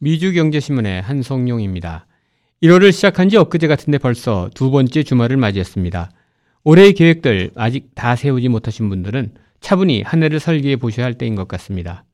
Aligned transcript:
미주경제신문의 0.00 1.02
한성용입니다. 1.02 2.06
1월을 2.62 2.92
시작한 2.92 3.28
지 3.28 3.36
엊그제 3.36 3.66
같은데 3.66 3.98
벌써 3.98 4.50
두 4.54 4.70
번째 4.70 5.02
주말을 5.02 5.36
맞이했습니다. 5.36 6.10
올해의 6.64 6.94
계획들 6.94 7.50
아직 7.54 7.90
다 7.94 8.16
세우지 8.16 8.48
못하신 8.48 8.88
분들은 8.88 9.32
차분히 9.60 10.02
한 10.02 10.22
해를 10.22 10.40
설계해 10.40 10.76
보셔야 10.76 11.06
할 11.06 11.14
때인 11.14 11.34
것 11.34 11.48
같습니다. 11.48 12.04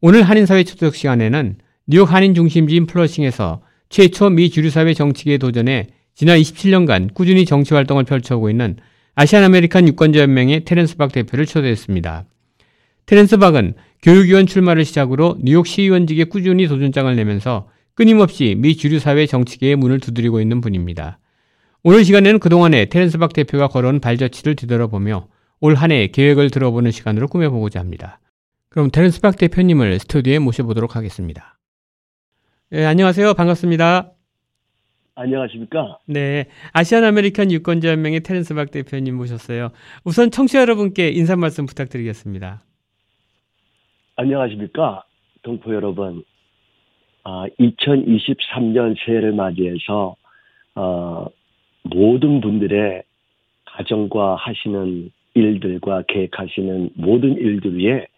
오늘 0.00 0.22
한인사회 0.22 0.62
초대석 0.62 0.94
시간에는 0.94 1.58
뉴욕 1.88 2.12
한인 2.12 2.34
중심지인 2.34 2.86
플러싱에서 2.86 3.62
최초 3.88 4.30
미 4.30 4.50
주류사회 4.50 4.94
정치계에 4.94 5.38
도전해 5.38 5.88
지난 6.14 6.38
27년간 6.38 7.14
꾸준히 7.14 7.44
정치 7.44 7.74
활동을 7.74 8.04
펼쳐오고 8.04 8.50
있는 8.50 8.76
Asian 9.16 9.42
American 9.42 9.88
유권자 9.88 10.20
연맹의 10.20 10.64
테렌스 10.64 10.96
박 10.96 11.10
대표를 11.10 11.46
초대했습니다. 11.46 12.26
테렌스 13.08 13.38
박은 13.38 13.72
교육위원 14.02 14.44
출마를 14.44 14.84
시작으로 14.84 15.38
뉴욕 15.40 15.66
시의원직에 15.66 16.24
꾸준히 16.24 16.68
도전장을 16.68 17.16
내면서 17.16 17.70
끊임없이 17.94 18.54
미 18.58 18.76
주류사회 18.76 19.24
정치계의 19.24 19.76
문을 19.76 19.98
두드리고 19.98 20.42
있는 20.42 20.60
분입니다. 20.60 21.18
오늘 21.82 22.04
시간에는 22.04 22.38
그동안에 22.38 22.84
테렌스 22.84 23.16
박 23.16 23.32
대표가 23.32 23.68
걸어온 23.68 24.00
발자취를 24.00 24.56
뒤돌아보며 24.56 25.26
올 25.60 25.74
한 25.74 25.90
해 25.90 26.08
계획을 26.08 26.50
들어보는 26.50 26.90
시간으로 26.90 27.28
꾸며보고자 27.28 27.80
합니다. 27.80 28.20
그럼 28.68 28.90
테렌스 28.90 29.22
박 29.22 29.38
대표님을 29.38 29.98
스튜디오에 30.00 30.38
모셔보도록 30.38 30.94
하겠습니다. 30.94 31.58
네, 32.68 32.84
안녕하세요. 32.84 33.32
반갑습니다. 33.32 34.12
안녕하십니까? 35.14 35.98
네. 36.04 36.44
Asian 36.72 37.04
American 37.04 37.50
유권자 37.52 37.88
연맹의 37.88 38.20
테렌스 38.20 38.52
박 38.52 38.70
대표님 38.70 39.16
모셨어요. 39.16 39.70
우선 40.04 40.30
청취자 40.30 40.60
여러분께 40.60 41.08
인사 41.08 41.36
말씀 41.36 41.64
부탁드리겠습니다. 41.64 42.64
안녕하십니까? 44.20 45.04
동포 45.42 45.72
여러분. 45.72 46.24
아, 47.22 47.46
2023년 47.60 48.96
새해를 49.06 49.32
맞이해서 49.32 50.16
어, 50.74 51.26
모든 51.84 52.40
분들의 52.40 53.04
가정과 53.64 54.34
하시는 54.34 55.12
일들과 55.34 56.02
계획하시는 56.08 56.90
모든 56.94 57.36
일들 57.36 57.78
위에 57.78 58.08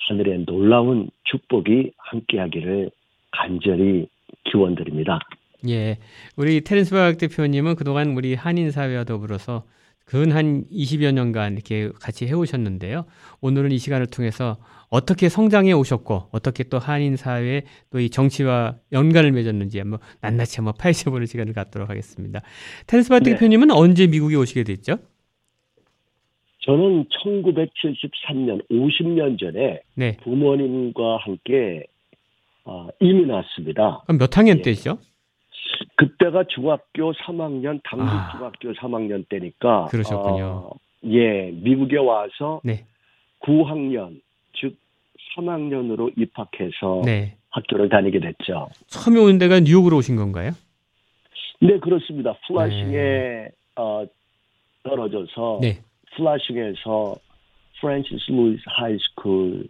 하늘의 0.00 0.44
놀라운 0.44 1.08
축복이 1.24 1.92
함께하기를 1.96 2.90
간절히 3.30 4.08
기원드립니다. 4.44 5.20
예. 5.68 5.96
우리 6.36 6.60
테렌스 6.60 6.94
박 6.94 7.16
대표님은 7.16 7.76
그동안 7.76 8.14
우리 8.14 8.34
한인 8.34 8.70
사회와 8.70 9.04
더불어서 9.04 9.64
근한 10.10 10.64
20여 10.72 11.12
년간 11.12 11.52
이렇게 11.52 11.88
같이 12.00 12.26
해오셨는데요. 12.26 13.04
오늘은 13.40 13.70
이 13.70 13.78
시간을 13.78 14.08
통해서 14.08 14.56
어떻게 14.88 15.28
성장해 15.28 15.72
오셨고 15.72 16.30
어떻게 16.32 16.64
또 16.64 16.80
한인 16.80 17.14
사회 17.14 17.62
또 17.92 18.00
이 18.00 18.10
정치와 18.10 18.74
연관을 18.90 19.30
맺었는지 19.30 19.78
한번 19.78 20.00
낱낱이 20.20 20.56
한번 20.56 20.74
파헤쳐보는 20.80 21.26
시간을 21.26 21.52
갖도록 21.52 21.88
하겠습니다. 21.90 22.40
테렌스 22.88 23.08
박 23.10 23.22
네. 23.22 23.34
대표님은 23.34 23.70
언제 23.70 24.08
미국에 24.08 24.34
오시게 24.34 24.64
됐죠? 24.64 24.96
저는 26.62 27.04
1973년 27.04 28.68
50년 28.68 29.38
전에 29.38 29.80
네. 29.94 30.16
부모님과 30.24 31.18
함께 31.18 31.84
어, 32.64 32.88
이민 32.98 33.30
왔습니다. 33.30 34.02
그럼 34.06 34.18
몇 34.18 34.36
학년 34.36 34.58
예. 34.58 34.62
때죠? 34.62 34.98
그때가 35.96 36.44
중학교 36.44 37.12
3학년 37.12 37.80
당직 37.84 38.08
아. 38.08 38.30
중학교 38.32 38.72
3학년 38.72 39.28
때니까 39.28 39.86
그러셨군요. 39.86 40.44
어, 40.44 40.70
예, 41.04 41.50
미국에 41.52 41.96
와서 41.96 42.60
네. 42.64 42.84
9학년 43.40 44.20
즉 44.54 44.76
3학년으로 45.36 46.12
입학해서 46.16 47.02
네. 47.04 47.36
학교를 47.50 47.88
다니게 47.88 48.20
됐죠. 48.20 48.68
처음에 48.86 49.18
온 49.20 49.38
데가 49.38 49.60
뉴욕으로 49.60 49.96
오신 49.98 50.16
건가요? 50.16 50.52
네, 51.60 51.78
그렇습니다. 51.78 52.34
플라싱에 52.46 53.48
어, 53.76 54.04
떨어져서 54.82 55.58
네. 55.60 55.80
플라싱에서 56.16 57.16
Francis 57.80 58.30
Lewis 58.30 58.62
High 58.66 59.07
School 59.07 59.68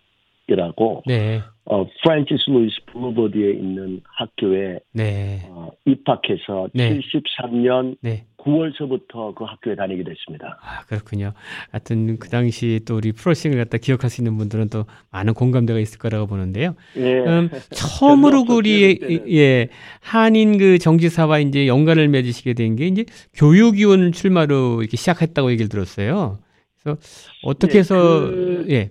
이라고 0.55 1.03
네. 1.07 1.41
어, 1.65 1.87
Francis 2.03 2.51
Lewis 2.51 2.75
Boulevard에 2.93 3.53
있는 3.53 4.01
학교에 4.05 4.81
네. 4.93 5.43
어, 5.49 5.71
입학해서 5.87 6.69
네. 6.75 6.99
73년 6.99 7.97
네. 8.03 8.25
9월서부터 8.39 9.35
그 9.37 9.45
학교에 9.45 9.77
다니게 9.77 10.03
됐습니다. 10.03 10.59
아, 10.63 10.81
그렇군요. 10.87 11.33
하여튼 11.71 12.19
그 12.19 12.29
당시 12.31 12.81
또 12.89 12.97
우리 12.97 13.13
플러싱을 13.13 13.59
갖다 13.59 13.79
기억할 13.79 14.11
수 14.11 14.23
있는 14.23 14.37
분들은 14.39 14.71
또 14.71 14.87
많은 15.13 15.35
공감대가 15.35 15.79
있을 15.79 15.99
거라고 15.99 16.27
보는데요. 16.27 16.75
예. 16.97 17.19
음, 17.21 17.51
처음으로 17.71 18.45
별로 18.45 18.57
우리. 18.57 18.99
예 19.31 19.69
한인 20.01 20.59
그 20.59 20.79
정치사와 20.79 21.39
이제 21.41 21.67
연관을 21.69 22.09
맺으시게 22.09 22.55
된 22.55 22.75
게 22.77 22.87
이제 22.87 23.05
교육위원 23.35 24.11
출마로 24.13 24.81
이렇게 24.81 24.97
시작했다고 24.97 25.51
얘기를 25.53 25.69
들었어요. 25.69 26.39
그래서 26.83 26.99
어떻게 27.45 27.75
네, 27.75 27.79
해서 27.81 28.21
그- 28.21 28.67
예, 28.71 28.91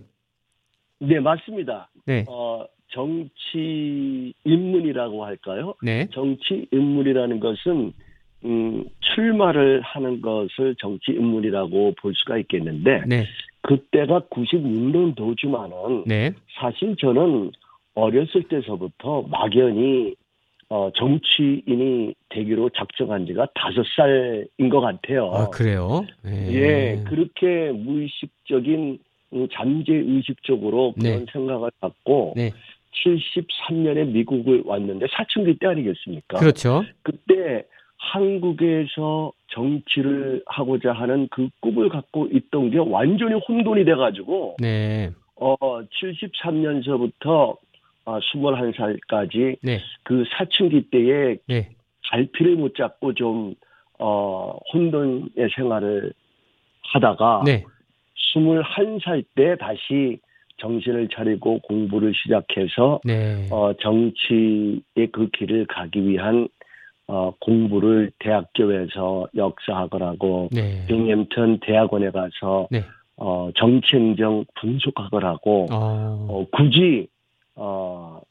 네, 1.00 1.20
맞습니다. 1.20 1.90
네, 2.06 2.26
어, 2.28 2.66
정치 2.90 4.34
인문이라고 4.44 5.26
할까요? 5.26 5.74
네, 5.82 6.08
정치 6.12 6.68
인문이라는 6.72 7.40
것은 7.40 7.94
음, 8.46 8.86
출마를 9.00 9.82
하는 9.82 10.22
것을 10.22 10.76
정치 10.78 11.12
인문이라고 11.12 11.96
볼 12.02 12.14
수가 12.16 12.38
있겠는데 12.40 13.04
네, 13.08 13.26
그때가 13.62 14.22
96년 14.30 15.16
도주만은 15.16 16.04
네, 16.06 16.34
사실 16.60 16.96
저는 16.98 17.52
어렸을 17.96 18.44
때서부터 18.44 19.24
막연히 19.24 20.16
어, 20.70 20.92
정치인이 20.96 22.14
되기로 22.30 22.70
작정한 22.70 23.26
지가 23.26 23.48
다섯 23.56 23.84
살인 23.96 24.70
것 24.70 24.80
같아요. 24.82 25.32
아 25.34 25.50
그래요. 25.50 26.06
예, 26.26 27.04
그렇게 27.08 27.72
무의식적인 27.72 28.80
음, 28.80 29.09
잠재 29.54 29.94
의식적으로 29.94 30.94
그런 31.00 31.20
네. 31.20 31.26
생각을 31.32 31.70
갖고 31.80 32.34
네, 32.36 32.52
73년에 33.06 34.12
미국을 34.12 34.64
왔는데 34.66 35.08
사춘기 35.12 35.58
때 35.58 35.68
아니겠습니까? 35.68 36.40
그렇죠. 36.40 36.84
그때 37.04 37.64
한국에서 37.98 39.32
정치를 39.50 40.44
하고자 40.48 40.94
하는 40.94 41.28
그 41.30 41.50
꿈을 41.60 41.90
갖고 41.90 42.28
있던 42.32 42.72
게 42.72 42.80
완전히 42.80 43.40
혼돈이 43.48 43.86
돼가지고 43.86 44.56
네, 44.60 45.12
어 45.36 45.56
73년서부터 45.58 47.58
어, 48.06 48.20
21살까지 48.20 49.58
네, 49.62 49.80
그 50.04 50.24
사춘기 50.32 50.90
때에 50.90 51.38
네, 51.48 51.70
갈피를 52.10 52.56
못 52.56 52.76
잡고 52.76 53.14
좀 53.14 53.54
어, 54.00 54.58
혼돈의 54.74 55.50
생활을 55.56 56.14
하다가 56.94 57.44
네, 57.46 57.64
21살 58.20 59.24
때 59.36 59.56
다시 59.58 60.20
정신을 60.58 61.08
차리고 61.10 61.60
공부를 61.60 62.14
시작해서 62.14 63.00
네, 63.04 63.48
어, 63.50 63.74
정치의 63.74 65.08
그 65.12 65.30
길을 65.32 65.68
가기 65.68 66.08
위한 66.08 66.48
어, 67.08 67.34
공부를 67.40 68.12
대학교에서 68.20 69.28
역사학을 69.36 70.04
하고 70.04 70.50
네, 70.52 70.86
빙햄턴 70.88 71.60
대학원에 71.62 72.12
가서 72.12 72.68
네. 72.70 72.84
어, 73.18 73.50
정치행정 73.56 74.46
분석학을 74.56 75.26
하고 75.26 75.66
어, 75.72 76.28
어, 76.30 76.46
굳이 76.52 77.08
어, 77.56 78.22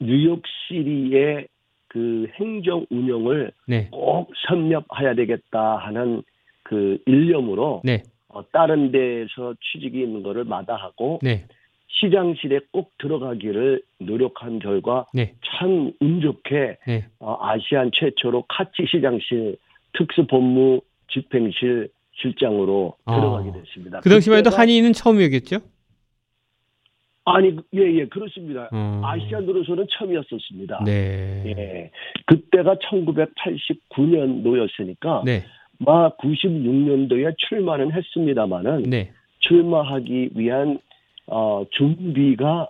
뉴욕시리의 0.00 1.46
그 1.88 2.26
행정 2.34 2.84
운영을 2.90 3.52
네, 3.66 3.88
꼭 3.90 4.30
섭렵해야 4.48 5.14
되겠다 5.14 5.76
하는 5.76 6.22
그 6.62 6.98
일념으로 7.06 7.82
네, 7.84 8.02
어, 8.36 8.44
다른 8.52 8.92
데에서 8.92 9.54
취직이 9.62 10.02
있는 10.02 10.22
거를 10.22 10.44
마다하고 10.44 11.20
네, 11.22 11.46
시장실에 11.88 12.60
꼭 12.70 12.92
들어가기를 12.98 13.80
노력한 13.98 14.58
결과 14.58 15.06
네, 15.14 15.32
참운 15.46 16.20
좋게 16.20 16.76
네. 16.86 17.06
어, 17.18 17.38
아시안 17.40 17.90
최초로 17.92 18.44
카치 18.46 18.84
시장실 18.86 19.56
특수본무 19.94 20.82
집행실 21.08 21.88
실장으로 22.12 22.98
아. 23.06 23.16
들어가게 23.16 23.52
됐습니다. 23.52 24.00
그 24.00 24.10
당시만 24.10 24.40
해도 24.40 24.50
한인은 24.50 24.92
처음이었겠죠? 24.92 25.60
아니 27.24 27.56
예예 27.74 28.04
그렇습니다. 28.06 28.68
어. 28.70 29.00
아시안으로서는 29.02 29.86
처음이었었습니다. 29.90 30.84
네. 30.84 31.42
예. 31.46 31.90
그때가 32.26 32.76
1989년도였으니까 32.76 35.24
네. 35.24 35.44
막 35.78 36.16
96년도에 36.18 37.34
출마는 37.36 37.92
했습니다마는 37.92 38.84
네. 38.84 39.12
출마하기 39.40 40.30
위한 40.34 40.78
어, 41.26 41.64
준비가 41.70 42.68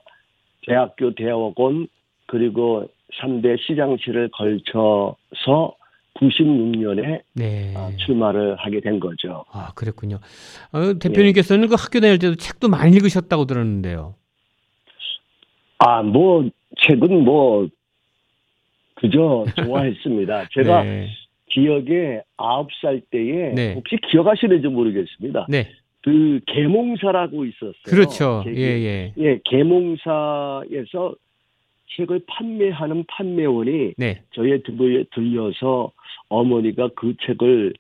대학교 0.67 1.15
대학원 1.15 1.89
그리고 2.27 2.89
3대 3.21 3.57
시장실을 3.67 4.31
걸쳐서 4.33 5.75
96년에 6.15 7.23
네. 7.35 7.75
출마를 7.99 8.57
하게 8.57 8.81
된 8.81 8.99
거죠. 8.99 9.45
아, 9.53 9.73
그랬군요. 9.75 10.19
어, 10.73 10.99
대표님께서는 10.99 11.69
그 11.69 11.77
학교 11.79 12.01
다닐 12.01 12.19
때도 12.19 12.37
책도 12.37 12.69
많이 12.69 12.97
읽으셨다고 12.97 13.45
들었는데요. 13.45 14.15
아, 15.79 16.03
뭐 16.03 16.49
책은 16.81 17.25
뭐 17.25 17.69
그저 18.95 19.45
좋아했습니다. 19.63 20.49
제가 20.53 20.83
네. 20.85 21.09
기억에 21.57 22.21
9살 22.37 23.03
때에 23.11 23.55
네. 23.55 23.73
혹시 23.75 23.97
기억하시는지 24.11 24.69
모르겠습니다. 24.69 25.47
네. 25.49 25.71
그 26.03 26.39
계몽사라고 26.47 27.47
있었어요. 27.47 27.73
그렇죠. 27.87 28.43
책이. 28.45 28.61
예, 28.61 28.65
예. 28.67 29.13
예, 29.19 29.41
계몽사에서 29.45 31.15
책을 31.97 32.21
판매하는 32.27 33.05
판매원이 33.09 33.95
네. 33.97 34.21
저희 34.35 34.63
집에 34.63 35.05
들려서 35.15 35.93
어머니가 36.29 36.91
그 36.95 37.15
책을 37.27 37.73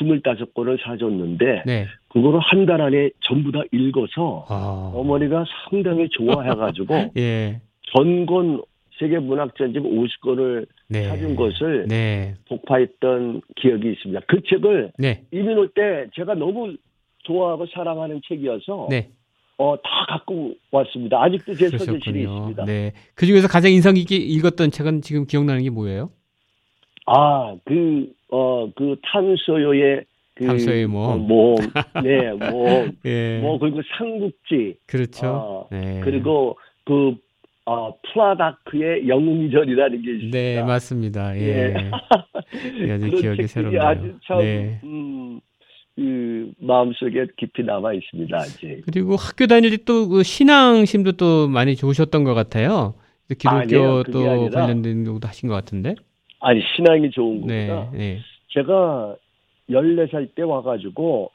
25권을 0.00 0.82
사줬는데 0.82 1.62
네. 1.66 1.86
그거를 2.08 2.40
한 2.40 2.64
달 2.66 2.80
안에 2.80 3.10
전부 3.20 3.52
다 3.52 3.60
읽어서 3.72 4.46
아. 4.48 4.90
어머니가 4.94 5.44
상당히 5.68 6.08
좋아해가지고 6.10 6.94
예. 7.18 7.60
전권 7.94 8.62
세계 8.98 9.18
문학전집 9.18 9.82
50권을 9.82 10.66
네. 10.88 11.04
사준 11.04 11.36
것을 11.36 11.86
네. 11.88 12.34
복파했던 12.48 13.42
기억이 13.56 13.92
있습니다. 13.92 14.20
그 14.26 14.40
책을 14.48 14.92
네. 14.98 15.24
이민 15.30 15.56
올 15.58 15.68
때 15.74 16.06
제가 16.14 16.34
너무 16.34 16.74
좋아하고 17.24 17.66
사랑하는 17.74 18.20
책이어서 18.28 18.88
네. 18.90 19.10
어, 19.58 19.76
다 19.76 20.06
갖고 20.08 20.54
왔습니다. 20.70 21.22
아직도 21.22 21.54
제 21.54 21.68
서재실에 21.68 21.98
그러셨군요. 21.98 22.20
있습니다. 22.22 22.64
네. 22.64 22.92
그 23.14 23.26
중에서 23.26 23.48
가장 23.48 23.72
인상 23.72 23.94
깊게 23.94 24.16
읽었던 24.16 24.70
책은 24.70 25.02
지금 25.02 25.26
기억나는 25.26 25.62
게 25.62 25.70
뭐예요? 25.70 26.10
아, 27.06 27.56
그, 27.64 28.12
어, 28.30 28.70
그 28.76 28.96
톰 29.02 29.33
소여의 29.33 30.04
그 30.34 30.44
모험. 30.88 31.10
어, 31.10 31.16
모험. 31.16 31.56
네, 32.04 32.32
모험. 32.32 32.92
예. 33.06 33.40
뭐, 33.40 33.58
그리고 33.58 33.80
삼국지. 33.96 34.76
그렇죠. 34.86 35.26
어, 35.26 35.68
네. 35.72 36.00
그리고 36.04 36.56
그, 36.84 37.16
어, 37.68 37.92
플루타크의 38.12 39.06
영웅전이라는 39.08 40.02
게 40.02 40.10
있습니다. 40.14 40.38
네, 40.38 40.62
맞습니다. 40.62 41.36
예. 41.36 41.74
예. 41.74 41.90
예, 42.86 42.92
아주 42.92 43.10
기억이 43.10 43.46
새롭네요. 43.46 43.82
아주 43.82 44.14
참, 44.26 44.38
네. 44.38 44.80
음, 44.84 45.38
그, 45.94 46.50
마음속에 46.60 47.26
깊이 47.36 47.62
남아 47.64 47.92
있습니다, 47.92 48.34
아직. 48.38 48.82
그리고 48.86 49.16
학교 49.16 49.46
다닐 49.46 49.70
때 49.76 49.84
또 49.84 50.08
그 50.08 50.22
신앙심도 50.22 51.12
또 51.12 51.46
많이 51.48 51.76
좋으셨던 51.76 52.24
것 52.24 52.32
같아요. 52.32 52.94
기독교 53.38 54.02
또 54.04 54.48
관련된 54.50 55.04
것도 55.04 55.28
하신 55.28 55.50
것 55.50 55.54
같은데. 55.54 55.94
아니, 56.40 56.62
신앙이 56.74 57.10
좋은 57.10 57.46
네, 57.46 57.66
거보다 57.66 57.90
네, 57.98 58.20
제가 58.54 59.14
14살 59.68 60.34
때 60.34 60.40
와가지고, 60.42 61.30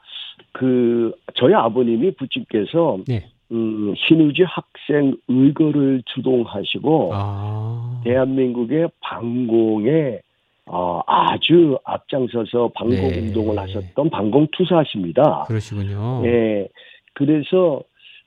그, 0.50 1.12
저희 1.34 1.54
아버님이 1.54 2.10
부친께서, 2.16 2.98
네. 3.06 3.28
음, 3.52 3.94
신우지 3.96 4.42
학생 4.44 5.16
의거를 5.28 6.02
주동하시고, 6.06 7.10
아, 7.12 8.00
대한민국의 8.04 8.88
방공에, 9.00 10.20
어, 10.66 11.00
아주 11.06 11.78
앞장서서 11.84 12.72
방공 12.74 12.96
네. 12.96 13.20
운동을 13.20 13.58
하셨던 13.58 14.10
방공 14.10 14.48
투사십니다. 14.52 15.44
그러시군요. 15.46 16.22
예. 16.24 16.68
그래서 17.12 17.82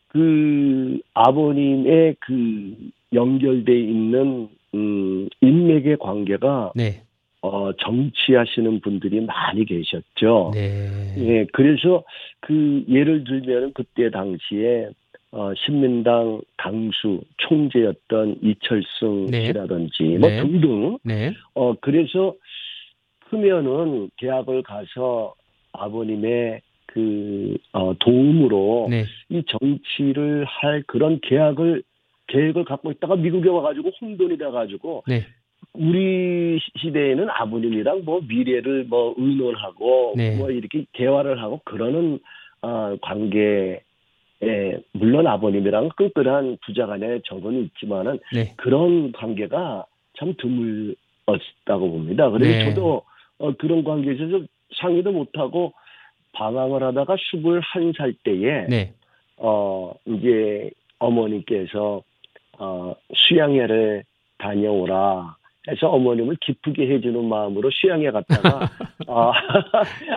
그 0.07 0.99
아버님의 1.13 2.15
그 2.19 2.75
연결돼 3.13 3.79
있는 3.79 4.49
음 4.73 5.29
인맥의 5.41 5.97
관계가 5.97 6.73
네, 6.75 7.01
어 7.41 7.71
정치하시는 7.73 8.81
분들이 8.81 9.21
많이 9.21 9.65
계셨죠. 9.65 10.51
네, 10.53 10.89
예. 11.17 11.45
그래서 11.53 12.03
그 12.39 12.83
예를 12.89 13.23
들면 13.23 13.73
그때 13.73 14.09
당시에 14.09 14.89
어 15.37 15.53
신민당 15.53 16.41
당수 16.57 17.21
총재였던 17.37 18.39
이철승 18.41 19.27
네. 19.27 19.45
씨라든지 19.45 20.17
뭐 20.19 20.29
네. 20.31 20.41
등등 20.41 20.97
네, 21.03 21.31
어 21.53 21.75
그래서 21.79 22.33
크면은 23.29 24.09
대학을 24.17 24.63
가서 24.63 25.35
아버님의 25.73 26.61
그 26.87 27.55
어, 27.71 27.93
도움으로 27.99 28.87
네, 28.89 29.03
이 29.29 29.43
정치를 29.47 30.45
할 30.45 30.81
그런 30.87 31.19
계약을 31.21 31.83
계획을 32.25 32.65
갖고 32.65 32.89
있다가 32.89 33.15
미국에 33.15 33.47
와가지고 33.47 33.91
혼돈이 34.01 34.39
돼가지고 34.39 35.03
네, 35.07 35.21
우리 35.73 36.57
시- 36.59 36.71
시대에는 36.81 37.29
아버님이랑 37.29 38.01
뭐 38.05 38.21
미래를 38.27 38.85
뭐 38.85 39.13
의논하고 39.15 40.15
네. 40.17 40.35
뭐 40.35 40.49
이렇게 40.49 40.85
대화를 40.93 41.43
하고 41.43 41.61
그러는 41.63 42.17
어, 42.63 42.95
관계 43.03 43.83
에 44.43 44.77
물론 44.91 45.25
아버님이랑 45.25 45.89
끈끈한 45.95 46.59
부자 46.63 46.85
간의 46.85 47.21
정은 47.25 47.63
있지만은 47.63 48.19
네, 48.31 48.53
그런 48.55 49.11
관계가 49.11 49.85
참 50.19 50.35
드물었다고 50.37 51.91
봅니다. 51.91 52.29
그래서 52.29 52.51
네. 52.51 52.65
저도 52.65 53.01
어, 53.39 53.51
그런 53.57 53.83
관계에 53.83 54.13
있어서 54.13 54.45
상의도 54.75 55.11
못하고 55.11 55.73
방황을 56.33 56.83
하다가 56.83 57.15
21살 57.15 58.15
때에 58.23 58.67
네, 58.67 58.93
어, 59.37 59.93
이제 60.05 60.69
어머니께서 60.99 62.03
어, 62.59 62.95
수양회를 63.15 64.03
다녀오라 64.37 65.35
해서 65.67 65.89
어머님을 65.89 66.37
기쁘게 66.41 66.87
해주는 66.87 67.23
마음으로 67.25 67.69
수양회 67.71 68.11
갔다가 68.11 68.69
어, 69.07 69.31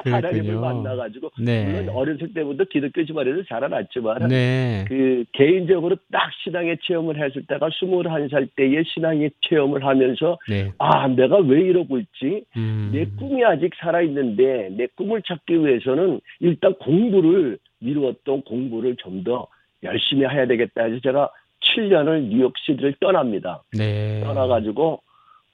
하나님을. 0.05 0.55
만나가지고 0.57 1.31
네, 1.41 1.65
물론 1.65 1.89
어렸을 1.91 2.33
때부터 2.35 2.65
기독교 2.65 3.05
집안에서 3.05 3.43
자라났지만 3.49 4.29
네, 4.29 4.85
그 4.89 5.25
개인적으로 5.33 5.97
딱 6.11 6.31
신앙의 6.43 6.79
체험을 6.83 7.23
했을 7.23 7.45
때가 7.47 7.69
21살 7.69 8.49
때의 8.57 8.85
신앙의 8.87 9.31
체험을 9.43 9.85
하면서 9.85 10.39
네, 10.49 10.73
아 10.79 11.07
내가 11.09 11.39
왜 11.39 11.61
이러고 11.61 11.99
있지? 11.99 12.45
음, 12.57 12.91
내 12.93 13.05
꿈이 13.19 13.45
아직 13.45 13.73
살아있는데 13.81 14.71
내 14.77 14.87
꿈을 14.97 15.23
찾기 15.23 15.65
위해서는 15.65 16.21
일단 16.41 16.75
공부를 16.75 17.59
미루었던 17.81 18.43
공부를 18.43 18.97
좀 18.97 19.21
더 19.25 19.47
열심히 19.83 20.27
해야 20.27 20.47
되겠다 20.47 20.85
해서 20.85 20.99
제가 21.03 21.31
7년을 21.61 22.29
뉴욕시티를 22.29 22.95
떠납니다. 23.01 23.63
네, 23.77 24.21
떠나가지고 24.25 25.01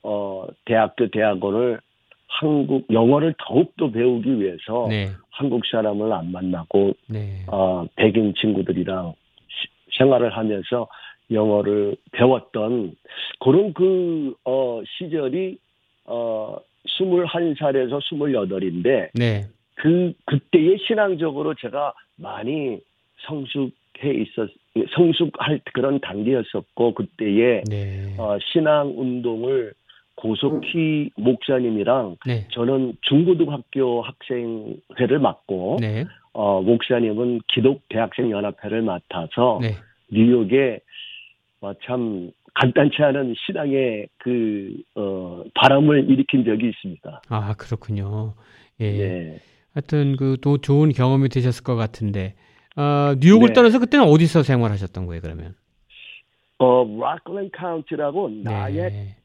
어 0.08 0.46
대학교 0.64 1.08
대학원을 1.08 1.80
한국 2.28 2.86
영어를 2.90 3.34
더욱더 3.38 3.90
배우기 3.90 4.40
위해서 4.40 4.86
네, 4.88 5.08
한국 5.30 5.64
사람을 5.66 6.12
안 6.12 6.30
만나고 6.32 6.92
네, 7.08 7.44
어, 7.46 7.86
백인 7.96 8.34
친구들이랑 8.34 9.14
시- 9.48 9.68
생활을 9.98 10.36
하면서 10.36 10.88
영어를 11.30 11.96
배웠던 12.12 12.94
그런 13.40 13.72
그, 13.74 14.34
어, 14.44 14.80
시절이, 14.86 15.58
어, 16.04 16.56
21살에서 16.86 18.00
28인데, 18.00 19.10
네, 19.14 19.46
그, 19.74 20.12
그때의 20.26 20.78
신앙적으로 20.86 21.54
제가 21.54 21.92
많이 22.16 22.78
성숙해 23.26 24.14
있었, 24.14 24.48
성숙할 24.94 25.60
그런 25.72 25.98
단계였었고, 26.00 26.94
그때의, 26.94 27.64
네, 27.68 28.14
어, 28.18 28.38
신앙 28.52 28.94
운동을 28.96 29.72
고석희 30.16 31.10
목사님이랑 31.16 32.16
네, 32.26 32.48
저는 32.50 32.94
중고등학교 33.02 34.02
학생회를 34.02 35.18
맡고, 35.20 35.76
네, 35.80 36.04
어, 36.32 36.60
목사님은 36.62 37.40
기독 37.48 37.82
대학생 37.88 38.30
연합회를 38.30 38.82
맡아서 38.82 39.58
네, 39.60 39.74
뉴욕에 40.10 40.80
어, 41.60 41.72
참 41.84 42.30
간단치 42.54 43.02
않은 43.02 43.34
신앙의 43.46 44.08
그 44.18 44.74
어, 44.94 45.44
바람을 45.54 46.10
일으킨 46.10 46.44
적이 46.44 46.68
있습니다. 46.70 47.22
아 47.28 47.54
그렇군요. 47.54 48.34
예, 48.80 48.86
예. 48.86 49.38
하여튼 49.74 50.16
그 50.16 50.36
또 50.40 50.58
좋은 50.58 50.90
경험이 50.92 51.28
되셨을 51.28 51.62
것 51.64 51.76
같은데, 51.76 52.34
아 52.76 53.14
뉴욕을 53.20 53.48
네. 53.48 53.52
떠나서 53.52 53.78
그때는 53.78 54.06
어디서 54.06 54.42
생활하셨던 54.42 55.06
거예요, 55.06 55.20
그러면? 55.20 55.54
어, 56.58 56.84
락랜 56.98 57.50
카운티라고 57.52 58.30
나의 58.42 58.74
네, 58.90 59.16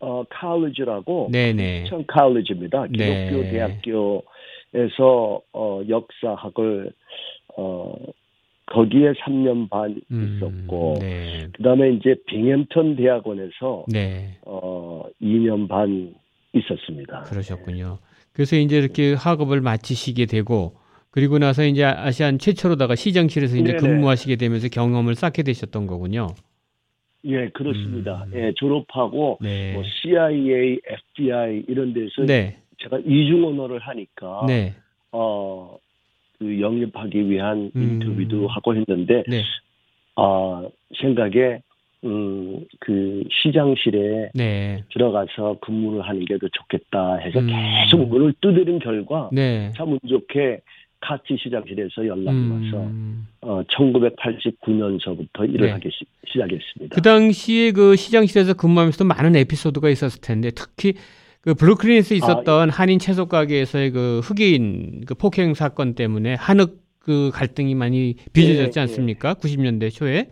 어, 0.00 0.24
칼리지라고 0.30 1.28
네, 1.30 1.52
네, 1.52 1.84
천 1.84 2.06
칼리지입니다. 2.06 2.86
기독교 2.86 3.42
네. 3.42 3.50
대학교에서 3.50 5.40
어, 5.52 5.80
역사학을 5.88 6.92
어, 7.56 7.94
거기에 8.66 9.12
3년 9.12 9.68
반 9.70 10.00
음, 10.10 10.38
있었고 10.38 10.96
네. 11.00 11.48
그다음에 11.54 11.90
이제 11.92 12.14
빙햄턴 12.26 12.96
대학원에서 12.96 13.84
네. 13.88 14.38
어 14.42 15.04
2년 15.22 15.68
반 15.68 16.14
있었습니다. 16.52 17.22
그러셨군요. 17.22 17.98
그래서 18.32 18.56
이제 18.56 18.78
이렇게 18.78 19.14
학업을 19.14 19.60
마치시게 19.60 20.26
되고 20.26 20.74
그리고 21.10 21.38
나서 21.38 21.64
이제 21.64 21.84
아시안 21.84 22.38
최초로다가 22.38 22.94
시장실에서 22.94 23.56
이제 23.56 23.72
네네. 23.72 23.78
근무하시게 23.78 24.36
되면서 24.36 24.68
경험을 24.68 25.14
쌓게 25.14 25.42
되셨던 25.42 25.86
거군요. 25.86 26.28
예, 27.24 27.48
그렇습니다. 27.48 28.24
음. 28.28 28.32
예, 28.34 28.52
졸업하고 28.56 29.38
네. 29.40 29.72
뭐 29.72 29.82
CIA, 29.84 30.78
FBI 30.86 31.64
이런 31.68 31.92
데서 31.92 32.24
네. 32.26 32.58
제가 32.78 32.98
이중 33.04 33.44
언어를 33.44 33.78
하니까 33.80 34.44
네. 34.46 34.74
어, 35.12 35.76
그 36.38 36.60
영입하기 36.60 37.28
위한 37.28 37.70
음. 37.74 37.82
인터뷰도 37.82 38.46
하고 38.48 38.74
했는데 38.76 39.24
네. 39.28 39.42
아, 40.16 40.68
생각에 41.00 41.60
음, 42.04 42.64
그 42.78 43.24
시장실에 43.30 44.30
네. 44.34 44.84
들어가서 44.92 45.58
근무를 45.60 46.02
하는 46.02 46.24
게 46.24 46.38
더 46.38 46.46
좋겠다 46.52 47.16
해서 47.16 47.40
음. 47.40 47.48
계속 47.48 48.08
문을 48.08 48.34
두드린 48.40 48.78
결과 48.78 49.28
네. 49.32 49.72
참운 49.76 49.98
좋게 50.08 50.60
카치 51.00 51.36
시장실에서 51.40 52.06
연락이 52.06 52.26
와서 52.26 52.86
음. 52.86 53.26
어, 53.40 53.62
1989년서부터 53.64 55.48
일을 55.48 55.66
네. 55.66 55.70
하기 55.72 55.90
시, 55.90 56.04
시작했습니다. 56.26 56.94
그 56.94 57.02
당시에 57.02 57.72
그 57.72 57.96
시장실에서 57.96 58.54
근무하면서도 58.54 59.04
많은 59.04 59.36
에피소드가 59.36 59.88
있었을 59.90 60.20
텐데 60.20 60.50
특히 60.50 60.94
그 61.40 61.54
브루클린에서 61.54 62.14
있었던 62.16 62.70
한인 62.70 62.98
채소 62.98 63.26
가게에서의 63.26 63.90
그 63.92 64.20
흑인 64.24 65.04
그 65.06 65.14
폭행 65.14 65.54
사건 65.54 65.94
때문에 65.94 66.34
한흑 66.34 66.82
그 66.98 67.30
갈등이 67.32 67.74
많이 67.74 68.16
빚어졌지 68.34 68.78
예, 68.78 68.80
예. 68.80 68.82
않습니까? 68.82 69.34
90년대 69.34 69.90
초에 69.90 70.28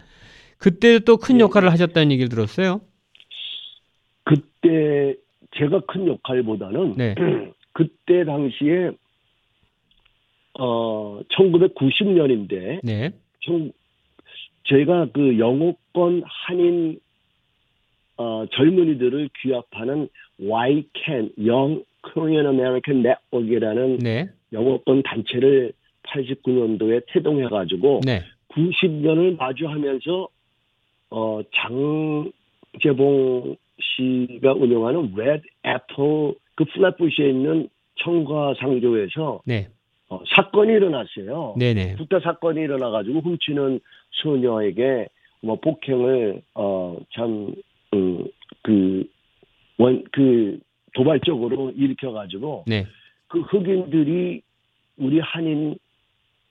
그때 0.59 0.99
또큰 0.99 1.37
예, 1.37 1.41
역할을 1.41 1.71
하셨다는 1.71 2.11
얘기를 2.13 2.29
들었어요. 2.29 2.81
그때 4.25 5.15
제가 5.57 5.81
큰 5.87 6.07
역할보다는 6.07 6.95
네. 6.97 7.15
그때 7.73 8.25
당시에 8.25 8.91
어 10.59 11.21
1990년인데 11.31 12.81
네. 12.83 13.11
좀 13.41 13.73
제가 14.65 15.09
그 15.13 15.39
영어권 15.39 16.23
한인 16.25 16.99
어, 18.17 18.47
젊은이들을 18.51 19.31
귀합하는 19.43 20.09
YCAN 20.41 21.33
Young 21.39 21.85
Korean 22.03 22.47
American 22.47 23.05
Network이라는 23.05 23.99
네. 23.99 24.29
영어권 24.53 25.03
단체를 25.03 25.73
89년도에 26.05 27.05
태동해가지고 27.09 28.01
네. 28.05 28.23
90년을 28.49 29.37
마주하면서 29.37 30.29
어, 31.11 31.41
장재봉 32.83 33.57
씨가 33.81 34.55
운영하는 34.55 35.13
Red 35.15 35.43
Apple 35.67 36.35
그 36.55 36.65
플랫부시에 36.65 37.29
있는 37.29 37.69
청과상조에서 37.97 39.43
네. 39.45 39.69
어, 40.09 40.21
사건이 40.35 40.73
일어났어요. 40.73 41.55
네, 41.57 41.75
네. 41.75 41.97
부타 41.97 42.21
사건이 42.21 42.61
일어나가지고 42.61 43.21
훔치는 43.21 43.81
소녀에게 44.13 45.09
뭐 45.43 45.57
폭행을 45.57 46.43
어참그원그 46.55 47.57
도발적으로 50.95 51.73
일으켜가지고 51.73 52.65
네. 52.67 52.87
그 53.29 53.41
흑인들이 53.41 54.43
우리 54.97 55.21
한인 55.21 55.77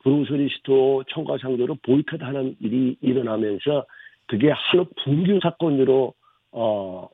브로서리 0.04 0.50
스토어 0.58 1.04
청과상조로 1.10 1.78
보이콧하는 1.82 2.58
일이 2.60 2.96
일어나면서 3.02 3.86
그게 4.28 4.52
하루 4.52 4.86
분규 5.04 5.40
사건으로 5.42 6.14
어 6.52 7.10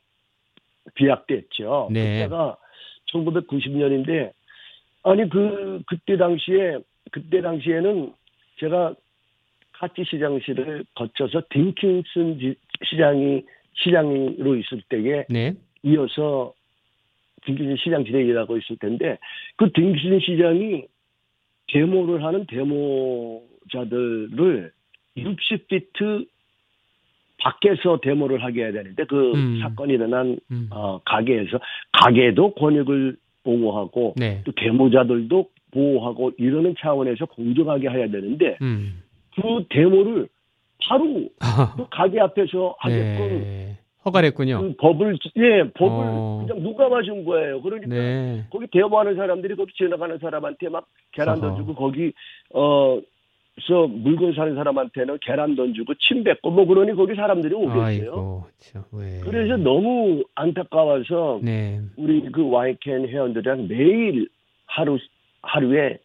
비약됐죠. 0.96 1.90
네. 1.92 2.24
그때가 2.24 2.58
1990년인데 3.14 4.32
아니 5.04 5.28
그 5.30 5.82
그때 5.88 6.18
당시에 6.18 6.80
그때 7.12 7.42
당시에는 7.42 8.14
제가 8.60 8.94
카치 9.74 10.04
시장실을 10.06 10.86
거쳐서 10.96 11.42
딩킨슨 11.50 12.40
지- 12.40 12.56
시장이 12.86 13.44
시장으로 13.74 14.56
있을 14.58 14.82
때에 14.90 15.26
네. 15.30 15.54
이어서 15.84 16.54
딩킨슨 17.46 17.78
시장실에 17.78 18.24
일하고 18.24 18.58
있을 18.58 18.78
텐데 18.78 19.18
그 19.56 19.72
딩킨슨 19.72 20.20
시장이 20.20 20.86
데모를 21.68 22.24
하는 22.24 22.46
데모자들을 23.72 24.72
60피트 25.18 26.28
밖에서 27.40 28.00
데모를 28.02 28.44
하게 28.44 28.64
해야 28.64 28.72
되는데 28.72 29.04
그 29.06 29.34
음. 29.34 29.60
사건이 29.62 29.94
일어난 29.94 30.38
음. 30.52 30.68
어, 30.70 31.00
가게에서 31.04 31.60
가게도 31.94 32.54
권익을 32.54 33.18
보호하고 33.44 34.14
네. 34.18 34.42
또 34.44 34.52
데모자들도 34.56 35.50
보호하고 35.72 36.32
이러는 36.38 36.76
차원에서 36.80 37.26
공정하게 37.26 37.90
해야 37.90 38.10
되는데 38.10 38.58
음. 38.62 39.02
그 39.36 39.66
데모를 39.70 40.28
바로 40.84 41.30
그 41.78 41.86
가게 41.90 42.20
앞에서 42.20 42.76
하게끔 42.80 43.42
네. 43.44 43.78
허가를 44.04 44.28
했군요. 44.30 44.62
그 44.62 44.74
법을 44.78 45.18
예 45.38 45.70
법을 45.76 46.06
어. 46.08 46.46
그냥 46.46 46.64
누가 46.64 46.90
맞은 46.90 47.24
거예요. 47.24 47.62
그러니까 47.62 47.88
네. 47.88 48.46
거기 48.50 48.66
데모하는 48.72 49.16
사람들이 49.16 49.56
거기 49.56 49.72
지나가는 49.74 50.18
사람한테 50.18 50.70
막 50.70 50.88
계란 51.12 51.38
어허. 51.38 51.42
던지고 51.42 51.76
거기 51.76 52.12
어 52.54 53.00
서 53.68 53.86
물건 53.88 54.34
사는 54.34 54.56
사람한테는 54.56 55.18
계란 55.22 55.56
던지고 55.56 55.94
침 55.96 56.24
뱉고 56.24 56.52
뭐 56.52 56.66
그러니 56.66 56.94
거기 56.94 57.16
사람들이 57.16 57.54
오겠어요. 57.54 58.46
왜. 58.94 59.20
그래서 59.24 59.58
너무 59.58 60.24
안타까워서 60.36 61.42
네. 61.44 61.82
우리 61.98 62.22
그 62.32 62.50
와이켄 62.50 63.08
회원들이랑 63.10 63.68
매일 63.68 64.30
하루 64.66 64.98
하루에 65.42 65.98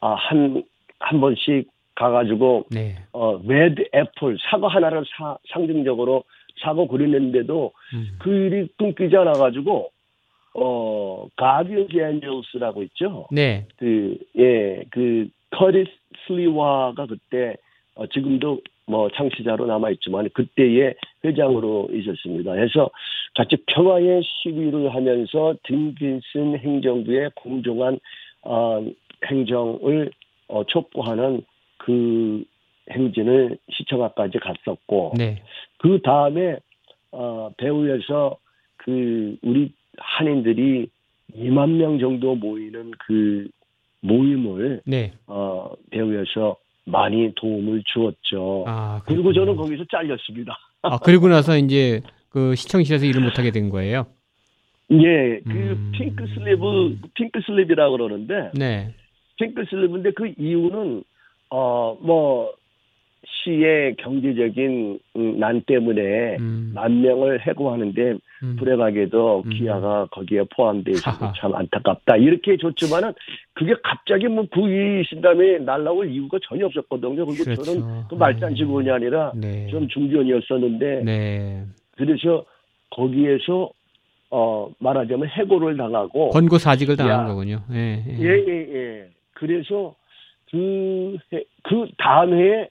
아, 0.00 0.14
한 0.14 0.62
한 1.00 1.20
번씩 1.20 1.68
가가지고 1.94 2.66
네. 2.70 2.96
어 3.12 3.40
Red 3.44 3.84
Apple 3.94 4.36
사과 4.50 4.68
하나를 4.68 5.04
사, 5.16 5.36
상징적으로 5.52 6.24
사고 6.62 6.86
그랬는데도 6.88 7.72
음. 7.94 8.08
그 8.18 8.30
일이 8.30 8.68
끊기지 8.76 9.16
않아 9.16 9.32
가지고 9.32 9.90
어 10.54 11.26
Guardians 11.36 11.96
Angels라고 11.96 12.82
있죠. 12.84 13.28
네. 13.30 13.66
그 13.78 14.16
예 14.38 14.84
그 14.90 15.28
커리스 15.50 15.90
슬리와가 16.26 17.06
그때 17.06 17.56
어, 17.94 18.06
지금도 18.06 18.60
뭐 18.86 19.10
창시자로 19.10 19.66
남아 19.66 19.90
있지만 19.90 20.28
그때의 20.32 20.94
회장으로 21.24 21.88
있었습니다. 21.92 22.52
그래서 22.52 22.90
같이 23.34 23.56
평화의 23.66 24.22
시위를 24.24 24.94
하면서 24.94 25.54
딘킨슨 25.64 26.58
행정부의 26.58 27.30
공정한 27.34 27.98
어, 28.42 28.84
행정을 29.26 30.10
어, 30.48 30.64
촉구하는 30.64 31.42
그 31.76 32.44
행진을 32.90 33.58
시청학까지 33.70 34.38
갔었고 34.38 35.12
네. 35.18 35.42
그 35.78 36.00
다음에 36.02 36.56
어, 37.12 37.50
배후에서 37.58 38.38
그 38.76 39.36
우리 39.42 39.72
한인들이 39.98 40.88
2만 41.36 41.70
명 41.72 41.98
정도 41.98 42.34
모이는 42.34 42.92
그 43.06 43.48
모임을 44.00 44.82
네. 44.86 45.12
어, 45.26 45.70
배후에서 45.90 46.56
많이 46.84 47.32
도움을 47.34 47.82
주었죠. 47.92 48.64
아, 48.66 49.02
그리고. 49.06 49.32
저는 49.32 49.56
거기서 49.56 49.84
잘렸습니다. 49.90 50.56
아, 50.82 50.98
그리고 50.98 51.28
나서 51.28 51.56
이제 51.58 52.00
그 52.30 52.54
시장실에서 52.54 53.04
일을 53.04 53.20
못하게 53.22 53.50
된 53.50 53.68
거예요. 53.68 54.06
예, 54.90 55.40
그 55.40 55.50
음. 55.50 55.92
pink 55.94 56.26
slip을 56.28 56.98
pink 57.14 57.40
slip이라고 57.44 57.92
그러는데 57.92 58.50
네. 58.54 58.94
pink 59.36 59.64
slip인데 59.68 60.12
그 60.12 60.32
이유는 60.38 61.02
어 61.50 61.96
뭐 62.00 62.52
시의 63.44 63.94
경제적인 63.96 64.98
음, 65.16 65.38
난 65.38 65.60
때문에 65.62 66.36
음. 66.40 66.72
만 66.74 67.00
명을 67.02 67.46
해고하는데 67.46 68.14
음. 68.42 68.56
불행하게도 68.58 69.42
음. 69.46 69.50
기아가 69.50 70.06
거기에 70.10 70.42
포함돼 70.54 70.92
있어서. 70.92 71.32
참 71.38 71.54
안타깝다. 71.54 72.16
이렇게 72.16 72.56
줬지만은 72.56 73.12
그게 73.54 73.74
갑자기 73.82 74.26
뭐 74.28 74.44
구이 74.50 75.04
신담에 75.04 75.58
날라올 75.58 76.10
이유가 76.10 76.38
전혀 76.42 76.66
없었거든요. 76.66 77.24
그리고 77.26 77.44
그렇죠. 77.44 77.62
저는 77.62 77.82
그 78.08 78.14
말단 78.14 78.54
직원이 78.54 78.90
아니라 78.90 79.32
네. 79.36 79.66
좀 79.68 79.86
중견이었었는데 79.88 81.02
네. 81.04 81.64
그래서 81.96 82.44
거기에서 82.90 83.70
어 84.30 84.68
말하자면 84.78 85.28
해고를 85.28 85.76
당하고 85.76 86.30
권고 86.30 86.58
사직을 86.58 86.96
당한 86.96 87.24
야. 87.24 87.26
거군요. 87.28 87.60
예. 87.72 88.04
예. 88.06 88.18
예, 88.20 88.44
예, 88.46 88.74
예. 88.74 89.08
그래서 89.32 89.94
그, 90.50 91.16
해- 91.32 91.44
그 91.62 91.86
다음 91.98 92.34
해에 92.34 92.68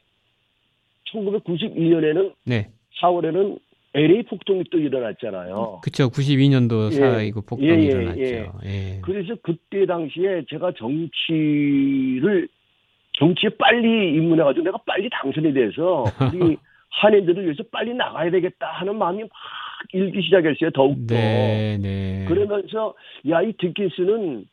1992년에는 1.11 2.33
네. 2.45 2.69
4월에는 3.01 3.59
LA 3.93 4.23
폭동이 4.23 4.63
또 4.71 4.77
일어났잖아요. 4.77 5.79
그쵸. 5.83 6.09
92년도 6.09 6.91
예. 6.91 6.95
사이고 6.95 7.41
폭동이 7.41 7.69
예, 7.69 7.75
예, 7.75 7.83
일어났죠. 7.83 8.21
예. 8.21 8.49
예. 8.65 9.01
그래서 9.01 9.35
그때 9.41 9.85
당시에 9.85 10.43
제가 10.49 10.71
정치를 10.77 12.47
정치에 13.13 13.49
빨리 13.57 14.13
입문해가지고 14.15 14.65
내가 14.65 14.77
빨리 14.85 15.09
당선이 15.09 15.53
돼서 15.53 16.03
우리 16.35 16.57
한인들을 16.89 17.43
위해서 17.43 17.63
빨리 17.71 17.93
나가야 17.93 18.29
되겠다 18.29 18.67
하는 18.67 18.97
마음이 18.97 19.23
막 19.23 19.29
일기 19.93 20.21
시작했어요. 20.21 20.69
더욱더. 20.71 21.15
네, 21.15 21.77
네. 21.81 22.25
그러면서 22.27 22.93
야이 23.27 23.53
딩킨스는 23.53 24.45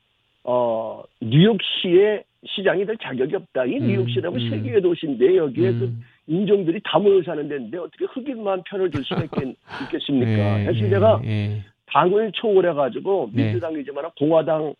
어 0.44 1.02
뉴욕시의 1.20 2.24
시장이 2.46 2.84
될 2.86 2.96
자격이 3.02 3.34
없다. 3.36 3.64
이 3.64 3.78
음, 3.78 3.86
뉴욕시라면 3.86 4.40
음. 4.40 4.50
세계의 4.50 4.82
도시인데 4.82 5.36
여기에 5.36 5.72
그 5.72 5.84
음. 5.84 6.04
인종들이 6.26 6.80
다 6.84 6.98
모여 6.98 7.22
사는 7.22 7.46
데인데 7.48 7.78
어떻게 7.78 8.04
흑인만 8.06 8.62
편을 8.64 8.90
줄 8.90 9.04
수가 9.04 9.24
있겠, 9.24 9.42
있겠 9.84 10.02
습니까? 10.02 10.60
예, 10.60 10.70
예, 10.72 10.88
내가 10.88 11.20
예. 11.24 11.62
당을 11.86 12.32
초월해가지고 12.32 13.30
네. 13.32 13.44
민주당이지만 13.44 14.10
공화당 14.18 14.74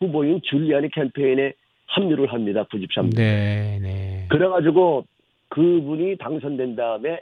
후보인 0.00 0.40
줄리아니 0.42 0.90
캠페인에 0.90 1.52
합류를 1.86 2.32
합니다. 2.32 2.64
93년. 2.64 3.16
네, 3.16 3.78
네. 3.80 4.26
그래가지고 4.28 5.04
그분이 5.48 6.16
당선된 6.18 6.76
다음에 6.76 7.20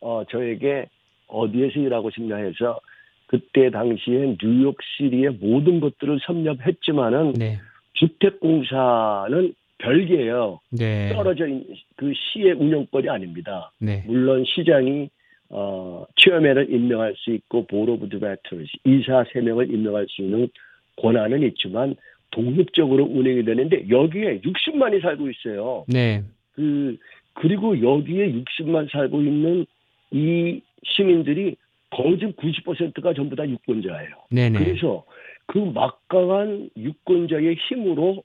어 0.00 0.22
저에게 0.30 0.86
어디에서 1.28 1.78
일하고 1.78 2.10
싶냐 2.10 2.36
해서 2.36 2.80
그때 3.26 3.70
당시에 3.70 4.36
뉴욕시티의 4.42 5.38
모든 5.40 5.80
것들을 5.80 6.18
섭렵했지만은 6.26 7.34
네. 7.34 7.58
주택공사는 7.94 9.54
별개예요. 9.80 10.60
네. 10.70 11.12
떨어져 11.12 11.46
있는 11.46 11.64
그 11.96 12.12
시의 12.14 12.52
운영권이 12.52 13.08
아닙니다. 13.08 13.72
네. 13.78 14.04
물론 14.06 14.44
시장이 14.46 15.10
어 15.48 16.06
chairman을 16.16 16.72
임명할 16.72 17.14
수 17.16 17.30
있고 17.32 17.66
board 17.66 17.94
of 17.94 18.08
directors 18.08 18.66
이사 18.84 19.24
세 19.32 19.40
명을 19.40 19.72
임명할 19.72 20.06
수 20.08 20.22
있는 20.22 20.48
권한은 20.96 21.42
있지만 21.42 21.96
독립적으로 22.30 23.04
운영이 23.04 23.44
되는데 23.44 23.88
여기에 23.88 24.40
60만이 24.40 25.02
살고 25.02 25.28
있어요. 25.30 25.84
네. 25.88 26.22
그 26.52 26.96
그리고 27.34 27.80
여기에 27.80 28.32
60만 28.32 28.90
살고 28.92 29.20
있는 29.22 29.66
이 30.12 30.60
시민들이 30.84 31.56
거의 31.90 32.18
지금 32.18 32.32
90%가 32.34 33.14
전부 33.14 33.34
다 33.34 33.48
유권자예요. 33.48 34.10
네, 34.30 34.48
네. 34.48 34.58
그래서 34.58 35.04
그 35.46 35.58
막강한 35.58 36.70
유권자의 36.76 37.56
힘으로 37.68 38.22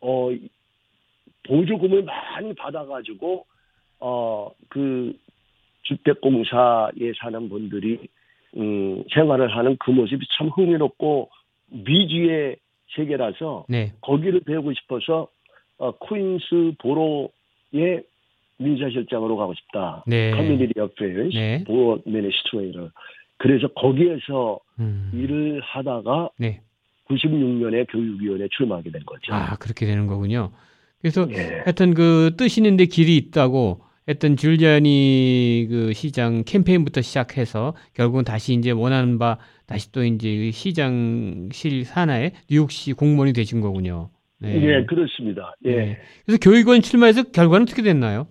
어 0.00 0.30
보조금을 1.48 2.04
많이 2.04 2.54
받아가지고 2.54 3.46
어그 3.98 5.18
주택공사에 5.82 7.12
사는 7.20 7.48
분들이 7.48 8.08
음 8.56 9.02
생활을 9.12 9.56
하는 9.56 9.76
그 9.80 9.90
모습이 9.90 10.26
참 10.36 10.48
흥미롭고 10.48 11.30
미지의 11.70 12.56
세계라서 12.94 13.66
네. 13.68 13.92
거기를 14.00 14.40
배우고 14.40 14.72
싶어서 14.74 15.28
어, 15.78 15.92
퀸스 15.92 16.72
보로의 16.78 18.02
민사실장으로 18.58 19.36
가고 19.36 19.54
싶다. 19.54 20.04
네. 20.06 20.32
community 20.32 20.78
affairs 20.78 21.36
네. 21.36 21.64
borough 21.64 22.00
administrator. 22.04 22.90
그래서 23.36 23.68
거기에서 23.68 24.58
음. 24.80 25.10
일을 25.14 25.60
하다가 25.62 26.30
네. 26.38 26.60
96년에 27.08 27.86
교육위원회에 27.90 28.48
출마하게 28.50 28.90
된 28.90 29.02
거죠. 29.04 29.32
아, 29.32 29.56
그렇게 29.56 29.86
되는 29.86 30.06
거군요. 30.06 30.50
그래서 31.00 31.26
예. 31.30 31.60
하여튼 31.64 31.94
그 31.94 32.30
뜻 32.36 32.58
있는데 32.58 32.86
길이 32.86 33.16
있다고 33.16 33.80
했던 34.08 34.36
줄리아니 34.36 35.66
그 35.68 35.92
시장 35.92 36.42
캠페인부터 36.44 37.02
시작해서 37.02 37.74
결국은 37.94 38.24
다시 38.24 38.54
이제 38.54 38.70
원하는 38.70 39.18
바 39.18 39.38
다시 39.66 39.92
또 39.92 40.02
이제 40.02 40.50
시장실 40.50 41.84
산하에 41.84 42.32
뉴욕시 42.50 42.94
공무원이 42.94 43.32
되신 43.34 43.60
거군요. 43.60 44.10
네. 44.38 44.54
예, 44.62 44.84
그렇습니다. 44.86 45.54
예. 45.66 45.70
네. 45.76 45.98
그래서 46.24 46.38
교육원 46.40 46.80
출마해서 46.80 47.24
결과는 47.24 47.64
어떻게 47.64 47.82
됐나요? 47.82 48.28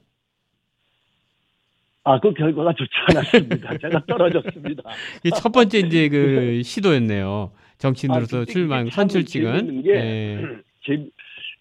아, 2.04 2.20
그 2.22 2.34
결과가 2.34 2.74
좋지 2.74 2.92
않았습니다. 3.10 3.78
제가 3.80 4.06
떨어졌습니다. 4.08 4.84
첫 5.36 5.52
번째 5.52 5.80
이제 5.80 6.08
그 6.10 6.62
시도였네요. 6.64 7.52
정치인으로서 7.78 8.42
아, 8.42 8.46
출마 8.46 8.84
선출 8.90 9.26
직은. 9.26 9.52
재밌는 9.60 9.84
게 9.84 9.94
네. 9.94 10.42
제, 10.88 11.06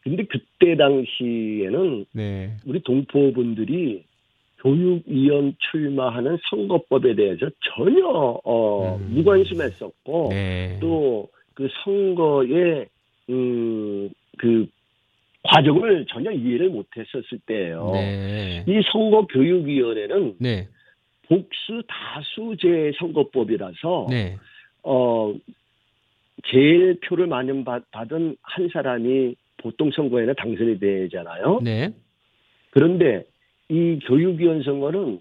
근데 0.07 0.23
그때 0.23 0.77
당시에는 0.77 2.07
네. 2.13 2.57
우리 2.65 2.79
동포분들이 2.81 4.05
교육위원 4.61 5.57
출마하는 5.59 6.39
선거법에 6.49 7.17
대해서 7.17 7.49
전혀 7.75 8.07
어, 8.45 8.99
음. 9.01 9.15
무관심했었고 9.15 10.29
네. 10.31 10.79
또그 10.81 11.69
선거의 11.83 12.87
음, 13.31 14.09
그 14.39 14.69
과정을 15.43 16.07
전혀 16.09 16.31
이해를 16.31 16.69
못했었을 16.69 17.41
때예요. 17.45 17.91
네. 17.93 18.65
이 18.69 18.81
선거 18.93 19.27
교육위원회는 19.27 20.37
네. 20.39 20.69
복수 21.27 21.83
다수제 21.89 22.93
선거법이라서 23.01 24.07
네. 24.09 24.37
어 24.85 25.35
제일 26.49 27.01
표를 27.01 27.27
많이 27.27 27.65
받- 27.65 27.91
받은 27.91 28.37
한 28.41 28.69
사람이 28.73 29.35
보통 29.67 29.91
선거에는 29.91 30.35
당선이 30.37 30.79
되잖아요. 30.79 31.59
네. 31.61 31.93
그런데 32.71 33.25
이 33.69 33.99
교육위원 34.07 34.63
선거는 34.63 35.19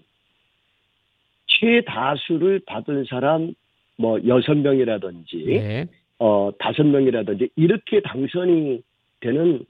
최다수를 1.48 2.60
받은 2.64 3.06
사람 3.06 3.54
뭐 3.96 4.20
여섯 4.28 4.54
명이라든지 4.54 5.44
네. 5.46 5.86
어 6.20 6.50
다섯 6.60 6.84
명이라든지 6.84 7.48
이렇게 7.56 8.00
당선이 8.02 8.82
되는 9.18 9.64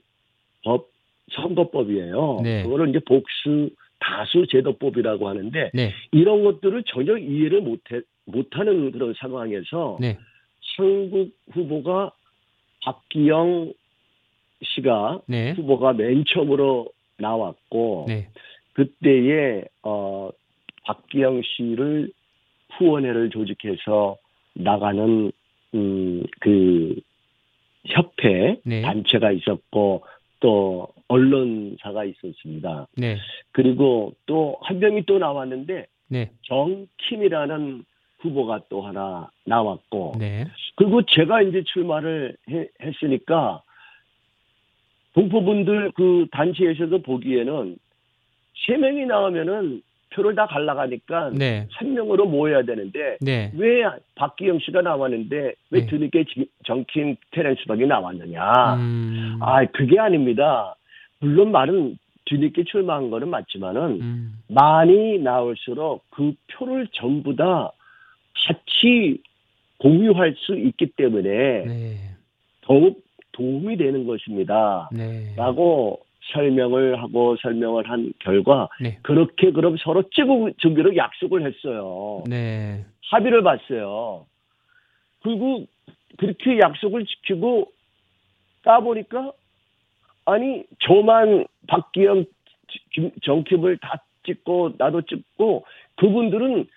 법 0.63 0.89
선거법이에요. 1.31 2.41
네. 2.43 2.61
그거를 2.61 2.89
이제 2.89 2.99
복수 2.99 3.71
다수 3.99 4.45
제도법이라고 4.45 5.27
하는데 5.27 5.71
네. 5.73 5.91
이런 6.11 6.43
것들을 6.43 6.83
전혀 6.83 7.17
이해를 7.17 7.61
못해 7.61 8.01
못하는 8.25 8.91
그런 8.91 9.15
상황에서 9.17 9.97
네. 9.99 10.19
한국 10.77 11.31
후보가 11.51 12.11
박기영 12.83 13.73
씨가 14.63 15.21
네. 15.27 15.51
후보가 15.53 15.93
맨 15.93 16.23
처음으로 16.27 16.87
나왔고 17.17 18.05
네. 18.07 18.27
그때에 18.73 19.63
어 19.83 20.29
박기영 20.85 21.41
씨를 21.43 22.11
후원회를 22.77 23.29
조직해서 23.29 24.17
나가는 24.53 25.31
음그 25.73 26.95
협회 27.85 28.57
네. 28.63 28.81
단체가 28.81 29.31
있었고 29.31 30.03
또 30.39 30.87
언론사가 31.07 32.03
있었습니다. 32.05 32.87
네. 32.97 33.17
그리고 33.51 34.13
또 34.25 34.57
한 34.61 34.79
명이 34.79 35.03
또 35.05 35.17
나왔는데 35.19 35.87
네. 36.09 36.31
정킴이라는 36.43 37.83
후보가 38.19 38.61
또 38.69 38.81
하나 38.81 39.29
나왔고 39.45 40.15
네. 40.19 40.45
그리고 40.75 41.01
제가 41.03 41.41
이제 41.43 41.63
출마를 41.63 42.35
해- 42.49 42.67
했으니까 42.81 43.61
동포분들 45.21 45.93
그 45.95 46.27
단체에서도 46.31 47.01
보기에는 47.01 47.75
세 48.67 48.77
명이 48.77 49.07
나오면은 49.07 49.81
표를 50.13 50.35
다 50.35 50.45
갈라가니까 50.45 51.31
네. 51.33 51.67
한 51.71 51.93
명으로 51.95 52.27
모여야 52.27 52.61
되는데 52.61 53.17
네. 53.19 53.51
왜 53.55 53.83
박기영 54.15 54.59
씨가 54.59 54.81
나왔는데 54.83 55.53
왜 55.71 55.79
네. 55.81 55.85
뒤늦게 55.87 56.23
지- 56.25 56.47
정킴 56.65 57.15
테렌스박이 57.31 57.87
나왔느냐? 57.87 58.75
음. 58.75 59.39
아 59.41 59.65
그게 59.65 59.99
아닙니다. 59.99 60.75
물론 61.19 61.51
말은 61.51 61.97
뒤늦게 62.25 62.65
출마한 62.65 63.09
거는 63.09 63.29
맞지만은 63.29 63.81
음. 64.01 64.33
많이 64.49 65.17
나올수록 65.17 66.03
그 66.11 66.33
표를 66.53 66.87
전부 66.93 67.35
다 67.35 67.71
같이 68.47 69.17
공유할 69.79 70.35
수 70.37 70.55
있기 70.55 70.87
때문에 70.95 71.29
네. 71.65 71.95
더욱 72.61 73.03
도움이 73.37 73.77
되는 73.77 74.05
것입니다. 74.07 74.89
네. 74.91 75.33
라고 75.37 75.99
설명을 76.33 77.01
하고 77.01 77.37
설명을 77.41 77.89
한 77.89 78.11
결과 78.19 78.67
네. 78.81 78.97
그렇게 79.03 79.51
그럼 79.51 79.77
서로 79.77 80.03
찍어주기로 80.09 80.95
약속을 80.97 81.45
했어요. 81.45 82.23
네. 82.27 82.83
합의를 83.11 83.43
봤어요. 83.43 84.25
그리고 85.23 85.65
그렇게 86.17 86.59
약속을 86.59 87.05
지키고 87.05 87.71
까보니까 88.63 89.31
아니 90.25 90.63
저만 90.79 91.45
박기영 91.67 92.25
김- 92.91 93.11
정킵을 93.23 93.79
다 93.79 94.03
찍고 94.25 94.73
나도 94.77 95.03
찍고 95.03 95.63
그분들은 95.95 96.67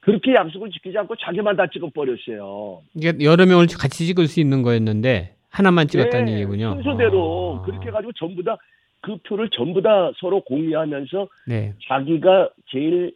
그렇게 0.00 0.34
약속을 0.34 0.70
지키지 0.70 0.96
않고 0.98 1.16
자기만 1.16 1.56
다 1.56 1.66
찍어버렸어요. 1.66 2.82
이게 2.94 3.12
여러 3.22 3.44
명을 3.46 3.66
같이 3.78 4.06
찍을 4.06 4.28
수 4.28 4.40
있는 4.40 4.62
거였는데 4.62 5.34
하나만 5.50 5.88
찍었다는 5.88 6.26
네, 6.26 6.34
얘기군요. 6.34 6.74
순서대로 6.74 7.58
아. 7.60 7.62
그렇게 7.66 7.88
해가지고 7.88 8.12
전부 8.12 8.42
다 8.42 8.56
그 9.00 9.16
표를 9.26 9.48
전부 9.50 9.80
다 9.82 10.12
서로 10.18 10.40
공유하면서 10.42 11.28
네. 11.46 11.74
자기가 11.88 12.50
제일 12.68 13.14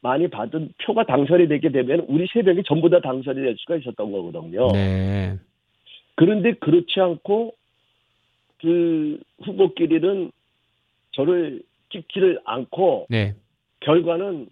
많이 0.00 0.28
받은 0.28 0.72
표가 0.84 1.04
당선이 1.04 1.48
되게 1.48 1.70
되면 1.70 2.04
우리 2.08 2.26
세 2.32 2.42
명이 2.42 2.62
전부 2.64 2.88
다 2.90 3.00
당선이 3.00 3.40
될 3.40 3.56
수가 3.58 3.76
있었던 3.76 4.12
거거든요. 4.12 4.68
네. 4.72 5.36
그런데 6.16 6.54
그렇지 6.54 7.00
않고 7.00 7.54
그 8.60 9.20
후보끼리는 9.44 10.32
저를 11.12 11.62
찍지를 11.90 12.40
않고 12.44 13.06
네. 13.08 13.34
결과는 13.80 14.48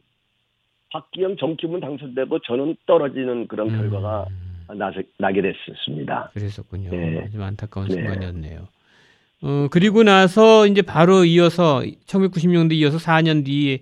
박기영 0.91 1.37
정치분 1.37 1.81
당선되고 1.81 2.39
저는 2.41 2.77
떨어지는 2.87 3.49
그런 3.49 3.71
음, 3.71 3.77
결과가 3.79 4.27
나, 4.75 4.93
나게 5.19 5.43
됐었습니다. 5.43 6.31
그랬었군요. 6.35 6.91
네. 6.91 7.29
좀 7.31 7.43
안타까운 7.43 7.89
네. 7.89 7.95
순간이었네요. 7.95 8.69
어, 9.43 9.69
그리고 9.71 10.03
나서 10.03 10.67
이제 10.67 10.83
바로 10.83 11.25
이어서 11.25 11.83
1996년도 12.07 12.73
이어서 12.75 12.99
4년 12.99 13.45
뒤에 13.45 13.81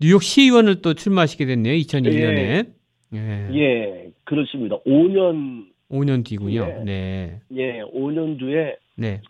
뉴욕 0.00 0.22
시의원을 0.22 0.82
또 0.82 0.94
출마하시게 0.94 1.46
됐네요. 1.46 1.74
2001년에. 1.74 2.72
예. 3.14 3.48
예, 3.54 4.10
그렇습니다. 4.24 4.78
5년 4.86 5.66
5년 5.90 6.24
뒤군요. 6.24 6.66
예. 6.80 6.84
네. 6.84 7.40
예, 7.56 7.82
5년 7.82 8.38
뒤에 8.38 8.76
네. 8.96 9.20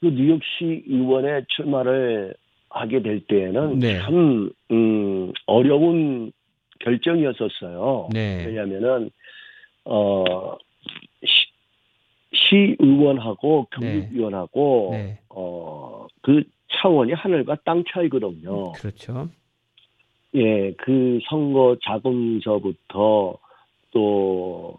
그 0.00 0.06
뉴욕시 0.06 0.84
의원에 0.88 1.42
출마를 1.48 2.34
하게 2.68 3.00
될 3.02 3.20
때에는 3.20 3.78
네. 3.78 3.98
참 4.00 4.50
음, 4.70 5.32
어려운 5.46 6.32
결정이었었어요. 6.80 8.08
네. 8.12 8.44
왜냐하면은 8.46 9.10
어 9.86 10.56
시, 11.24 11.46
시 12.34 12.76
의원하고 12.78 13.68
경립위원하고 13.70 14.88
네. 14.92 15.20
어 15.28 15.76
그 16.26 16.42
차원이 16.68 17.12
하늘과 17.12 17.58
땅 17.64 17.84
차이거든요. 17.88 18.72
그렇죠. 18.72 19.28
예, 20.34 20.72
그 20.72 21.20
선거 21.28 21.76
자금서부터 21.84 23.38
또 23.92 24.76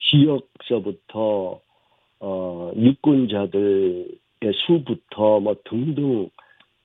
지역서부터 0.00 1.60
어 2.20 2.72
유권자들의 2.76 4.08
수부터 4.66 5.40
뭐 5.40 5.54
등등 5.64 6.30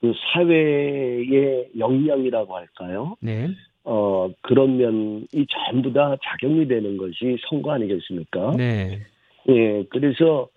그 0.02 0.14
사회의 0.34 1.70
역량이라고 1.78 2.56
할까요? 2.56 3.16
네. 3.22 3.48
어 3.92 4.30
그런 4.42 4.78
면이 4.78 5.48
전부 5.50 5.92
다 5.92 6.16
작용이 6.24 6.68
되는 6.68 6.96
것이 6.96 7.38
선거 7.50 7.72
아니겠습니까? 7.72 8.52
네. 8.56 9.02
예, 9.48 9.84
그래서 9.90 10.48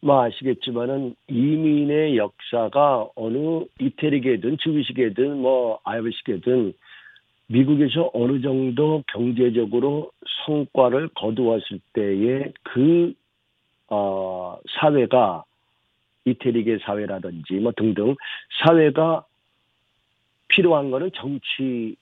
뭐 0.00 0.24
아시겠지만은 0.24 1.14
이민의 1.28 2.16
역사가 2.16 3.10
어느 3.14 3.64
이태리계든 3.80 4.58
주비식이든 4.58 5.38
뭐 5.40 5.78
아이비식이든 5.84 6.74
미국에서 7.46 8.10
어느 8.12 8.40
정도 8.42 9.04
경제적으로 9.06 10.10
성과를 10.44 11.10
거두었을 11.14 11.78
때에 11.92 12.52
그 12.64 13.14
어, 13.88 14.58
사회가 14.80 15.44
이태리계 16.24 16.78
사회라든지 16.78 17.54
뭐 17.54 17.70
등등 17.76 18.16
사회가 18.64 19.24
필요한 20.48 20.90
거는 20.90 21.12
정치인 21.14 21.94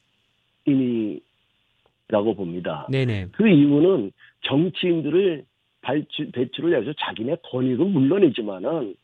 이라고 0.67 2.35
봅니다. 2.35 2.87
네네. 2.91 3.29
그 3.33 3.49
이유는 3.49 4.13
정치인들을 4.43 5.45
발주, 5.83 6.31
배출을 6.33 6.81
해서 6.81 6.93
자기네 6.99 7.37
권익은 7.51 7.91
물론이지만은 7.91 8.95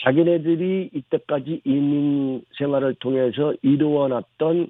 자기네들이 0.00 0.90
이때까지 0.94 1.62
이민 1.64 2.42
생활을 2.56 2.94
통해서 2.94 3.54
이루어놨던 3.62 4.68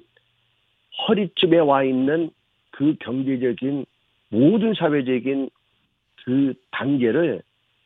허리쯤에 1.07 1.59
와 1.59 1.83
있는 1.83 2.29
그 2.71 2.95
경제적인 2.99 3.85
모든 4.29 4.73
사회적인 4.73 5.49
그 6.25 6.53
단계를 6.71 7.41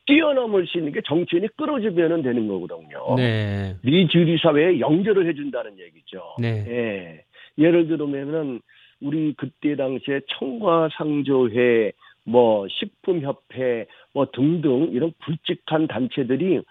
뛰어넘을 0.05 0.65
수 0.67 0.77
있는 0.77 0.93
게 0.93 1.01
정치인이 1.05 1.47
끌어주면 1.57 2.21
되는 2.21 2.47
거거든요. 2.47 3.15
네. 3.17 3.75
미주리 3.83 4.37
사회에 4.37 4.79
연결을 4.79 5.27
해준다는 5.27 5.77
얘기죠. 5.79 6.35
네. 6.39 6.65
예. 6.67 7.23
예를 7.57 7.87
들면은 7.87 8.61
우리 9.01 9.33
그때 9.33 9.75
당시에 9.75 10.21
청과상조회, 10.37 11.91
뭐 12.23 12.67
식품협회, 12.67 13.85
뭐 14.13 14.27
등등 14.31 14.89
이런 14.91 15.13
굵직한 15.23 15.87
단체들이 15.87 16.61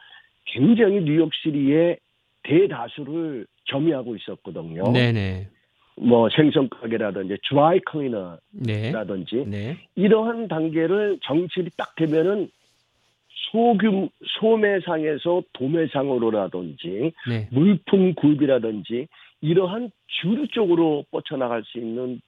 굉장히 0.44 1.00
뉴욕시리에 1.00 1.96
대다수를 2.42 3.46
점유하고 3.64 4.16
있었거든요. 4.16 4.92
네네. 4.92 5.48
뭐 5.98 6.28
생선 6.28 6.68
가게라든지 6.68 7.38
드라이 7.48 7.80
클리너라든지 7.80 9.36
네. 9.36 9.44
네. 9.46 9.78
이러한 9.94 10.46
단계를 10.48 11.18
정치인이 11.22 11.70
딱 11.76 11.94
되면은 11.96 12.50
소규 13.50 14.08
소매상에서 14.38 15.42
도매상으로라든지 15.54 17.12
네. 17.28 17.48
물품 17.50 18.14
구입이라든지 18.14 19.08
이러한 19.40 19.90
주류 20.06 20.48
쪽으로 20.48 21.04
뻗쳐나갈 21.10 21.62
수 21.64 21.78
있는 21.78 22.20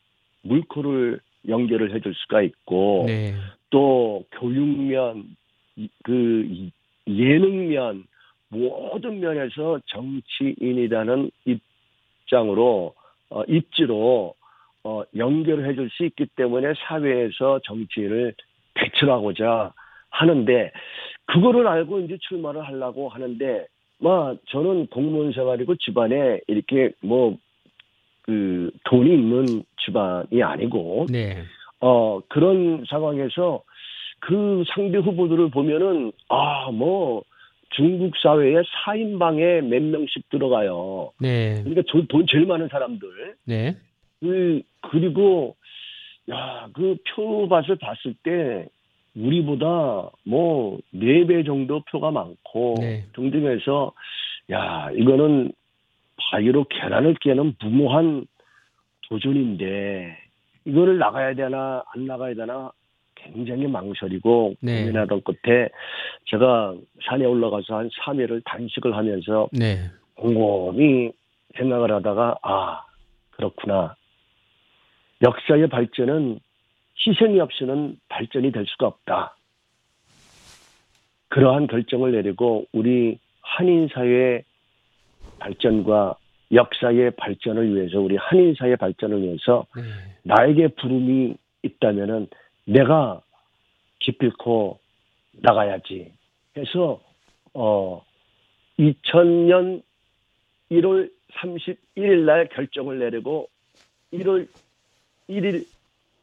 물꼬를 0.43 1.21
연결을 1.49 1.95
해줄 1.95 2.15
수가 2.15 2.43
있고 2.43 3.05
네. 3.07 3.35
또 3.71 4.25
교육면 4.33 5.25
이- 5.77 5.89
그 6.05 6.47
이- 6.49 6.73
예능면 7.09 8.05
모든 8.51 9.21
면에서 9.21 9.81
정치인이라는 9.87 11.31
입장으로 12.25 12.95
어, 13.31 13.43
입지로 13.45 14.35
어, 14.85 15.03
연결을 15.17 15.69
해줄 15.69 15.91
수 15.91 16.05
있기 16.07 16.27
때문에 16.37 16.73
사회에서 16.79 17.61
정치인을 17.65 18.35
배출하고자 18.75 19.73
하는데 20.11 20.73
그거를 21.27 21.67
알고 21.67 22.01
이제 22.01 22.17
출마를 22.23 22.67
하려고 22.67 23.09
하는데 23.09 23.67
뭐 23.99 24.37
저는 24.49 24.87
공무원 24.89 25.33
생활이고 25.33 25.75
집안에 25.77 26.41
이렇게 26.47 26.93
뭐 27.03 27.37
그 28.29 28.71
돈이 28.85 29.11
있는 29.11 29.65
집안이 29.87 30.43
아니고 30.43 31.07
네. 31.09 31.43
어 31.81 32.21
그런 32.29 32.85
상황에서 32.87 33.63
그 34.21 34.65
상대 34.75 34.99
후보들을 34.99 35.51
보면은 35.51 36.13
아 36.29 36.71
뭐 36.71 37.23
중국 37.71 38.15
사회에 38.23 38.55
4인방에 38.85 39.63
몇 39.63 39.83
명씩 39.83 40.29
들어가요. 40.29 41.13
네. 41.21 41.63
그러니까 41.63 41.83
돈, 41.91 42.07
돈 42.07 42.27
제일 42.27 42.45
많은 42.45 42.69
사람들. 42.69 43.37
네. 43.47 43.77
그 44.21 44.61
그리고 44.83 45.57
야 46.31 46.69
그 46.75 46.97
표밭을 47.15 47.77
봤을 47.77 48.15
때 48.23 48.69
우리보다 49.17 50.11
뭐 50.25 50.79
네 50.95 51.25
배 51.25 51.43
정도 51.45 51.81
표가 51.91 52.11
많고 52.11 52.77
네. 52.81 53.05
등등해서 53.15 53.93
야 54.51 54.91
이거는 54.95 55.53
바위로 56.31 56.65
계란을 56.65 57.15
깨는 57.21 57.57
무모한 57.63 58.27
도전인데 59.09 60.17
이거를 60.65 60.99
나가야 60.99 61.35
되나 61.35 61.83
안 61.95 62.07
나가야 62.07 62.35
되나 62.35 62.71
굉장히 63.15 63.67
망설이고 63.67 64.55
네. 64.61 64.81
고민하던 64.83 65.23
끝에 65.23 65.69
제가 66.27 66.75
산에 67.05 67.25
올라가서 67.25 67.77
한 67.77 67.89
3일을 67.89 68.43
단식을 68.45 68.97
하면서 68.97 69.49
네. 69.53 69.91
곰곰이 70.15 71.11
생각을 71.57 71.91
하다가 71.93 72.37
아 72.43 72.83
그렇구나 73.31 73.97
역사의 75.23 75.69
발전은 75.69 76.39
희생이 77.07 77.41
없이는 77.41 77.99
발전이 78.09 78.53
될 78.53 78.67
수가 78.67 78.87
없다 78.87 79.37
그러한 81.29 81.67
결정을 81.67 82.13
내리고 82.13 82.67
우리 82.73 83.19
한인 83.41 83.89
사회 83.93 84.43
발전과 85.39 86.17
역사의 86.53 87.13
발전을 87.13 87.75
위해서 87.75 88.01
우리 88.01 88.17
한인 88.17 88.55
사회 88.59 88.77
발전을 88.77 89.23
위해서 89.23 89.67
네. 89.77 89.83
나에게 90.23 90.69
부름이 90.69 91.37
있다면은 91.63 92.29
내가 92.65 93.21
기필코 94.01 94.79
나가야지 95.33 96.13
해서 96.57 97.01
어 97.55 98.03
2000년 98.79 99.83
1월 100.71 101.11
31일 101.33 102.25
날 102.25 102.49
결정을 102.49 102.99
내리고 102.99 103.49
1월 104.13 104.49
1일 105.29 105.67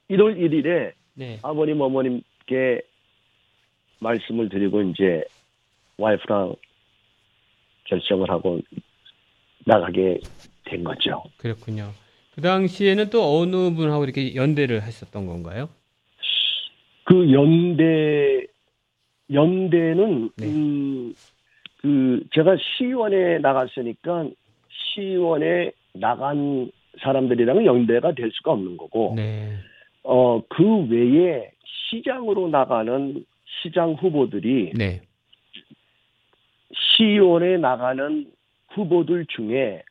1월 0.09 0.37
1일에 0.37 0.93
네. 1.15 1.39
아버님 1.41 1.81
어머님께 1.81 2.81
말씀을 3.99 4.49
드리고 4.49 4.81
이제 4.81 5.23
와이프랑 5.97 6.55
결정을 7.85 8.29
하고 8.29 8.59
나가게 9.65 10.19
된 10.65 10.83
거죠. 10.83 11.23
그렇군요. 11.37 11.91
그 12.35 12.41
당시에는 12.41 13.09
또 13.09 13.39
어느 13.39 13.73
분하고 13.73 14.03
이렇게 14.03 14.35
연대를 14.35 14.81
하셨던 14.81 15.25
건가요? 15.25 15.69
그 17.05 17.31
연대 17.31 18.45
연대는 19.31 20.31
네. 20.37 20.45
음, 20.47 21.13
그 21.77 22.23
제가 22.33 22.57
시의원에 22.57 23.39
나갔으니까 23.39 24.27
시의원에 24.69 25.71
나간 25.93 26.71
사람들이랑은 26.99 27.65
연대가 27.65 28.13
될 28.13 28.31
수가 28.31 28.51
없는 28.51 28.77
거고 28.77 29.13
네. 29.15 29.57
어 30.05 30.41
그 30.49 30.87
외에 30.89 31.51
시장으로 31.89 32.47
나가는 32.49 33.25
시장 33.61 33.93
후보들이 33.93 34.71
네. 34.75 35.01
시의원에 36.73 37.57
나가는 37.57 38.31
후보들 38.69 39.25
중에 39.27 39.81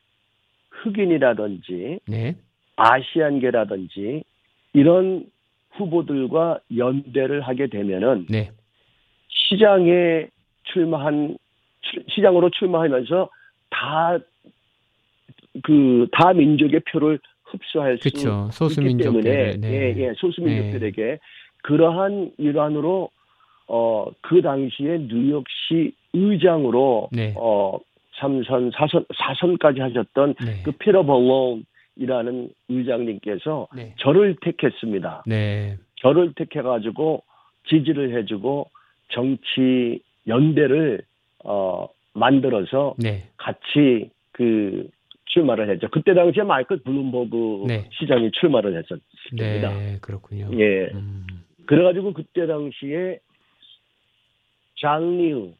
흑인이라든지 0.69 1.99
네. 2.07 2.35
아시안계라든지 2.75 4.23
이런 4.73 5.25
후보들과 5.71 6.59
연대를 6.75 7.41
하게 7.41 7.67
되면은 7.67 8.27
네. 8.29 8.51
시장에 9.29 10.27
출마한 10.63 11.37
출- 11.81 12.03
시장으로 12.09 12.49
출마하면서 12.51 13.29
다 13.69 14.17
그다 15.63 16.33
민족의 16.33 16.81
표를 16.91 17.19
흡수할 17.45 17.97
수 17.97 18.09
그렇죠. 18.09 18.49
있기. 18.81 19.03
때문에 19.03 19.57
네. 19.57 19.71
예, 19.71 19.95
예, 19.97 20.13
소수민족들에게 20.17 21.19
그러한 21.63 22.31
일환으로 22.37 23.09
어 23.67 24.05
그 24.21 24.41
당시에 24.41 24.97
뉴욕시 25.07 25.93
의장으로 26.13 27.09
네. 27.11 27.33
어 27.37 27.77
3선 28.19 28.71
4선 28.73 29.05
4선까지 29.07 29.79
하셨던 29.79 30.35
네. 30.45 30.61
그 30.63 30.71
피터 30.71 31.03
벌론이라는 31.03 32.49
의장님께서 32.69 33.67
네. 33.75 33.93
저를 33.97 34.35
택했습니다. 34.41 35.23
네. 35.27 35.77
저를 35.97 36.33
택해가지고 36.35 37.23
지지를 37.67 38.17
해주고 38.17 38.69
정치 39.09 40.01
연대를 40.27 41.01
어 41.43 41.87
만들어서 42.13 42.95
네. 42.97 43.27
같이 43.37 44.09
그 44.31 44.89
출마를 45.35 45.69
했죠. 45.69 45.89
그때 45.91 46.13
당시에 46.13 46.43
마이클 46.43 46.77
블룸버그 46.77 47.65
네. 47.67 47.89
시장이 47.99 48.31
출마를 48.31 48.77
했었습니다. 48.77 49.73
네. 49.73 49.97
그렇군요. 50.01 50.49
예. 50.53 50.89
음. 50.93 51.25
그래가지고 51.65 52.13
그때 52.13 52.47
당시에 52.47 53.19
장리우, 54.79 55.51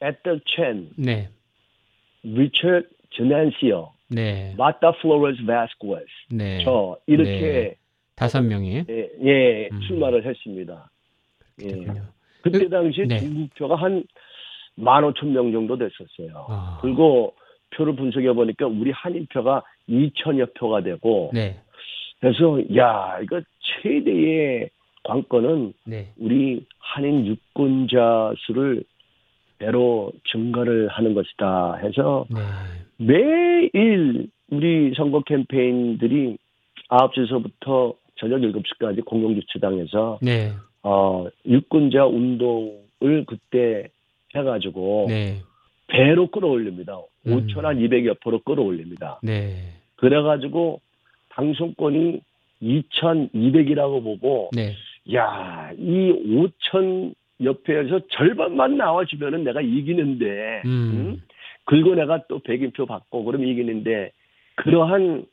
에떨 0.00 0.40
첸, 0.46 0.88
네. 0.96 1.28
리처드 2.22 2.88
제난시오, 3.10 3.92
네. 4.08 4.54
마타 4.56 4.92
플로레스 4.92 5.44
바스쿠에스, 5.44 6.06
네. 6.30 6.64
저 6.64 6.96
이렇게 7.06 7.76
다섯 8.16 8.42
명이 8.42 8.84
예, 8.88 9.10
예, 9.22 9.68
음. 9.70 9.80
출마를 9.86 10.24
했습니다. 10.24 10.90
예. 11.62 11.68
그렇군요. 11.68 12.02
그때 12.42 12.68
당시에 12.68 13.06
네. 13.06 13.18
중국표가 13.18 13.76
한 13.76 14.04
15,000명 14.78 15.52
정도 15.52 15.76
됐었어요. 15.76 16.46
아. 16.48 16.78
그리고 16.82 17.34
표를 17.76 17.96
분석해 17.96 18.32
보니까 18.32 18.66
우리 18.66 18.90
한인표가 18.90 19.62
2천여 19.88 20.54
표가 20.54 20.82
되고 20.82 21.30
네. 21.32 21.60
그래서 22.20 22.58
야 22.76 23.18
이거 23.22 23.40
최대의 23.82 24.70
관건은 25.04 25.74
네. 25.84 26.12
우리 26.18 26.64
한인 26.78 27.26
유권자 27.26 28.34
수를 28.38 28.84
배로 29.58 30.12
증가를 30.30 30.88
하는 30.88 31.14
것이다 31.14 31.76
해서 31.82 32.26
네. 32.30 32.40
매일 32.96 34.28
우리 34.50 34.92
선거 34.96 35.20
캠페인들이 35.20 36.36
9시서부터 36.88 37.96
저녁 38.16 38.40
7시까지 38.40 39.04
공영주차장에서 39.04 40.18
네. 40.22 40.52
어, 40.82 41.26
유권자 41.46 42.06
운동을 42.06 43.24
그때 43.26 43.88
해가지고 44.34 45.06
네. 45.08 45.40
배로 45.86 46.28
끌어올립니다. 46.28 46.98
음. 47.26 47.46
5천 47.46 47.62
한 47.62 47.78
200여 47.78 48.20
프로 48.20 48.40
끌어올립니다. 48.40 49.20
네. 49.22 49.56
그래가지고 49.96 50.80
당선권이 51.30 52.20
2,200이라고 52.62 54.02
보고 54.02 54.50
네. 54.52 54.74
야, 55.14 55.70
이 55.76 56.12
5천 56.12 57.14
옆에서 57.42 58.00
절반만 58.10 58.76
나와주면은 58.76 59.44
내가 59.44 59.60
이기는데, 59.60 60.62
음. 60.64 60.92
응? 60.94 61.22
그리고 61.64 61.94
내가 61.94 62.22
또 62.28 62.38
백인표 62.38 62.86
받고 62.86 63.24
그러면 63.24 63.48
이기는데, 63.48 64.12
그러한, 64.56 65.26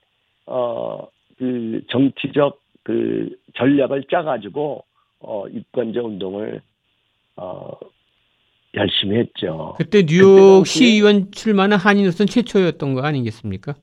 어, 0.48 1.08
그 1.38 1.82
정치적 1.90 2.60
그 2.84 3.38
전략을 3.56 4.06
짜가지고, 4.10 4.84
어, 5.20 5.46
유권자 5.52 6.02
운동을, 6.02 6.62
어, 7.38 7.72
열심히 8.76 9.18
했죠. 9.18 9.76
그때 9.78 10.06
뉴욕 10.06 10.66
시의원 10.66 11.32
출마는 11.32 11.78
한인으로서는 11.78 12.28
최초였던 12.28 12.94
거 12.94 13.02
아니겠습니까? 13.02 13.76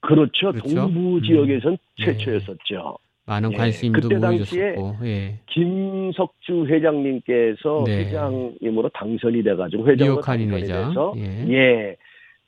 그렇죠. 0.00 0.52
그렇죠. 0.52 0.74
동부 0.74 1.16
음. 1.16 1.22
지역에선 1.22 1.78
네. 1.98 2.04
최초였었죠. 2.04 2.98
많은 3.24 3.52
예, 3.52 3.56
관심도 3.56 4.00
그때 4.00 4.20
당시에 4.20 4.76
예. 5.02 5.38
김석주 5.46 6.66
회장님께서 6.68 7.82
네. 7.84 8.04
회장님으로 8.04 8.88
당선이 8.90 9.42
돼가지고 9.42 9.88
회장으로 9.88 10.20
당선이 10.20 10.62
회장. 10.62 10.88
돼서 10.90 11.14
예. 11.16 11.46
예, 11.48 11.96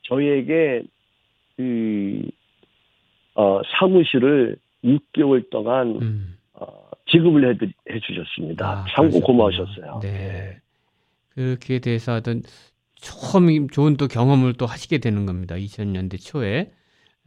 저희에게 0.03 0.83
그 1.57 2.23
어, 3.35 3.61
사무실을 3.79 4.57
6개월 4.85 5.51
동안 5.51 5.99
음. 6.01 6.37
어, 6.55 6.67
지급을 7.11 7.51
해, 7.51 7.59
해주셨습니다. 7.93 8.67
아, 8.69 8.85
참고 8.95 9.19
그러셨군요. 9.21 9.25
고마우셨어요. 9.25 10.01
네. 10.03 10.59
그렇게 11.39 11.79
돼서 11.79 12.15
하던 12.15 12.43
처음 12.97 13.69
좋은 13.69 13.97
또 13.97 14.09
경험을 14.09 14.55
또 14.55 14.67
하시게 14.67 14.99
되는 14.99 15.25
겁니다. 15.25 15.55
2000년대 15.55 16.21
초에. 16.21 16.71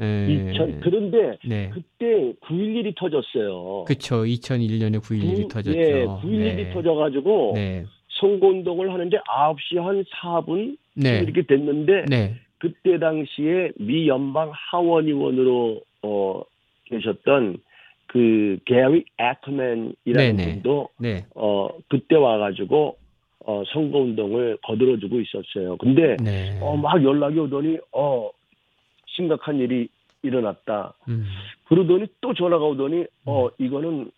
에, 0.01 0.27
2000, 0.51 0.81
그런데 0.81 1.37
네. 1.47 1.69
그때 1.73 2.33
9.11이 2.41 2.93
터졌어요. 2.97 3.85
그쵸. 3.85 4.23
2001년에 4.23 4.99
9.11이 4.99 5.43
구- 5.43 5.47
터졌죠. 5.47 5.77
예, 5.79 6.05
9.11이 6.05 6.55
네. 6.57 6.73
터져가지고 6.73 7.51
네. 7.55 7.85
선거운동을 8.19 8.91
하는데 8.91 9.17
9시 9.17 9.77
한 9.81 10.03
4분 10.03 10.77
네. 10.95 11.19
이렇게 11.19 11.43
됐는데 11.43 12.05
네. 12.09 12.35
그때 12.57 12.99
당시에 12.99 13.71
미 13.79 14.09
연방 14.09 14.51
하원 14.53 15.07
의원으로 15.07 15.81
어, 16.03 16.41
계셨던 16.85 17.59
그 18.07 18.57
게리 18.65 19.05
애커맨이라는 19.17 19.95
네네. 20.35 20.45
분도 20.55 20.89
네. 20.99 21.25
어 21.33 21.69
그때 21.87 22.15
와가지고 22.15 22.97
어 23.45 23.63
선거 23.73 23.99
운동을 23.99 24.57
거들어주고 24.63 25.19
있었어요. 25.19 25.77
근데 25.77 26.15
네. 26.17 26.59
어 26.61 26.75
막 26.77 27.03
연락이 27.03 27.39
오더니 27.39 27.77
어 27.91 28.29
심각한 29.07 29.59
일이 29.59 29.87
일어났다. 30.23 30.93
음. 31.09 31.25
그러더니 31.65 32.05
또 32.21 32.33
전화가 32.33 32.63
오더니 32.65 33.05
어 33.25 33.49
이거는 33.57 34.11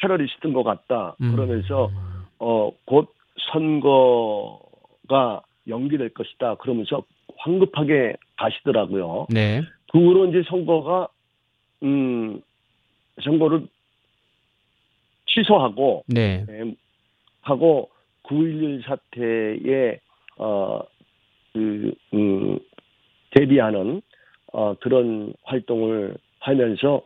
테러리스트인 0.00 0.52
것 0.52 0.62
같다. 0.62 1.16
음. 1.20 1.32
그러면서 1.32 1.90
어 2.38 2.70
곧 2.84 3.12
선거가 3.52 5.42
연기될 5.68 6.10
것이다. 6.10 6.54
그러면서 6.56 7.02
황급하게 7.38 8.14
가시더라고요. 8.36 9.26
네. 9.30 9.62
그 9.92 9.98
후로 9.98 10.26
이제 10.26 10.42
선거가 10.48 11.08
음 11.82 12.40
선거를 13.22 13.66
취소하고 15.26 16.04
네. 16.06 16.44
예, 16.48 16.74
하고 17.42 17.90
9.11 18.28 18.84
사태에 18.86 20.00
어 20.38 20.82
그 21.56 21.94
음, 22.12 22.58
대비하는 23.30 24.02
어 24.52 24.74
그런 24.74 25.32
활동을 25.44 26.14
하면서 26.38 27.02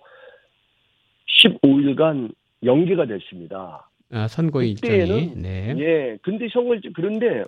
15일간 1.45 2.35
연기가 2.65 3.07
됐습니다. 3.07 3.89
아, 4.13 4.27
선거 4.27 4.63
일정이. 4.63 5.35
네. 5.37 5.77
예, 5.79 6.19
근데 6.23 6.49
선거 6.53 6.75
일정 6.75 6.93
그런데 6.95 7.45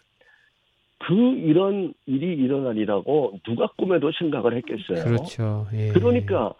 그 0.99 1.13
이런 1.13 1.93
일이 2.07 2.35
일어나리라고 2.35 3.41
누가 3.43 3.67
꿈에도 3.77 4.13
생각을 4.13 4.57
했겠어요. 4.59 5.05
그렇죠. 5.05 5.67
예. 5.75 5.89
그러니까 5.89 6.55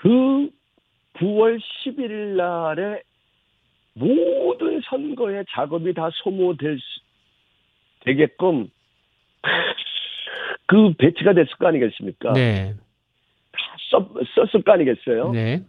그 0.00 0.48
9월 1.14 1.58
11일 1.84 2.36
날에 2.36 3.02
모든 3.94 4.80
선거의 4.82 5.44
작업이 5.50 5.92
다 5.94 6.10
소모될 6.12 6.78
수, 6.78 7.00
되게끔 8.00 8.68
그 10.66 10.92
배치가 10.94 11.32
됐을 11.32 11.54
거 11.56 11.68
아니겠습니까? 11.68 12.32
네. 12.32 12.74
다 13.52 13.58
썼, 13.90 14.08
썼을 14.34 14.64
거 14.64 14.72
아니겠어요? 14.72 15.30
네. 15.32 15.62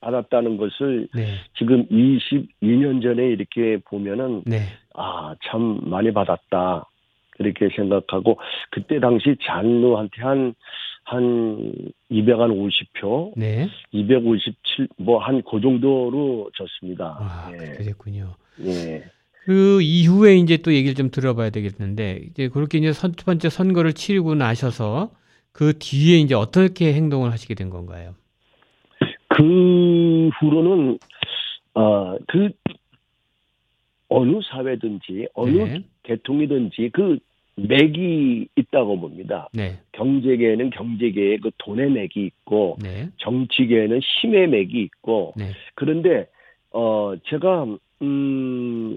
받았다는 0.00 0.56
것을 0.56 1.06
네. 1.14 1.26
지금 1.56 1.86
22년 1.86 3.00
전에 3.00 3.28
이렇게 3.28 3.76
보면은 3.84 4.42
네. 4.44 4.62
아, 4.94 5.36
참 5.44 5.78
많이 5.84 6.12
받았다. 6.12 6.84
그렇게 7.32 7.68
생각하고 7.76 8.40
그때 8.70 8.98
당시 8.98 9.36
잔루한테 9.42 10.20
한, 10.20 10.54
한 11.04 11.72
250표, 12.10 13.34
네. 13.36 13.68
257, 13.92 14.88
뭐 14.98 15.20
한 15.20 15.42
그 15.48 15.60
정도로 15.60 16.50
졌습니다. 16.54 17.04
와, 17.20 17.50
그렇게 17.50 17.76
예. 17.80 17.84
됐군요. 17.84 18.34
예. 18.62 19.04
그 19.50 19.82
이후에 19.82 20.36
이제 20.36 20.58
또 20.58 20.72
얘기를 20.72 20.94
좀 20.94 21.10
들어봐야 21.10 21.50
되겠는데 21.50 22.20
이제 22.30 22.46
그렇게 22.46 22.78
이제 22.78 22.92
첫 22.92 23.16
번째 23.16 23.48
선거를 23.48 23.94
치르고 23.94 24.36
나셔서 24.36 25.10
그 25.50 25.76
뒤에 25.76 26.18
이제 26.18 26.36
어떻게 26.36 26.92
행동을 26.92 27.32
하시게 27.32 27.56
된 27.56 27.68
건가요? 27.68 28.14
그 29.26 30.28
후로는, 30.38 30.98
어, 31.74 32.16
그, 32.28 32.50
어느 34.08 34.38
사회든지, 34.44 35.26
어느 35.34 35.50
네. 35.50 35.84
계통이든지 36.04 36.90
그 36.92 37.18
맥이 37.56 38.46
있다고 38.54 39.00
봅니다. 39.00 39.48
네. 39.52 39.80
경제계에는 39.90 40.70
경제계의 40.70 41.38
그 41.38 41.50
돈의 41.58 41.90
맥이 41.90 42.24
있고, 42.24 42.76
네. 42.80 43.08
정치계에는 43.16 43.98
힘의 43.98 44.46
맥이 44.46 44.80
있고, 44.80 45.34
네. 45.36 45.46
그런데, 45.74 46.28
어, 46.70 47.14
제가, 47.28 47.66
음, 48.02 48.96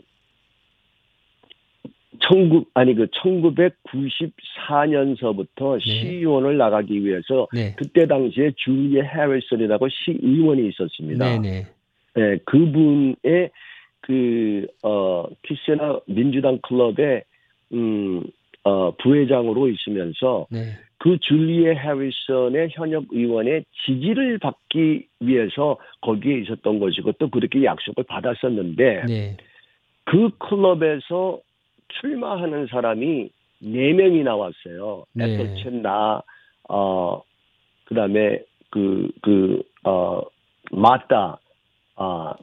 천구, 2.33 2.65
아니 2.73 2.95
그 2.95 3.05
1994년서부터 3.07 5.77
네. 5.77 5.85
시의원을 5.85 6.57
나가기 6.57 7.05
위해서 7.05 7.47
네. 7.53 7.75
그때 7.77 8.07
당시에 8.07 8.53
줄리에 8.55 9.03
해리슨이라고 9.03 9.87
시의원이 9.89 10.67
있었습니다. 10.69 11.39
네. 11.39 11.39
네. 11.39 11.67
네, 12.15 12.37
그분의 12.45 13.49
그, 14.01 14.67
어, 14.83 15.25
키세나 15.43 15.99
민주당 16.07 16.57
클럽의, 16.61 17.23
음, 17.73 18.23
어, 18.63 18.91
부회장으로 18.97 19.67
있으면서 19.69 20.47
네. 20.49 20.73
그 20.97 21.19
줄리에 21.19 21.75
해리슨의 21.75 22.69
현역 22.71 23.05
의원의 23.11 23.65
지지를 23.85 24.39
받기 24.39 25.07
위해서 25.19 25.77
거기에 26.01 26.39
있었던 26.39 26.79
것이고 26.79 27.11
또 27.13 27.29
그렇게 27.29 27.63
약속을 27.63 28.03
받았었는데 28.05 29.03
네. 29.07 29.37
그 30.05 30.31
클럽에서 30.37 31.39
출마하는 31.99 32.67
사람이 32.67 33.29
네 33.59 33.93
명이 33.93 34.23
나왔어요. 34.23 35.05
네. 35.13 35.35
애플첸 35.35 35.81
나, 35.81 36.21
어, 36.69 37.21
그 37.85 37.95
다음에 37.95 38.41
그, 38.69 39.09
그, 39.21 39.61
어, 39.83 40.21
마따, 40.71 41.37
아, 41.95 42.33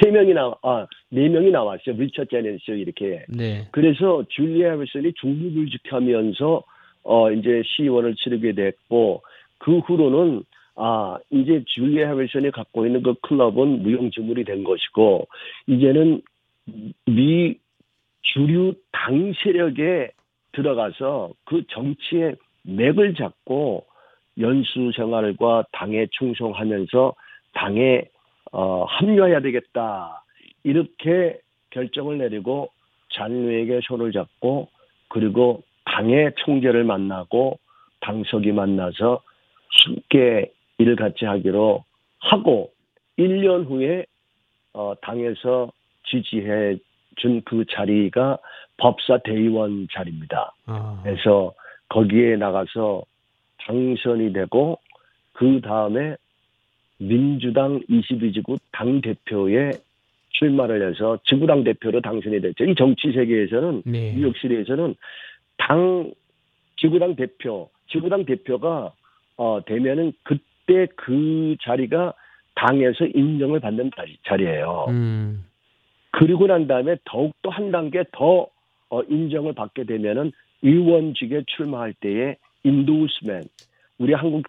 세 0.00 0.10
명이 0.10 0.34
나, 0.34 0.54
아, 0.62 0.86
네 1.10 1.28
명이 1.28 1.50
나왔어요. 1.50 1.96
리처 1.96 2.24
제넨스 2.24 2.72
이렇게. 2.72 3.24
네. 3.28 3.68
그래서 3.70 4.24
줄리아 4.28 4.72
해리슨이 4.72 5.12
중국을 5.14 5.70
지켜하면서 5.70 6.62
어 7.04 7.30
이제 7.30 7.62
시의원을 7.64 8.16
치르게 8.16 8.52
됐고 8.52 9.22
그 9.58 9.78
후로는 9.78 10.42
아 10.74 11.18
이제 11.30 11.62
줄리아 11.66 12.12
해리슨이 12.12 12.50
갖고 12.50 12.84
있는 12.84 13.02
그 13.02 13.14
클럽은 13.22 13.82
무용지물이 13.82 14.44
된 14.44 14.64
것이고 14.64 15.28
이제는 15.68 16.20
미 17.06 17.56
주류 18.32 18.74
당 18.92 19.32
세력에 19.42 20.10
들어가서 20.52 21.32
그 21.44 21.62
정치의 21.68 22.36
맥을 22.62 23.14
잡고 23.14 23.86
연수 24.38 24.92
생활과 24.94 25.64
당에 25.72 26.06
충성하면서 26.12 27.14
당에 27.54 28.04
어, 28.52 28.84
합류해야 28.84 29.40
되겠다. 29.40 30.24
이렇게 30.62 31.38
결정을 31.70 32.18
내리고 32.18 32.70
잔류에게 33.10 33.80
손을 33.84 34.12
잡고 34.12 34.68
그리고 35.08 35.62
당의 35.84 36.32
총재를 36.36 36.84
만나고 36.84 37.58
당석이 38.00 38.52
만나서 38.52 39.22
함께 39.84 40.52
일을 40.78 40.96
같이 40.96 41.24
하기로 41.24 41.84
하고 42.18 42.72
1년 43.18 43.66
후에 43.66 44.04
어, 44.72 44.94
당에서 45.00 45.72
지지해 46.04 46.76
준 47.16 47.42
그 47.44 47.64
자리가 47.70 48.38
법사 48.78 49.18
대의원 49.18 49.88
자리입니다. 49.92 50.52
아. 50.66 51.00
그래서 51.02 51.54
거기에 51.88 52.36
나가서 52.36 53.02
당선이 53.58 54.32
되고 54.32 54.78
그 55.32 55.60
다음에 55.60 56.16
민주당 56.98 57.80
22지구 57.88 58.58
당 58.72 59.00
대표에 59.00 59.72
출마를 60.30 60.88
해서 60.88 61.18
지구당 61.24 61.64
대표로 61.64 62.00
당선이 62.00 62.40
됐죠. 62.40 62.64
이 62.64 62.74
정치 62.74 63.12
세계에서는 63.12 63.82
네. 63.86 64.12
뉴욕시리에서는 64.14 64.94
당 65.58 66.12
지구당 66.76 67.16
대표, 67.16 67.70
지구당 67.88 68.24
대표가 68.26 68.92
어 69.38 69.60
되면은 69.66 70.12
그때 70.22 70.86
그 70.96 71.56
자리가 71.62 72.12
당에서 72.54 73.06
인정을 73.14 73.60
받는 73.60 73.90
자리, 73.96 74.16
자리예요. 74.26 74.86
음. 74.88 75.44
그리고 76.18 76.46
난 76.46 76.66
다음에 76.66 76.96
더욱더 77.04 77.50
한 77.50 77.70
단계 77.70 78.02
더 78.12 78.48
어, 78.88 79.02
인정을 79.02 79.52
받게 79.52 79.84
되면은 79.84 80.32
의원직에 80.62 81.42
출마할 81.46 81.92
때에 82.00 82.36
인도우스맨 82.64 83.42
우리 83.98 84.14
한국 84.14 84.46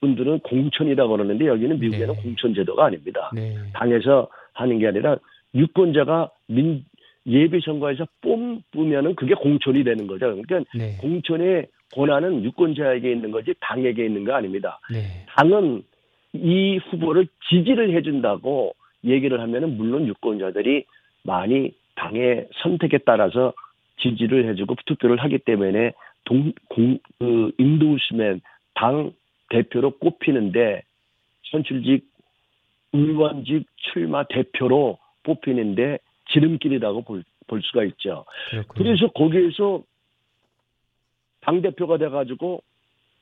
분들은 0.00 0.40
공천이라고 0.40 1.12
그러는데 1.12 1.46
여기는 1.46 1.78
미국에는 1.78 2.14
네. 2.14 2.22
공천 2.22 2.52
제도가 2.52 2.86
아닙니다. 2.86 3.30
네. 3.32 3.54
당에서 3.74 4.28
하는 4.54 4.78
게 4.80 4.88
아니라 4.88 5.16
유권자가 5.54 6.30
민 6.48 6.84
예비 7.26 7.60
선거에서 7.60 8.06
뽑으면은 8.20 9.14
그게 9.14 9.34
공천이 9.34 9.84
되는 9.84 10.08
거죠. 10.08 10.36
그러니까 10.36 10.60
네. 10.76 10.96
공천의 11.00 11.68
권한은 11.94 12.42
유권자에게 12.42 13.12
있는 13.12 13.30
거지 13.30 13.54
당에게 13.60 14.04
있는 14.04 14.24
거 14.24 14.34
아닙니다. 14.34 14.80
네. 14.92 15.24
당은 15.28 15.84
이 16.32 16.78
후보를 16.78 17.28
지지를 17.48 17.96
해준다고 17.96 18.74
얘기를 19.04 19.40
하면은 19.40 19.76
물론 19.76 20.06
유권자들이 20.08 20.84
많이 21.24 21.72
당의 21.96 22.48
선택에 22.62 22.98
따라서 22.98 23.52
지지를 23.98 24.48
해주고 24.50 24.76
투표를 24.86 25.18
하기 25.18 25.38
때문에 25.38 25.92
동, 26.24 26.52
공, 26.68 26.98
그 27.18 27.52
인도우스맨 27.58 28.40
당 28.74 29.12
대표로 29.50 29.98
꼽히는데 29.98 30.82
선출직 31.50 32.06
의원직 32.92 33.66
출마 33.76 34.24
대표로 34.24 34.98
뽑히는데 35.22 35.98
지름길이라고 36.32 37.02
볼, 37.02 37.24
볼 37.46 37.62
수가 37.62 37.84
있죠. 37.84 38.24
그렇군요. 38.50 38.84
그래서 38.84 39.08
거기에서 39.12 39.82
당 41.40 41.60
대표가 41.60 41.98
돼가지고 41.98 42.62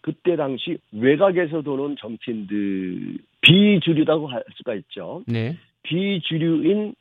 그때 0.01 0.37
당시 0.37 0.79
외곽에서 0.93 1.63
도는 1.63 1.97
정치인들 1.97 3.19
비주류라고 3.41 4.29
할 4.29 4.45
수가 4.57 4.75
있죠. 4.75 5.23
네. 5.27 5.57
비주류인 5.83 6.95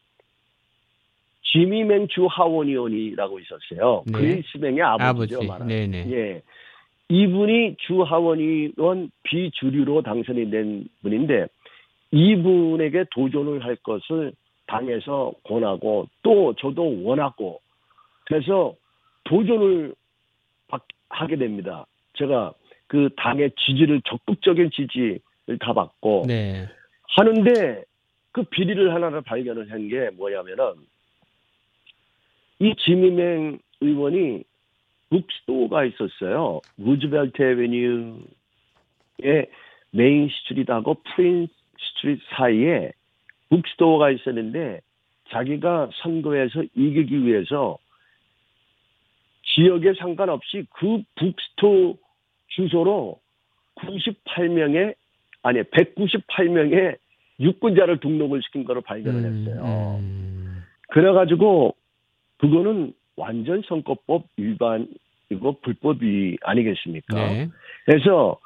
지미맹 1.52 2.08
주 2.08 2.28
하원의원이라고 2.28 3.40
있었어요. 3.40 4.04
네. 4.06 4.12
그리스맹의 4.14 4.82
아버지죠. 4.82 5.40
아버지. 5.52 5.68
네네. 5.68 6.12
예. 6.12 6.42
이분이 7.10 7.76
주 7.80 8.02
하원의원 8.04 9.12
비주류로 9.24 10.02
당선이 10.02 10.50
된 10.50 10.86
분인데 11.02 11.48
이분에게 12.12 13.06
도전을 13.12 13.64
할 13.66 13.76
것을 13.78 14.32
당에서 14.68 15.34
권하고 15.44 16.08
또 16.24 16.54
저도 16.54 17.04
원하고 17.04 17.60
그래서 18.26 18.74
도전을 19.26 19.94
받- 20.70 20.84
하게 21.10 21.36
됩니다. 21.36 21.86
제가 22.14 22.54
그 22.88 23.10
당의 23.18 23.52
지지를 23.58 24.02
적극적인 24.06 24.70
지지를 24.72 25.20
다 25.60 25.74
받고 25.74 26.24
네. 26.28 26.68
하는데 27.16 27.84
그 28.32 28.44
비리를 28.44 28.94
하나를 28.94 29.22
발견을 29.22 29.70
한 29.70 29.90
게 29.90 30.10
뭐냐면은 30.12 30.76
이 32.62 32.76
지미맹 32.76 33.58
의원이 33.82 34.44
북스토어가 35.10 35.84
있었어요. 35.86 36.62
루즈벨트 36.78 37.42
에베뉴의 37.42 38.20
메인 39.90 40.30
스트리트하고 40.30 40.98
프린스 41.16 41.52
스트리트 41.80 42.22
사이에 42.36 42.92
bookstore가 43.50 44.12
있었는데 44.12 44.82
자기가 45.32 45.90
선거에서 46.04 46.62
이기기 46.76 47.26
위해서 47.26 47.80
지역에 49.56 49.94
상관없이 49.98 50.68
그 50.70 51.02
bookstore 51.16 51.96
주소로 52.50 53.20
98명의 53.76 54.94
아니 55.42 55.64
198명의 55.64 56.98
유권자를 57.40 58.00
등록을 58.02 58.44
시킨 58.44 58.66
거를 58.66 58.84
발견을 58.84 59.24
했어요. 59.24 59.98
음, 60.00 60.64
그래가지고 60.90 61.76
그거는 62.42 62.94
완전 63.16 63.62
선거법 63.68 64.26
위반이고 64.36 65.60
불법이 65.62 66.38
아니겠습니까? 66.42 67.16
네. 67.16 67.50
그래서 67.86 68.40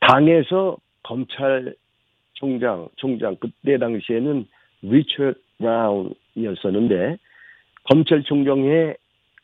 당에서 0.00 0.78
검찰총장, 1.02 2.88
총장 2.96 3.36
그때 3.36 3.78
당시에는 3.78 4.46
리처드 4.82 5.38
브라운이었었는데 5.58 7.16
검찰총장에 7.84 8.94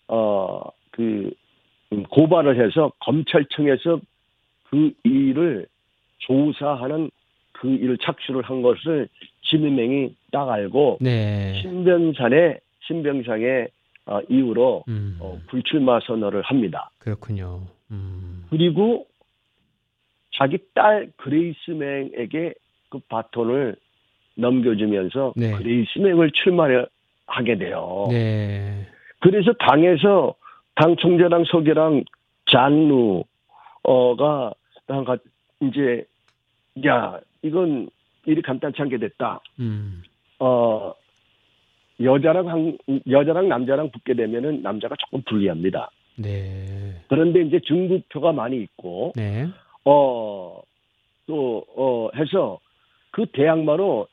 어그 0.08 1.30
고발을 2.10 2.64
해서 2.64 2.92
검찰청에서 3.00 4.00
그 4.70 4.92
일을 5.04 5.66
조사하는 6.18 7.10
그 7.52 7.68
일을 7.68 7.98
착수를 7.98 8.42
한 8.42 8.62
것을 8.62 9.08
지민맹이 9.42 10.14
딱 10.32 10.48
알고 10.48 10.98
네. 11.00 11.60
신병산의 11.62 12.60
신병상의 12.86 13.68
어, 14.08 14.20
이후로 14.28 14.84
음, 14.88 15.18
어, 15.20 15.38
불출마 15.48 16.00
선언을 16.00 16.42
합니다. 16.42 16.90
그렇군요. 16.98 17.66
음, 17.90 18.46
그리고 18.48 19.06
자기 20.34 20.58
딸 20.74 21.12
그레이스 21.16 21.72
맹에게 21.72 22.54
그 22.88 22.98
바톤을 23.08 23.76
넘겨주면서 24.36 25.34
네. 25.36 25.52
그레이스 25.52 25.98
맹을 25.98 26.30
출마를 26.30 26.88
하게 27.26 27.58
돼요. 27.58 28.06
네. 28.10 28.88
그래서 29.20 29.52
당에서 29.54 30.34
당 30.74 30.96
총재랑 30.96 31.44
서기랑 31.50 32.04
잔누어가 32.50 33.26
가 34.86 35.16
이제 35.60 36.06
야 36.86 37.20
이건 37.42 37.90
일이 38.24 38.40
간단치 38.40 38.80
않게 38.80 38.96
됐다. 38.98 39.40
음, 39.60 40.02
어 40.38 40.94
여자랑 42.02 42.48
한, 42.48 42.78
여자랑 43.08 43.48
남자랑 43.48 43.90
붙게 43.90 44.14
되면은 44.14 44.62
남자가 44.62 44.94
조금 44.98 45.22
불리합니다. 45.22 45.90
네. 46.16 46.94
그런데 47.08 47.42
이제 47.42 47.60
중국표가 47.60 48.32
많이 48.32 48.60
있고 48.62 49.12
네. 49.16 49.48
어또어 49.84 50.60
해서 52.16 52.58
그 53.10 53.26
대항마로 53.26 54.06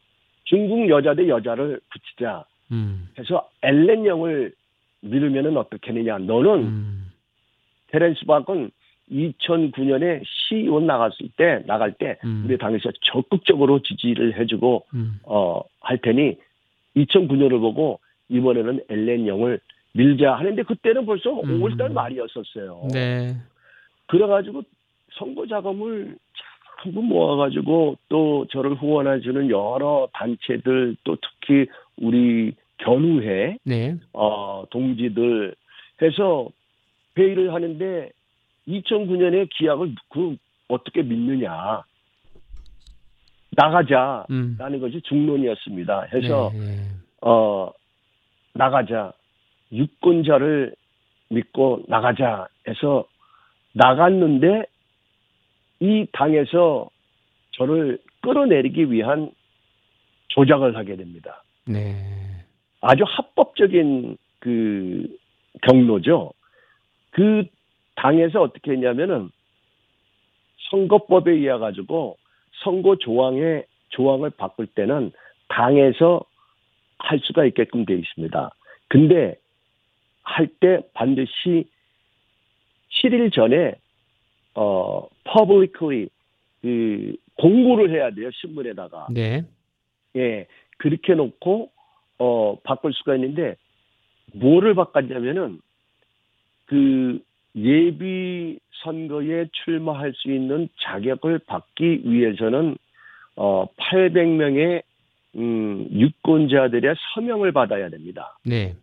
중국 0.45 0.89
여자 0.89 1.13
대 1.13 1.27
여자를 1.27 1.79
붙이자 1.91 2.45
음, 2.71 3.07
해서 3.17 3.49
엘렌 3.61 4.05
영을 4.05 4.53
밀으면은 5.01 5.57
어떻겠느냐. 5.57 6.19
너는 6.19 6.63
음, 6.63 7.11
테렌스 7.87 8.25
박은 8.25 8.71
2009년에 9.11 10.23
시의원 10.25 10.87
나갔을 10.87 11.29
때 11.37 11.63
나갈 11.67 11.93
때 11.93 12.17
음. 12.23 12.43
우리 12.45 12.57
당에서 12.57 12.91
적극적으로 13.01 13.81
지지를 13.81 14.39
해주고 14.39 14.85
음, 14.95 15.19
어할 15.23 15.99
테니 16.01 16.37
2009년을 16.95 17.59
보고 17.59 17.99
이번에는 18.29 18.81
엘렌 18.89 19.27
영을 19.27 19.59
밀자 19.93 20.33
하는데 20.33 20.61
그때는 20.63 21.05
벌써 21.05 21.31
음. 21.31 21.59
5월달 21.59 21.93
말이었었어요. 21.93 22.87
네. 22.91 23.35
그래가지고 24.07 24.63
선거 25.13 25.47
자금을 25.47 26.17
전부 26.83 27.01
모아가지고 27.01 27.97
또 28.09 28.45
저를 28.51 28.75
후원해주는 28.75 29.49
여러 29.49 30.07
단체들 30.13 30.97
또 31.03 31.15
특히 31.15 31.67
우리 31.97 32.53
견우회 32.77 33.57
네. 33.63 33.97
어, 34.13 34.65
동지들 34.69 35.55
해서 36.01 36.49
회의를 37.17 37.53
하는데 37.53 38.09
2009년에 38.67 39.47
기약을 39.57 39.95
그 40.09 40.35
어떻게 40.67 41.01
믿느냐 41.01 41.83
나가자 43.55 44.25
음. 44.29 44.55
라는 44.59 44.79
것이 44.79 45.01
중론이었습니다. 45.01 46.07
해서 46.13 46.51
네, 46.53 46.59
네. 46.59 46.75
어 47.21 47.71
나가자 48.53 49.13
유권자를 49.71 50.75
믿고 51.29 51.83
나가자 51.87 52.47
해서 52.67 53.05
나갔는데 53.73 54.65
이 55.79 56.05
당에서 56.11 56.89
저를 57.51 57.99
끌어내리기 58.21 58.91
위한 58.91 59.31
조작을 60.29 60.75
하게 60.75 60.95
됩니다. 60.95 61.43
네. 61.65 61.95
아주 62.81 63.03
합법적인 63.05 64.17
그 64.39 65.07
경로죠. 65.63 66.31
그 67.11 67.45
당에서 67.95 68.41
어떻게 68.41 68.71
했냐면은 68.73 69.29
선거법에 70.69 71.31
의해 71.31 71.57
가지고 71.57 72.17
선거 72.63 72.95
조항의 72.97 73.65
조항을 73.89 74.31
바꿀 74.31 74.67
때는 74.67 75.11
당에서 75.49 76.23
할 76.97 77.19
수가 77.19 77.45
있게끔 77.45 77.85
돼 77.85 77.95
있습니다. 77.95 78.51
근데 78.87 79.35
할 80.23 80.47
때 80.59 80.81
반드시 80.93 81.69
7일 82.89 83.33
전에 83.33 83.75
어 84.55 85.07
publicly 85.23 86.09
그 86.61 87.15
공고를 87.35 87.91
해야 87.91 88.09
돼요 88.11 88.31
신문에다가 88.31 89.07
네. 89.11 89.45
예 90.15 90.47
그렇게 90.77 91.13
놓고 91.13 91.71
어 92.17 92.57
바꿀 92.63 92.93
수가 92.93 93.15
있는데 93.15 93.55
뭐를 94.33 94.73
바꿨냐면은 94.73 95.59
그 96.65 97.21
예비 97.55 98.59
선거에 98.83 99.45
출마할 99.51 100.13
수 100.15 100.31
있는 100.31 100.67
자격을 100.81 101.39
받기 101.39 102.01
위해서는 102.05 102.77
어 103.35 103.65
800명의 103.77 104.83
음 105.35 105.87
유권자들의 105.91 106.95
서명을 107.13 107.51
받아야 107.51 107.89
됩니다. 107.89 108.37
네. 108.43 108.75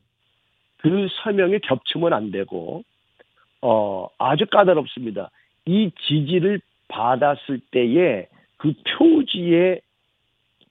그 0.78 1.08
서명이 1.22 1.60
겹치면 1.60 2.12
안 2.12 2.30
되고 2.30 2.82
어 3.60 4.08
아주 4.18 4.46
까다롭습니다. 4.46 5.30
이 5.66 5.90
지지를 6.06 6.60
받았을 6.88 7.60
때에 7.70 8.26
그 8.56 8.72
표지에 8.98 9.80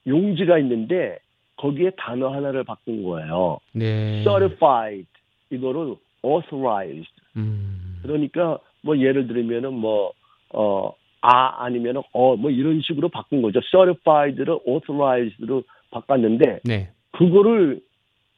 용지가 0.06 0.58
있는데 0.58 1.18
거기에 1.56 1.90
단어 1.96 2.28
하나를 2.28 2.64
바꾼 2.64 3.02
거예요. 3.04 3.58
네. 3.72 4.22
certified 4.24 5.06
이거를 5.50 5.94
authorized 6.24 7.12
음. 7.36 7.81
그러니까 8.02 8.58
뭐 8.82 8.98
예를 8.98 9.26
들면은 9.28 9.72
뭐 9.74 10.12
어 10.54 10.92
아 11.24 11.64
아니면은 11.64 12.02
어 12.12 12.34
뭐 12.36 12.50
이런 12.50 12.80
식으로 12.82 13.08
바꾼 13.08 13.42
거죠. 13.42 13.60
certified를 13.70 14.58
authorized로 14.66 15.62
바꿨는데 15.92 16.60
네. 16.64 16.90
그거를 17.12 17.80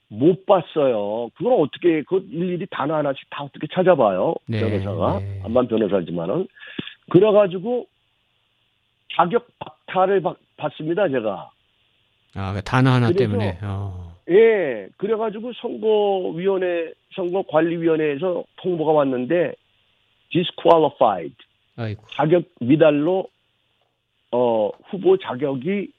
못 0.09 0.45
봤어요. 0.47 1.31
그걸 1.35 1.55
어떻게 1.55 2.03
그 2.03 2.25
일일이 2.31 2.67
단어 2.71 2.95
하나씩 2.97 3.29
다 3.31 3.43
어떻게 3.43 3.67
찾아봐요 3.73 4.35
네, 4.47 4.61
변호사가 4.61 5.19
네. 5.19 5.41
안만 5.45 5.67
변호사지만은 5.69 6.47
그래가지고 7.11 7.87
자격 9.17 9.47
박탈을 9.59 10.21
받, 10.23 10.37
받습니다 10.59 11.09
제가. 11.09 11.51
아, 12.37 12.53
그 12.53 12.63
단어 12.63 12.91
하나 12.91 13.11
때문에. 13.13 13.59
어. 13.63 14.14
예, 14.31 14.89
그래가지고 14.97 15.53
선거위원회, 15.55 16.93
선거관리위원회에서 17.15 18.45
통보가 18.57 18.93
왔는데 18.93 19.55
disqualified 20.31 21.35
아이고. 21.77 22.03
자격 22.13 22.45
미달로 22.61 23.29
어, 24.33 24.71
후보 24.91 25.17
자격이 25.17 25.91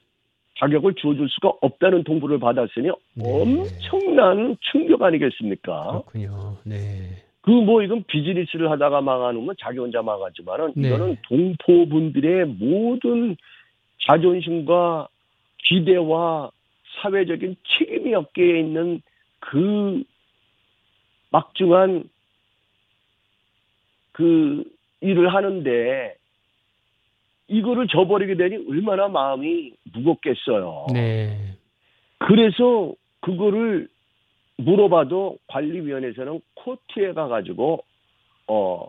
자격을 0.58 0.94
주어줄 0.94 1.28
수가 1.28 1.52
없다는 1.60 2.04
통보를 2.04 2.38
받았으니 2.38 2.88
네. 3.14 3.24
엄청난 3.24 4.56
충격 4.60 5.02
아니겠습니까? 5.02 6.02
그렇군요. 6.04 6.56
네. 6.64 7.22
그 7.46 7.52
뭐 7.52 7.80
이건 7.80 8.02
비즈니스를 8.08 8.70
하다가 8.72 9.02
망하는 9.02 9.46
건 9.46 9.54
자기 9.60 9.78
혼자 9.78 10.02
망하지만은 10.02 10.72
네. 10.74 10.88
이거는 10.88 11.16
동포분들의 11.28 12.44
모든 12.46 13.36
자존심과 14.04 15.06
기대와 15.58 16.50
사회적인 16.96 17.56
책임이 17.78 18.12
엮여 18.12 18.56
있는 18.56 19.02
그 19.40 20.02
막중한 21.30 22.08
그 24.12 24.64
일을 25.00 25.32
하는데 25.34 26.16
이거를 27.48 27.86
저버리게 27.88 28.36
되니 28.36 28.64
얼마나 28.68 29.08
마음이 29.08 29.72
무겁겠어요. 29.92 30.86
네. 30.92 31.56
그래서 32.18 32.94
그거를 33.20 33.88
물어봐도 34.56 35.38
관리위원회에서는 35.48 36.40
코트에 36.54 37.12
가가지고 37.12 37.84
어 38.48 38.86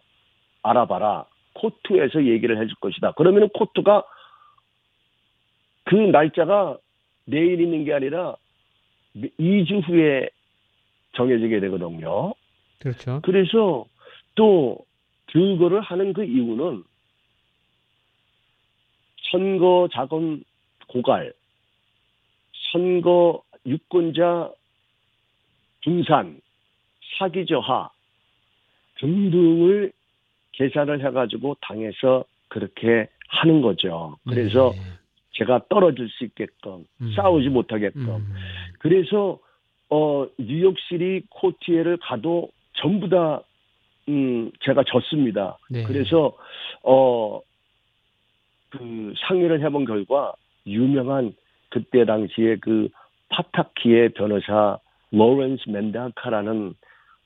알아봐라 0.64 1.26
코트에서 1.53 2.24
얘기를 2.26 2.62
해줄 2.62 2.76
것이다. 2.80 3.12
그러면은 3.14 3.49
코트가 3.49 4.03
그 5.84 5.95
날짜가 5.95 6.78
내일 7.28 7.59
있는 7.59 7.84
게 7.84 7.93
아니라 7.93 8.36
2주 9.15 9.88
후에 9.88 10.30
정해지게 11.15 11.59
되거든요. 11.59 12.34
그렇죠. 12.80 13.21
그래서 13.23 13.86
또 14.36 14.86
그거를 15.28 15.82
하는 15.82 16.13
그 16.13 16.23
이유는 16.23 16.84
선거 19.30 19.89
자금 19.91 20.41
고갈, 20.88 21.34
선거 22.71 23.43
유권자 23.65 24.51
분산, 25.84 26.39
사기 27.17 27.45
저하 27.45 27.89
등등을 28.99 29.91
계산을 30.53 31.05
해가지고 31.05 31.57
당에서 31.61 32.23
그렇게 32.47 33.09
하는 33.28 33.61
거죠. 33.61 34.17
그래서 34.23 34.71
네. 34.73 34.82
제가 35.38 35.61
떨어질 35.69 36.09
수 36.09 36.23
있게끔 36.25 36.85
음. 37.01 37.13
싸우지 37.15 37.49
못하게끔 37.49 38.07
음. 38.07 38.33
그래서 38.79 39.39
어 39.89 40.27
뉴욕시리 40.38 41.23
코티에를 41.29 41.97
가도 41.97 42.49
전부 42.73 43.09
다 43.09 43.41
음, 44.09 44.51
제가 44.61 44.83
졌습니다. 44.83 45.57
네. 45.69 45.83
그래서 45.83 46.33
어 46.83 47.41
그 48.69 49.13
상의를 49.27 49.61
해본 49.61 49.85
결과 49.85 50.33
유명한 50.65 51.33
그때 51.69 52.05
당시에 52.05 52.57
그 52.57 52.89
파타키의 53.29 54.09
변호사 54.09 54.77
로렌스 55.11 55.69
멘다카라는 55.69 56.73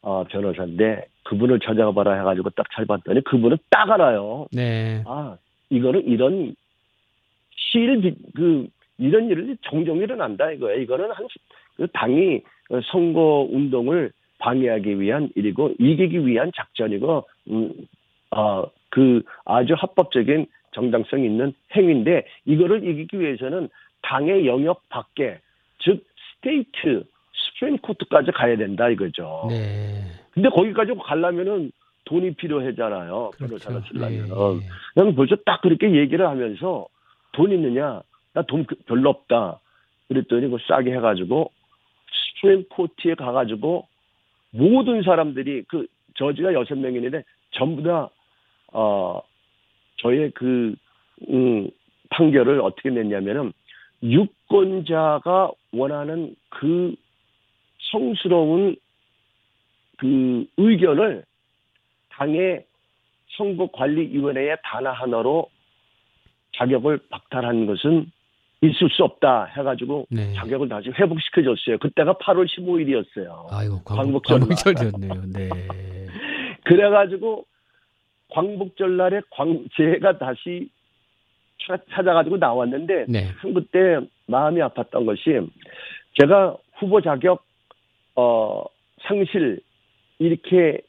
어 0.03 0.23
변호사인데 0.29 1.05
그분을 1.23 1.59
찾아가 1.59 1.91
봐라 1.91 2.13
해가지고 2.15 2.49
딱잘 2.51 2.85
봤더니 2.85 3.21
그분은 3.23 3.57
딱 3.69 3.89
알아요. 3.89 4.47
네. 4.51 5.03
아 5.05 5.37
이거는 5.69 6.05
이런 6.05 6.55
실그 7.71 8.67
이런 8.97 9.29
일을 9.29 9.57
종종 9.61 9.97
일어난다 9.97 10.51
이거예요. 10.51 10.81
이거는 10.81 11.11
한그 11.11 11.87
당이 11.93 12.41
선거 12.91 13.47
운동을 13.49 14.11
방해하기 14.39 14.99
위한 14.99 15.29
일이고 15.35 15.73
이기기 15.79 16.25
위한 16.25 16.51
작전이고 16.55 17.23
음 17.49 17.73
어 18.31 18.69
그 18.91 19.23
아주 19.45 19.73
합법적인 19.75 20.45
정당성 20.73 21.23
있는 21.23 21.53
행위인데 21.75 22.25
이거를 22.45 22.87
이기기 22.87 23.19
위해서는 23.19 23.69
당의 24.01 24.45
영역 24.45 24.87
밖에 24.89 25.39
즉 25.79 26.05
State 26.37 27.03
Supreme 27.33 27.77
Court까지 27.79 28.31
가야 28.31 28.57
된다 28.57 28.89
이거죠. 28.89 29.47
네. 29.49 30.03
근데 30.31 30.49
거기까지 30.49 30.93
가려면은 31.03 31.71
돈이 32.05 32.33
필요하잖아요. 32.35 33.31
그렇죠. 33.35 33.57
변호사를 33.57 33.81
쓰려면. 33.87 34.59
네. 34.59 34.65
그냥 34.93 35.15
벌써 35.15 35.35
딱 35.45 35.61
그렇게 35.61 35.93
얘기를 35.93 36.27
하면서 36.27 36.87
돈 37.31 37.51
있느냐? 37.51 38.01
나 38.33 38.43
돈 38.43 38.65
별로 38.85 39.09
없다. 39.09 39.59
그랬더니 40.07 40.49
그 40.49 40.57
싸게 40.67 40.91
해가지고 40.93 41.51
Supreme 42.35 42.65
Court에 42.69 43.15
가가지고 43.15 43.87
모든 44.51 45.03
사람들이 45.03 45.63
그 45.67 45.87
저지가 46.15 46.53
여섯 46.53 46.75
명인데 46.75 47.23
전부 47.51 47.83
다 47.83 48.09
어, 48.73 49.21
저의 49.97 50.31
그 50.31 50.75
음, 51.29 51.69
판결을 52.09 52.61
어떻게 52.61 52.89
냈냐면은 52.89 53.53
유권자가 54.03 55.51
원하는 55.73 56.35
그 56.49 56.95
성스러운 57.91 58.75
그 59.97 60.45
의견을 60.57 61.23
당의 62.09 62.65
선거관리위원회의 63.37 64.57
단화 64.63 64.91
하나로 64.91 65.49
자격을 66.57 66.99
박탈한 67.09 67.65
것은 67.65 68.11
있을 68.61 68.89
수 68.91 69.03
없다 69.03 69.45
해가지고 69.57 70.05
네. 70.11 70.33
자격을 70.33 70.69
다시 70.69 70.89
회복시켜줬어요. 70.89 71.79
그때가 71.79 72.13
8월 72.13 72.47
15일이었어요. 72.47 73.47
아이고 73.51 73.81
광복 73.83 74.23
광복절 74.23 74.39
광복절이었네요. 74.39 75.23
네. 75.33 75.49
그래가지고 76.63 77.45
광복절 78.29 78.97
날에 78.97 79.21
광 79.31 79.65
제가 79.75 80.17
다시 80.19 80.69
찾- 81.65 81.83
찾아가지고 81.91 82.37
나왔는데 82.37 83.05
네. 83.09 83.27
참 83.41 83.53
그때 83.53 83.99
마음이 84.27 84.61
아팠던 84.61 85.05
것이 85.05 85.39
제가 86.19 86.55
후보 86.77 87.01
자격 87.01 87.43
어 88.15 88.63
상실 89.07 89.59
이렇게 90.19 90.81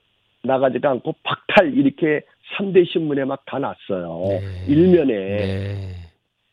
나가지도 0.43 0.88
않고 0.88 1.14
박탈 1.22 1.74
이렇게 1.74 2.22
3대 2.57 2.90
신문에 2.90 3.24
막 3.24 3.43
다 3.47 3.59
났어요. 3.59 4.40
네. 4.40 4.66
일면에 4.68 5.14
네. 5.14 5.95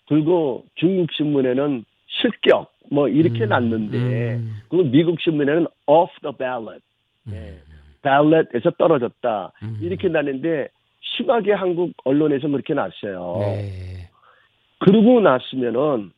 그리고 0.08 0.66
중국 0.76 1.12
신문에는 1.14 1.86
실격 2.08 2.72
뭐 2.92 3.08
이렇게 3.08 3.44
음, 3.44 3.50
났는데 3.50 4.36
음, 4.36 4.56
그리고 4.70 4.90
미국 4.90 5.22
신문에는 5.22 5.68
off 5.86 6.12
the 6.22 6.36
ballot 6.38 6.82
음, 7.28 7.32
네. 7.32 7.58
ballot에서 8.02 8.72
떨어졌다 8.78 9.52
음. 9.64 9.80
이렇게 9.82 10.08
났는데 10.08 10.70
심하게 11.02 11.54
한국 11.54 11.94
언론에서 12.04 12.48
그렇게 12.48 12.74
났어요. 12.74 13.38
네. 13.40 14.10
그러고 14.80 15.20
났으면은 15.20 16.12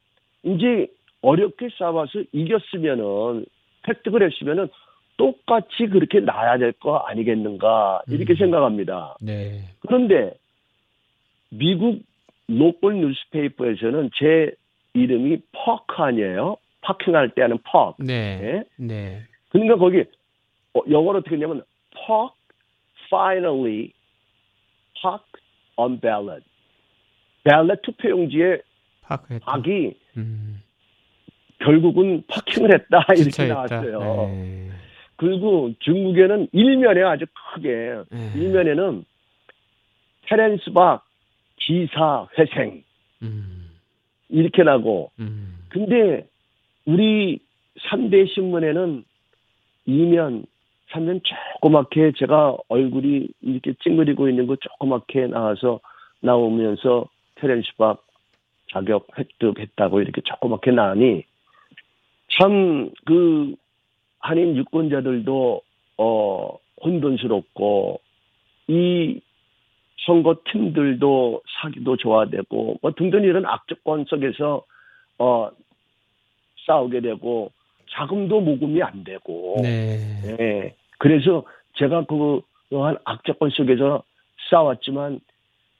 이제 0.43 0.87
어렵게 1.21 1.69
싸워서 1.77 2.23
이겼으면은 2.31 3.45
획득을 3.87 4.23
했으면은 4.23 4.69
똑같이 5.21 5.85
그렇게 5.87 6.19
나야 6.19 6.57
될 6.57 6.71
거 6.73 6.97
아니겠는가 6.97 8.01
이렇게 8.07 8.33
음. 8.33 8.35
생각합니다. 8.37 9.15
네. 9.21 9.65
그런데 9.81 10.33
미국 11.49 12.01
local 12.47 12.95
newspaper에서는 12.95 14.09
제 14.17 14.51
이름이 14.95 15.41
Park 15.51 16.01
아니에요? 16.01 16.57
parking할 16.81 17.35
때 17.35 17.43
하는 17.43 17.59
park. 17.63 18.01
네. 18.01 18.39
네? 18.41 18.63
네. 18.77 19.21
그러니까 19.49 19.75
거기 19.75 20.03
어, 20.73 20.79
영어로 20.89 21.19
어떻게 21.19 21.35
했냐면 21.35 21.61
park 21.93 22.33
finally 23.07 23.91
park 24.99 25.23
on 25.77 25.99
ballot. 25.99 26.43
ballot 27.43 27.79
투표용지에. 27.83 28.61
박이 29.41 29.93
음. 30.17 30.63
결국은 31.59 32.23
파킹을 32.27 32.73
했다 32.73 33.05
이렇게. 33.15 33.45
나왔어요. 33.47 33.99
네. 34.29 34.71
그리고 35.21 35.71
중국에는 35.81 36.47
일면에 36.51 37.03
아주 37.03 37.25
크게 37.53 37.69
네. 38.09 38.31
일면에는 38.33 39.05
테렌스 40.23 40.71
박 40.71 41.05
기사 41.57 42.27
회생 42.39 42.83
음. 43.21 43.69
이렇게 44.29 44.63
나고 44.63 45.11
음. 45.19 45.59
근데 45.69 46.27
우리 46.87 47.37
3대 47.91 48.33
신문에는 48.33 49.03
2면, 49.87 50.45
3면 50.89 51.21
조그맣게 51.23 52.13
제가 52.17 52.57
얼굴이 52.67 53.27
이렇게 53.41 53.73
찡그리고 53.83 54.27
있는 54.27 54.47
거 54.47 54.55
조그맣게 54.55 55.27
나와서 55.27 55.81
나오면서 56.21 57.07
테렌스 57.35 57.75
박 57.77 58.03
자격 58.73 59.07
획득했다고 59.15 60.01
이렇게 60.01 60.21
조그맣게 60.21 60.71
나니 60.71 61.25
참 62.39 62.89
그 63.05 63.55
한인 64.21 64.55
유권자들도 64.55 65.61
어 65.97 66.57
혼돈스럽고 66.83 68.01
이 68.67 69.21
선거팀들도 70.05 71.41
사기도 71.61 71.97
좋아되고 71.97 72.79
뭐 72.81 72.91
등등 72.91 73.23
이런 73.23 73.45
악조건 73.45 74.05
속에서 74.05 74.63
어 75.19 75.49
싸우게 76.65 77.01
되고 77.01 77.51
자금도 77.91 78.41
모금이 78.41 78.81
안 78.81 79.03
되고 79.03 79.57
네. 79.61 79.99
예. 80.39 80.75
그래서 80.97 81.43
제가 81.77 82.05
그한 82.05 82.97
악조건 83.03 83.49
속에서 83.49 84.03
싸웠지만 84.49 85.19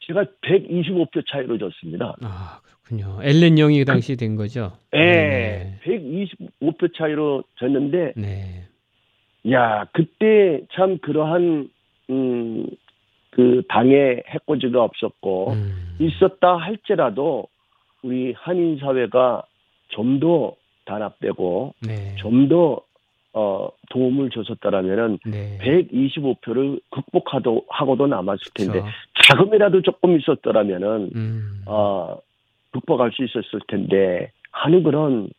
제가 0.02 0.26
125표 0.42 1.24
차이로 1.28 1.58
졌습니다. 1.58 2.16
아, 2.22 2.60
그렇군요. 2.92 3.20
엘렌 3.24 3.56
영이 3.56 3.80
그 3.80 3.86
당시 3.86 4.16
된 4.18 4.36
거죠. 4.36 4.74
예, 4.94 5.78
125표 5.84 6.94
차이로 6.96 7.44
졌는데 7.58 8.14
네. 8.18 8.66
야, 9.52 9.86
그때 9.94 10.62
참 10.74 10.98
그러한 11.00 11.70
음, 12.10 12.68
그 13.32 13.64
당의 13.70 14.24
해코지가 14.28 14.84
없었고 14.84 15.52
음. 15.54 15.96
있었다 16.00 16.58
할지라도 16.58 17.48
우리 18.04 18.34
한인 18.38 18.78
사회가 18.80 19.44
좀 19.90 20.20
더 20.20 20.56
단합되고 20.86 21.74
네. 21.86 22.16
좀더 22.18 22.82
어, 23.34 23.70
도움을 23.90 24.30
줬었다라면은 24.30 25.20
네. 25.26 25.58
125표를 25.62 26.82
극복하도 26.90 27.66
하고도 27.70 28.08
남았을 28.08 28.52
텐데 28.54 28.80
그렇죠. 28.80 28.92
자금이라도 29.24 29.82
조금 29.84 30.20
있었더라면은 30.20 31.12
음. 31.16 31.62
어, 31.66 32.18
극복할 32.72 33.12
수 33.12 33.24
있었을 33.24 33.60
텐데 33.68 34.32
하는 34.52 34.84
그런 34.84 35.30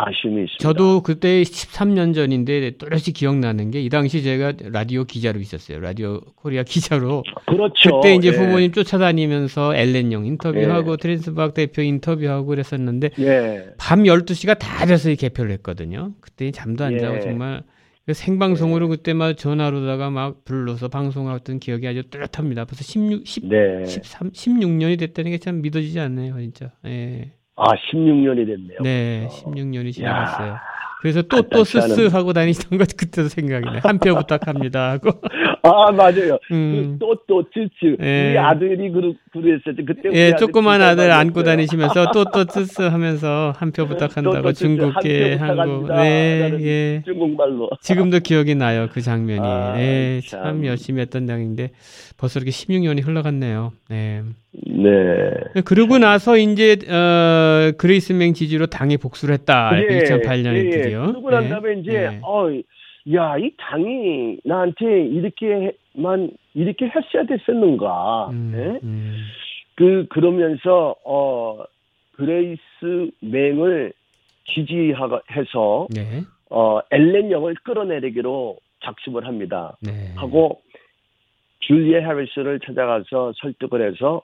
아쉬움이 0.00 0.44
있습니다. 0.44 0.58
저도 0.62 1.02
그때 1.02 1.42
13년 1.42 2.14
전인데 2.14 2.76
또렷이 2.78 3.12
기억나는 3.12 3.72
게 3.72 3.80
이 3.82 3.88
당시 3.88 4.22
제가 4.22 4.52
라디오 4.70 5.02
기자로 5.04 5.40
있었어요. 5.40 5.80
라디오 5.80 6.20
코리아 6.36 6.62
기자로. 6.62 7.24
그렇죠. 7.46 8.00
그때 8.00 8.14
이제 8.14 8.28
예. 8.28 8.32
부모님 8.32 8.70
쫓아다니면서 8.70 9.74
엘렌 9.74 10.12
영 10.12 10.24
인터뷰하고 10.24 10.92
예. 10.92 10.96
테렌스 10.98 11.39
박 11.39 11.54
대표 11.54 11.82
인터뷰하고 11.82 12.46
그랬었는데 12.46 13.10
예. 13.18 13.66
밤 13.76 14.04
12시가 14.04 14.56
다 14.58 14.86
돼서 14.86 15.10
이 15.10 15.16
개표를 15.16 15.50
했거든요. 15.52 16.12
그때 16.20 16.52
잠도 16.52 16.84
안 16.84 16.96
자고 16.98 17.16
예. 17.16 17.20
정말 17.20 17.62
그 17.62 17.77
생방송으로 18.14 18.88
그때 18.88 19.12
막 19.14 19.36
전화로다가 19.36 20.10
막 20.10 20.44
불러서 20.44 20.88
방송했던 20.88 21.58
기억이 21.60 21.86
아주 21.86 22.02
뚜렷합니다. 22.10 22.64
벌써 22.64 22.82
16, 22.82 23.26
10, 23.26 23.46
네. 23.48 23.84
13, 23.84 24.30
16년이 24.30 24.98
됐다는 24.98 25.30
게 25.30 25.38
참 25.38 25.60
믿어지지 25.62 25.98
않네요, 26.00 26.38
진짜. 26.40 26.72
예. 26.86 27.32
아, 27.56 27.64
16년이 27.74 28.46
됐네요. 28.46 28.78
네, 28.82 29.26
어. 29.26 29.28
16년이 29.28 29.88
야. 29.88 29.92
지나갔어요. 29.92 30.56
그래서 31.00 31.22
또또 31.22 31.62
스스 31.64 32.08
하고 32.08 32.32
다니시던 32.32 32.78
것 32.78 32.88
그때도 32.96 33.28
생각이 33.28 33.64
나요. 33.64 33.80
한표 33.84 34.16
부탁합니다 34.16 34.90
하고. 34.92 35.10
아, 35.62 35.92
맞아요. 35.92 36.38
음. 36.50 36.96
그 36.98 36.98
또, 36.98 37.14
또, 37.28 37.44
쯔쯔. 37.52 37.96
예. 38.00 38.30
우리 38.30 38.38
아들이 38.38 38.90
그, 38.90 39.12
그랬을 39.32 39.76
때, 39.76 39.84
그때. 39.84 40.08
예, 40.12 40.34
조그만 40.36 40.82
아들 40.82 41.10
안고. 41.12 41.42
다니시면서 41.44 42.10
또또 42.12 42.44
스스 42.50 42.82
하면서 42.82 43.52
한 43.56 43.70
표 43.70 43.86
부탁한다고 43.86 44.52
중국계 44.52 45.34
한표 45.36 45.62
한국. 45.62 45.88
네, 45.94 46.50
예. 46.60 47.02
중국말로. 47.04 47.70
지금도 47.80 48.20
기억이 48.20 48.54
나요 48.56 48.88
그 48.92 49.00
장면이. 49.00 49.40
아, 49.46 49.74
네, 49.76 50.20
참. 50.28 50.42
참 50.42 50.66
열심히 50.66 51.00
했던 51.02 51.26
당인데 51.26 51.70
벌써 52.18 52.40
이렇게 52.40 52.50
16년이 52.50 53.06
흘러갔네요. 53.06 53.72
네. 53.88 54.22
네. 54.52 55.62
그러고 55.64 55.98
나서 55.98 56.36
이제 56.36 56.76
어, 56.88 57.70
그레이스맹 57.78 58.34
지지로 58.34 58.66
당에 58.66 58.96
복수를 58.96 59.34
했다. 59.34 59.70
예, 59.80 59.86
2008년에 59.86 60.54
예, 60.54 60.66
예. 60.66 60.70
드디어. 60.70 61.06
그러고 61.06 61.30
난 61.30 61.44
예, 61.44 61.48
다음에 61.48 61.74
이제, 61.74 61.92
예. 61.92 62.20
어, 62.22 62.48
야, 63.14 63.38
이 63.38 63.52
당이 63.56 64.38
나한테 64.44 65.06
이렇게만, 65.06 66.32
이렇게 66.54 66.86
했어야 66.86 67.24
됐었는가. 67.24 68.30
음, 68.32 68.52
예? 68.54 68.80
음. 68.82 69.24
그, 69.76 70.06
그러면서, 70.10 70.96
어, 71.04 71.62
그레이스 72.16 73.10
맹을 73.20 73.92
지지해서, 74.52 75.86
네. 75.94 76.22
어, 76.50 76.80
엘렌 76.90 77.30
영을 77.30 77.54
끌어내리기로 77.62 78.58
작심을 78.84 79.24
합니다. 79.24 79.76
네. 79.80 80.12
하고, 80.16 80.60
줄리아 81.68 82.00
해리슨을 82.02 82.60
찾아가서 82.60 83.34
설득을 83.36 83.86
해서, 83.86 84.22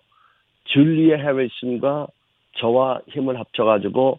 줄리아 0.64 1.18
해리슨과 1.18 2.08
저와 2.56 3.02
힘을 3.08 3.38
합쳐가지고, 3.38 4.18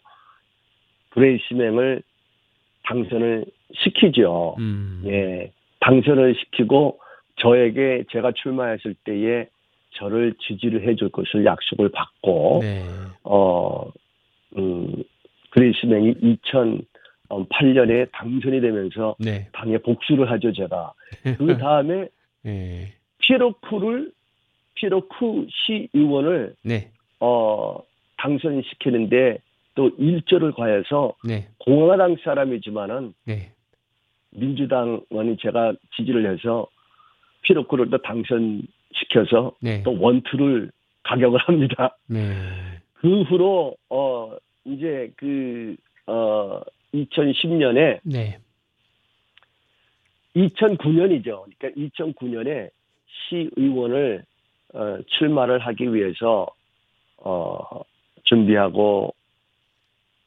그레이스 1.10 1.54
맹을 1.54 2.04
당선을 2.84 3.46
시키죠. 3.74 4.56
음. 4.60 5.04
예, 5.06 5.52
당선을 5.80 6.36
시키고 6.36 7.00
저에게 7.38 8.04
제가 8.12 8.32
출마했을 8.32 8.94
때에 9.04 9.48
저를 9.92 10.36
지지를 10.42 10.88
해줄 10.88 11.10
것을 11.10 11.46
약속을 11.46 11.90
받고 11.90 12.60
네. 12.62 12.84
어, 13.24 13.90
음, 14.58 15.04
그리스맹이 15.52 16.14
2008년에 17.30 18.12
당선이 18.12 18.62
되면서 18.62 19.16
네. 19.20 19.48
당에 19.54 19.78
복수를 19.78 20.30
하죠 20.32 20.52
제가. 20.52 20.94
그 21.38 21.58
다음에 21.58 22.10
네. 22.44 22.94
피로쿠를 23.26 24.12
피로쿠 24.76 25.48
시의원을 25.50 26.56
네. 26.64 26.92
어, 27.20 27.78
당선시키는데 28.18 29.40
또 29.76 29.90
일조를 29.98 30.54
과해서 30.54 31.16
네. 31.24 31.48
공화당 31.60 32.16
사람이지만은 32.24 33.14
네. 33.26 33.52
민주당원이 34.32 35.38
제가 35.42 35.74
지지를 35.96 36.32
해서 36.32 36.68
피로크를 37.42 37.90
또 37.90 37.98
당선시켜서 38.00 39.56
네. 39.62 39.84
또 39.84 39.98
원투를 40.00 40.72
가격을 41.04 41.40
합니다. 41.40 41.98
네. 42.08 42.22
그 42.94 43.22
후로 43.24 43.76
어 43.90 44.36
이제 44.66 45.12
그어 45.18 46.64
2010년에 46.94 48.00
네. 48.04 48.40
2009년이죠. 50.36 51.46
그러니까 51.58 51.70
2009년에 51.70 52.70
시의원을 53.30 54.24
어, 54.74 54.98
출마를 55.08 55.60
하기 55.60 55.94
위해서 55.94 56.48
어 57.18 57.82
준비하고 58.24 59.14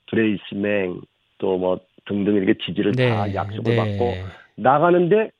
브레이스맹 0.07 1.01
또 1.39 1.57
뭐 1.59 1.79
등등 2.07 2.35
이렇게 2.35 2.55
지지를 2.65 2.93
다 2.93 3.33
약속을 3.35 3.77
받고 3.77 4.15
나가는데 4.57 5.31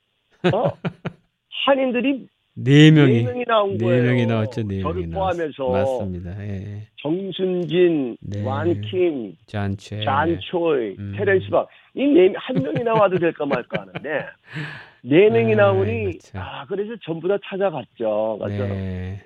어 0.53 0.71
한인들이 1.65 2.27
네네 2.63 2.91
명이 2.91 3.23
명이 3.23 3.43
나온 3.45 3.77
네 3.77 3.85
거예요. 3.85 4.03
명이 4.03 4.25
나왔죠. 4.25 4.63
네 4.63 4.81
저를 4.81 5.01
명이 5.01 5.13
포함해서 5.13 5.69
맞습니다. 5.69 6.43
예. 6.43 6.87
정순진, 7.01 8.17
네. 8.21 8.43
완킴, 8.43 9.35
잔최. 9.45 10.03
잔초이, 10.03 10.95
음. 10.99 11.13
테렌스 11.17 11.49
박 11.49 11.67
이네한 11.93 12.55
명이 12.61 12.83
나와도 12.83 13.17
될까 13.17 13.45
말까 13.45 13.81
하는데 13.81 14.25
네 15.03 15.29
명이 15.29 15.53
아이고, 15.53 15.55
나오니 15.55 16.19
참. 16.19 16.41
아 16.41 16.65
그래서 16.65 16.93
전부 17.03 17.27
다 17.27 17.37
찾아갔죠. 17.45 18.39
그래서 18.41 18.65
네. 18.73 19.21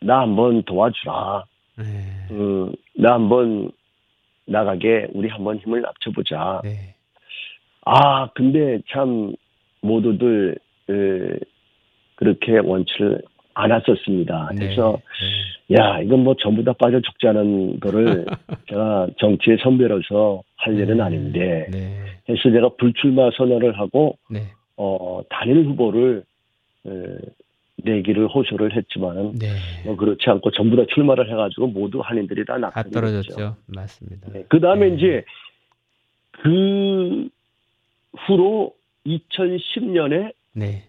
나 0.00 0.20
한번 0.20 0.62
도와주라. 0.62 1.44
네. 1.78 1.84
음, 2.30 2.72
나 2.96 3.14
한번 3.14 3.70
나가게 4.46 5.08
우리 5.12 5.28
한번 5.28 5.58
힘을 5.58 5.84
합쳐보자. 5.86 6.60
네. 6.64 6.94
아 7.84 8.30
근데 8.34 8.80
참 8.90 9.34
모두들 9.82 10.56
에, 10.88 11.38
그렇게 12.16 12.58
원치를 12.58 13.22
않았었습니다. 13.54 14.50
네. 14.54 14.66
그래서 14.66 15.00
야 15.72 16.00
이건 16.00 16.24
뭐 16.24 16.34
전부 16.38 16.64
다 16.64 16.72
빠져 16.72 17.00
죽자는 17.00 17.80
거를 17.80 18.26
제가 18.68 19.08
정치의 19.18 19.58
선배로서 19.62 20.42
할 20.56 20.74
일은 20.74 20.98
네. 20.98 21.02
아닌데 21.02 21.66
네. 21.70 22.04
그래서 22.26 22.42
제가 22.42 22.70
불출마 22.78 23.30
선언을 23.36 23.78
하고 23.78 24.18
네. 24.28 24.40
어 24.76 25.22
단일 25.30 25.64
후보를 25.66 26.24
에, 26.86 26.90
내기를 27.76 28.26
호소를 28.28 28.76
했지만은 28.76 29.34
네. 29.38 29.48
뭐 29.84 29.96
그렇지 29.96 30.28
않고 30.28 30.50
전부 30.50 30.76
다 30.76 30.84
출마를 30.92 31.30
해가지고 31.30 31.68
모두 31.68 32.00
한인들이 32.00 32.44
다다 32.44 32.58
낙선이 32.58 32.90
떨어졌죠. 32.90 33.56
맞습니다. 33.66 34.28
그 34.48 34.60
다음에 34.60 34.88
네. 34.88 34.96
이제 34.96 35.24
그 36.32 37.28
후로 38.26 38.74
2010년에 39.06 40.32
네. 40.54 40.84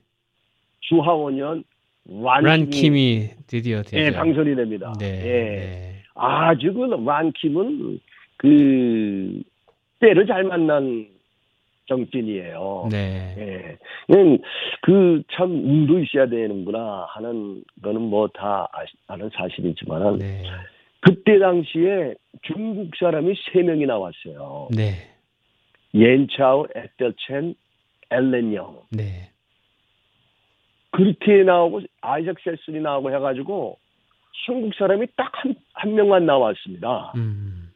주하원의원 0.89 1.63
란킴이 2.07 2.45
란킴이 2.47 3.29
드디어 3.47 3.81
되죠. 3.81 3.97
예, 3.97 4.11
당선이 4.11 4.55
됩니다. 4.55 4.93
네. 4.99 5.05
예. 5.05 5.31
네. 5.31 5.95
아주 6.13 6.73
그 6.73 6.81
란킴은 6.81 7.99
그 8.37 9.41
때를 9.99 10.27
잘 10.27 10.43
만난 10.43 11.07
정치인이에요. 11.87 12.89
네. 12.91 13.35
예. 13.37 13.77
그참 14.81 15.51
운도 15.51 15.99
있어야 15.99 16.27
되는구나 16.27 17.05
하는 17.09 17.63
거는 17.81 18.01
뭐 18.01 18.27
다 18.27 18.67
아는 19.07 19.29
사실이지만은 19.33 20.19
네. 20.19 20.43
그때 21.01 21.37
당시에 21.39 22.15
중국 22.43 22.95
사람이 22.97 23.35
세 23.51 23.61
명이 23.61 23.85
나왔어요. 23.85 24.69
네. 24.75 24.93
옌차오, 25.93 26.67
에텔첸, 26.75 27.53
엘렌영. 28.11 28.81
네. 28.91 29.29
그렇게 30.95 31.43
나오고 31.43 31.81
아이작 32.01 32.37
셀슨이 32.43 32.79
나오고 32.79 33.13
해가지고 33.13 33.77
한국 34.47 34.73
사람이 34.75 35.07
딱 35.15 35.31
한 35.43 35.55
한 35.75 35.93
명만 35.93 36.25
나왔습니다. 36.25 37.11
음. 37.15 37.71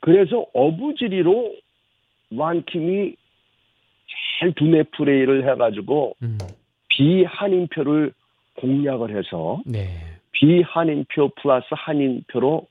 그래서 0.00 0.46
어부지리로 0.52 1.54
완킴이 2.32 3.14
잘 4.40 4.52
두뇌 4.52 4.84
플레이를 4.96 5.48
해가지고 5.50 6.16
음. 6.22 6.38
비한인표를 6.88 8.12
공략을 8.56 9.16
해서 9.16 9.60
네. 9.66 9.88
비한인표 10.32 11.30
플러스 11.36 11.66
한인표로 11.70 12.66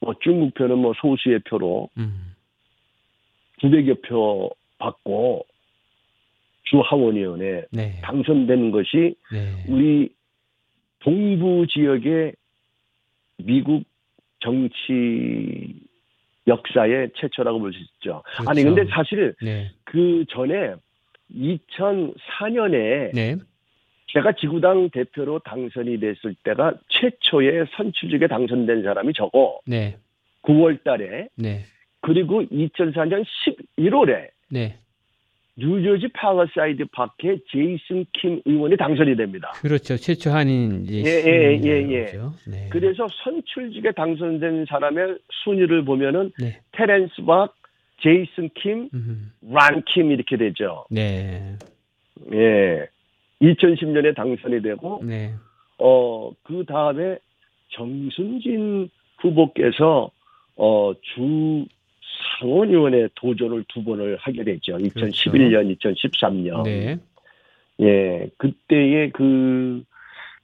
뭐 0.00 0.14
중국 0.22 0.54
표는 0.54 0.78
뭐 0.78 0.92
소수의 1.00 1.40
표로 1.40 1.88
음. 1.98 2.34
900여 3.60 4.02
표 4.02 4.50
받고 4.78 5.46
주하원위원회 6.64 7.66
네. 7.70 8.00
당선된 8.02 8.70
것이 8.70 9.14
네. 9.32 9.64
우리 9.68 10.10
동부 11.00 11.66
지역의 11.68 12.32
미국 13.38 13.84
정치 14.40 15.74
역사의 16.46 17.10
최초라고 17.14 17.58
볼 17.58 17.72
수 17.72 17.78
있죠. 17.80 18.22
아니 18.46 18.62
그렇죠. 18.62 18.74
근데 18.74 18.90
사실 18.90 19.34
네. 19.42 19.70
그 19.84 20.24
전에 20.28 20.74
2004년에 21.34 23.14
네. 23.14 23.36
제가 24.08 24.32
지구당 24.32 24.90
대표로 24.90 25.40
당선이 25.40 25.98
됐을 25.98 26.34
때가 26.44 26.74
최초의 26.88 27.66
선출직에 27.76 28.26
당선된 28.28 28.82
사람이 28.82 29.12
저고 29.14 29.60
네. 29.66 29.96
9월 30.42 30.84
달에 30.84 31.28
네. 31.36 31.64
그리고 32.00 32.42
2004년 32.42 33.24
11월에 33.78 34.28
네. 34.50 34.78
뉴저지 35.56 36.08
팰리사이드 36.08 36.86
파크의 36.92 37.40
제이슨 37.50 38.04
킴 38.12 38.42
의원이 38.44 38.76
당선이 38.76 39.16
됩니다. 39.16 39.52
그렇죠. 39.60 39.96
최초 39.96 40.30
한인 40.30 40.84
예, 40.90 41.02
예, 41.04 41.60
예, 41.62 41.90
예. 41.90 42.06
네. 42.46 42.68
그래서 42.70 43.06
선출직에 43.22 43.92
당선된 43.92 44.66
사람의 44.68 45.18
순위를 45.44 45.84
보면은 45.84 46.32
네. 46.40 46.60
테렌스 46.72 47.22
박, 47.22 47.54
제이슨 48.00 48.50
킴, 48.54 48.88
음. 48.92 49.32
란킴 49.42 50.10
이렇게 50.10 50.36
되죠. 50.36 50.86
네. 50.90 51.56
예. 52.32 52.86
2010년에 53.40 54.14
당선이 54.16 54.62
되고 54.62 55.00
네. 55.04 55.34
어, 55.78 56.32
그 56.42 56.64
다음에 56.66 57.18
정순진 57.70 58.90
후보께서 59.18 60.10
어, 60.56 60.92
주 61.14 61.66
상원의원에 62.38 63.08
도전을 63.14 63.64
두 63.68 63.84
번을 63.84 64.16
하게 64.16 64.44
됐죠. 64.44 64.78
2011년, 64.78 65.76
2013년. 65.78 66.64
네. 66.64 66.98
예, 67.80 68.28
그때의 68.38 69.10
그 69.10 69.82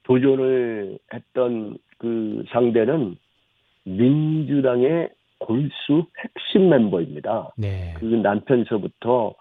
도전을 0.05 0.99
했던 1.13 1.79
그 1.99 2.45
상대는 2.51 3.17
민주당의 3.85 5.11
골수 5.39 6.07
핵심 6.19 6.69
멤버입니다. 6.69 7.51
네. 7.57 7.95
그 7.99 8.05
남편서부터 8.05 9.35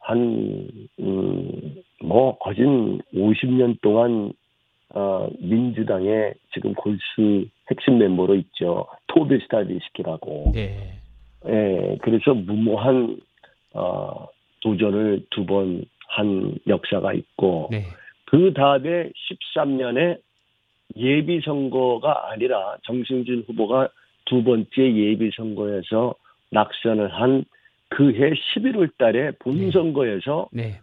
한, 0.00 0.88
음, 1.00 1.74
뭐, 2.02 2.38
거진 2.38 3.00
50년 3.14 3.80
동안, 3.82 4.32
어, 4.94 5.28
민주당의 5.38 6.34
지금 6.54 6.74
골수 6.74 7.46
핵심 7.70 7.98
멤버로 7.98 8.34
있죠. 8.36 8.86
토비 9.08 9.38
스타비스키라고. 9.42 10.52
네. 10.54 10.97
예, 11.48 11.98
그래서 12.02 12.34
무모한, 12.34 13.18
어, 13.74 14.26
도전을 14.60 15.26
두 15.30 15.44
번 15.44 15.84
한 16.08 16.54
역사가 16.66 17.12
있고, 17.12 17.68
네. 17.70 17.84
그 18.24 18.52
다음에 18.54 19.10
13년에 19.56 20.18
예비 20.96 21.40
선거가 21.42 22.30
아니라 22.30 22.76
정승준 22.84 23.44
후보가 23.46 23.88
두 24.24 24.42
번째 24.42 24.66
예비 24.76 25.30
선거에서 25.36 26.14
낙선을 26.50 27.12
한 27.12 27.44
그해 27.90 28.32
11월 28.32 28.90
달에 28.98 29.32
본선거에서 29.38 30.48
네. 30.52 30.80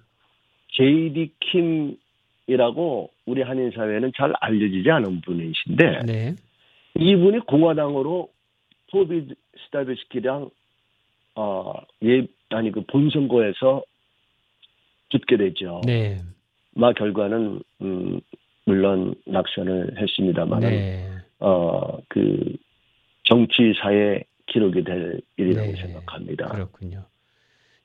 제이디 0.74 1.32
킴이라고 2.48 3.10
우리 3.26 3.42
한인 3.42 3.72
사회에는 3.72 4.12
잘 4.16 4.34
알려지지 4.40 4.90
않은 4.90 5.22
분이신데 5.22 6.02
네. 6.06 6.36
이분이 6.98 7.40
공화당으로 7.40 8.30
토비 8.88 9.34
스타베스키랑 9.66 10.50
어, 11.36 11.74
예, 12.04 12.26
아니 12.50 12.72
그 12.72 12.82
본선거에서 12.86 13.84
붙게 15.12 15.38
되죠. 15.38 15.82
네. 15.86 16.18
마 16.74 16.94
결과는 16.94 17.62
음, 17.82 18.22
물론 18.66 19.16
낙선을 19.26 19.98
했습니다만 19.98 20.60
네. 20.62 21.10
어그 21.40 22.56
정치사의 23.24 24.24
기록이 24.48 24.84
될 24.84 25.22
일이라고 25.38 25.72
네. 25.72 25.76
생각합니다. 25.76 26.48
그렇군요. 26.50 27.06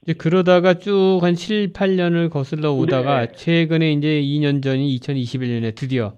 이제 0.03 0.15
그러다가 0.15 0.75
쭉 0.75 1.21
한 1.23 1.35
7, 1.35 1.73
8년을 1.73 2.31
거슬러 2.31 2.73
오다가 2.73 3.27
네. 3.27 3.33
최근에 3.33 3.93
이제 3.93 4.21
2년 4.23 4.63
전인 4.63 4.87
2021년에 4.99 5.75
드디어 5.75 6.17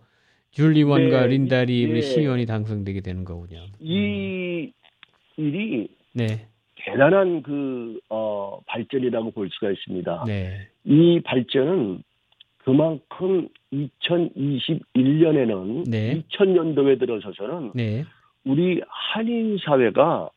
줄리 0.53 0.83
원과 0.83 1.23
네, 1.23 1.29
린다리 1.29 1.87
네. 1.87 1.93
우리 1.93 2.03
시의원이 2.03 2.45
당선되게 2.47 3.01
되는 3.01 3.25
거군요. 3.25 3.65
이 3.81 4.71
일이 5.37 5.89
네. 6.13 6.47
대단한 6.77 7.43
그 7.43 7.99
어, 8.11 8.61
발전이라고 8.67 9.31
볼 9.31 9.49
수가 9.51 9.71
있습니다. 9.71 10.25
네. 10.27 10.69
이 10.85 11.21
발전은 11.25 12.03
그만큼 12.59 13.49
2021년에는 13.73 15.91
네. 15.91 16.23
2000년도에 16.31 17.01
들어서서는 17.01 17.71
네. 17.75 18.05
우리 18.45 18.83
한인 18.87 19.57
사회가 19.65 20.29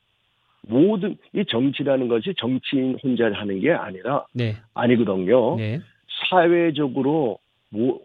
모든 0.68 1.16
이 1.34 1.46
정치라는 1.46 2.08
것이 2.08 2.34
정치인 2.38 2.98
혼자 3.04 3.32
하는 3.32 3.60
게 3.60 3.72
아니라 3.72 4.26
네. 4.34 4.56
아니거든요. 4.74 5.58
네. 5.58 5.80
사회적으로 6.30 7.12
뭐 7.12 7.38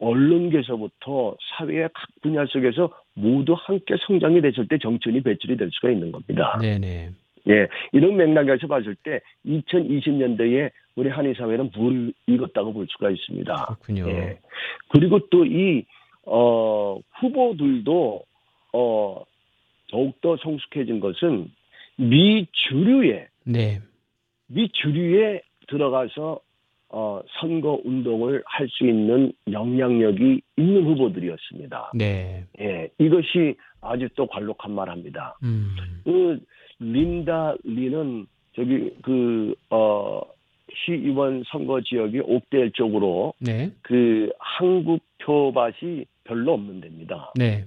언론계에서부터 0.00 1.36
사회의 1.40 1.88
각 1.94 2.08
분야 2.22 2.44
속에서 2.46 2.90
모두 3.14 3.54
함께 3.56 3.94
성장이 4.06 4.40
됐을 4.40 4.66
때 4.68 4.78
정치인이 4.78 5.22
배출이 5.22 5.56
될 5.56 5.70
수가 5.72 5.90
있는 5.90 6.12
겁니다. 6.12 6.58
네. 6.60 6.78
네. 6.78 7.10
예, 7.48 7.66
이런 7.92 8.16
맥락에서 8.16 8.66
봤을 8.66 8.94
때 8.96 9.20
2020년도에 9.46 10.70
우리 10.96 11.08
한인 11.08 11.34
사회는 11.34 11.70
물 11.74 12.12
익었다고 12.26 12.72
볼 12.72 12.86
수가 12.90 13.10
있습니다. 13.10 13.54
그렇군요. 13.66 14.08
예. 14.10 14.38
그리고 14.88 15.18
또이 15.30 15.84
어, 16.26 16.98
후보들도 17.18 18.22
어, 18.72 19.24
더욱더 19.90 20.36
성숙해진 20.36 21.00
것은 21.00 21.50
미 21.96 22.46
주류에 22.52 23.28
네. 23.44 23.80
미 24.46 24.68
주류에 24.72 25.42
들어가서 25.68 26.40
어, 26.92 27.20
선거 27.38 27.80
운동을 27.84 28.42
할 28.46 28.68
수 28.68 28.86
있는 28.86 29.32
영향력이 29.50 30.40
있는 30.56 30.84
후보들이었습니다. 30.84 31.92
네. 31.94 32.44
예, 32.60 32.88
이것이 32.98 33.56
아주 33.80 34.08
또 34.14 34.26
관록한 34.26 34.72
말합니다. 34.72 35.36
음. 35.42 35.74
그 36.04 36.38
린다 36.78 37.54
리는 37.64 38.26
저기 38.54 38.90
그 39.02 39.54
어, 39.70 40.20
시의원 40.84 41.44
선거 41.48 41.80
지역이 41.80 42.20
옥대일 42.20 42.72
쪽으로 42.72 43.34
네. 43.40 43.72
그 43.82 44.30
한국 44.38 45.00
표밭이 45.18 46.04
별로 46.24 46.54
없는 46.54 46.80
데입니다. 46.80 47.32
네. 47.36 47.64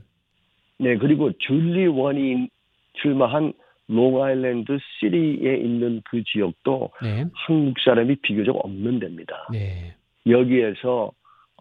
네, 0.80 0.98
그리고 0.98 1.32
줄리 1.34 1.88
원이 1.88 2.50
출마한 2.94 3.54
롱아일랜드 3.88 4.78
시리에 5.00 5.58
있는 5.58 6.02
그 6.06 6.24
지역도 6.24 6.92
네. 7.02 7.26
한국 7.34 7.80
사람이 7.80 8.16
비교적 8.18 8.56
없는 8.56 9.00
데입니다. 9.00 9.48
네. 9.52 9.96
여기에서 10.28 11.12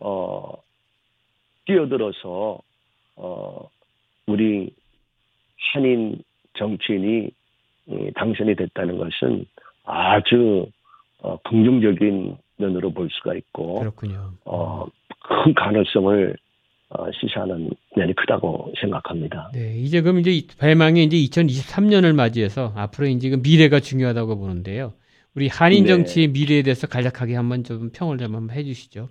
어 0.01 0.53
뛰어들어서 1.67 2.61
어 3.17 3.71
우리 4.27 4.73
한인 5.73 6.23
정치인이 6.55 7.31
이, 7.87 8.11
당선이 8.15 8.55
됐다는 8.55 8.99
것은 8.99 9.45
아주 9.85 10.67
어, 11.21 11.37
긍정적인 11.39 12.37
면으로 12.57 12.93
볼 12.93 13.09
수가 13.11 13.35
있고 13.35 13.81
그렇군요. 13.81 14.33
어, 14.45 14.87
큰 15.21 15.55
가능성을 15.55 16.31
어, 16.33 16.42
시사하는 17.21 17.71
면이 17.97 18.15
크다고 18.15 18.73
생각합니다. 18.81 19.51
네, 19.55 19.75
이제 19.79 20.01
그럼 20.03 20.21
이제 20.21 20.31
이- 20.31 20.47
대망의 20.47 21.05
이제 21.05 21.17
2023년을 21.43 22.15
맞이해서 22.15 22.73
앞으로 22.77 23.09
이제 23.09 23.31
그 23.31 23.37
미래가 23.43 23.81
중요하다고 23.81 24.39
보는데요. 24.39 24.93
우리 25.35 25.49
한인 25.49 25.85
네. 25.85 25.89
정치의 25.89 26.29
미래에 26.29 26.63
대해서 26.63 26.87
간략하게 26.87 27.35
한번 27.35 27.65
좀 27.65 27.91
평을 27.93 28.19
좀 28.19 28.35
한번 28.35 28.55
해주시죠. 28.57 29.09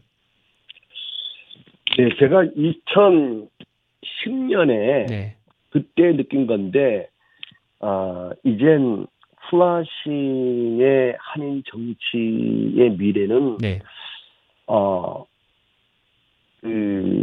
네, 1.98 2.10
제가 2.20 2.44
2010년에 2.46 5.08
네, 5.10 5.36
그때 5.70 6.16
느낀 6.16 6.48
건데, 6.48 7.10
아, 7.80 8.30
이젠 8.44 9.06
플라싱의 9.50 11.16
한인 11.20 11.64
정치의 11.70 12.92
미래는, 12.98 13.58
네, 13.58 13.80
어, 14.68 15.26
그, 16.62 17.21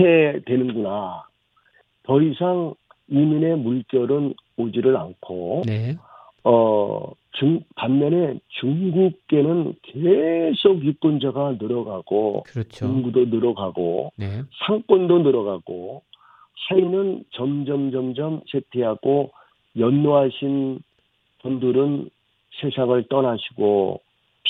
쇠퇴되는구나. 0.00 1.24
더 2.02 2.20
이상 2.20 2.74
이민의 3.08 3.58
물결은 3.58 4.34
오지를 4.56 4.96
않고, 4.96 5.62
네, 5.66 5.96
어, 6.44 7.12
중, 7.32 7.60
반면에 7.76 8.38
중국계는 8.60 9.74
계속 9.82 10.84
유권자가 10.84 11.56
늘어가고, 11.60 12.44
그렇죠. 12.46 12.86
인구도 12.86 13.26
늘어가고, 13.26 14.12
네, 14.16 14.42
상권도 14.66 15.20
늘어가고 15.20 16.02
하인은 16.68 17.24
점점 17.32 17.90
점점 17.90 18.42
쇠퇴하고 18.46 19.30
연로하신 19.76 20.80
분들은 21.42 22.10
세상을 22.60 23.04
떠나시고 23.08 24.00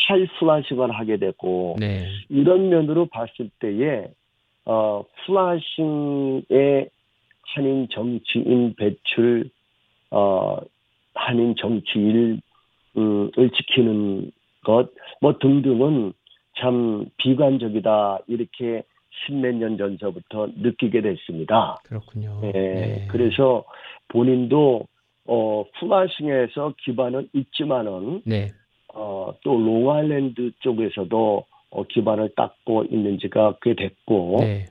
탈플라싱을 0.07 0.91
하게 0.91 1.19
되고 1.19 1.77
네. 1.79 2.07
이런 2.29 2.69
면으로 2.69 3.07
봤을 3.07 3.51
때에 3.61 4.09
어, 4.65 5.05
플라싱의 5.25 6.91
한인 7.55 7.89
정치인 7.91 8.75
배출, 8.77 9.51
어, 10.11 10.59
한인 11.15 11.55
정치인을 11.57 12.41
지키는 13.57 14.31
것, 14.65 14.91
뭐 15.21 15.39
등등은 15.39 16.13
참 16.59 17.07
비관적이다 17.17 18.21
이렇게 18.27 18.83
십몇 19.27 19.55
년 19.57 19.77
전서부터 19.77 20.49
느끼게 20.57 21.01
됐습니다. 21.01 21.79
그렇군요. 21.85 22.41
예, 22.45 22.53
네. 22.53 23.07
그래서 23.11 23.65
본인도 24.09 24.87
어, 25.27 25.65
플라싱에서 25.79 26.75
기반은 26.85 27.29
있지만은 27.33 28.23
네. 28.25 28.49
어, 28.95 29.33
또 29.43 29.57
롱아일랜드 29.59 30.53
쪽에서도 30.61 31.45
어, 31.71 31.85
기반을 31.85 32.35
닦고 32.35 32.87
있는 32.91 33.19
지가 33.19 33.57
꽤 33.63 33.75
됐고, 33.75 34.39
네. 34.41 34.67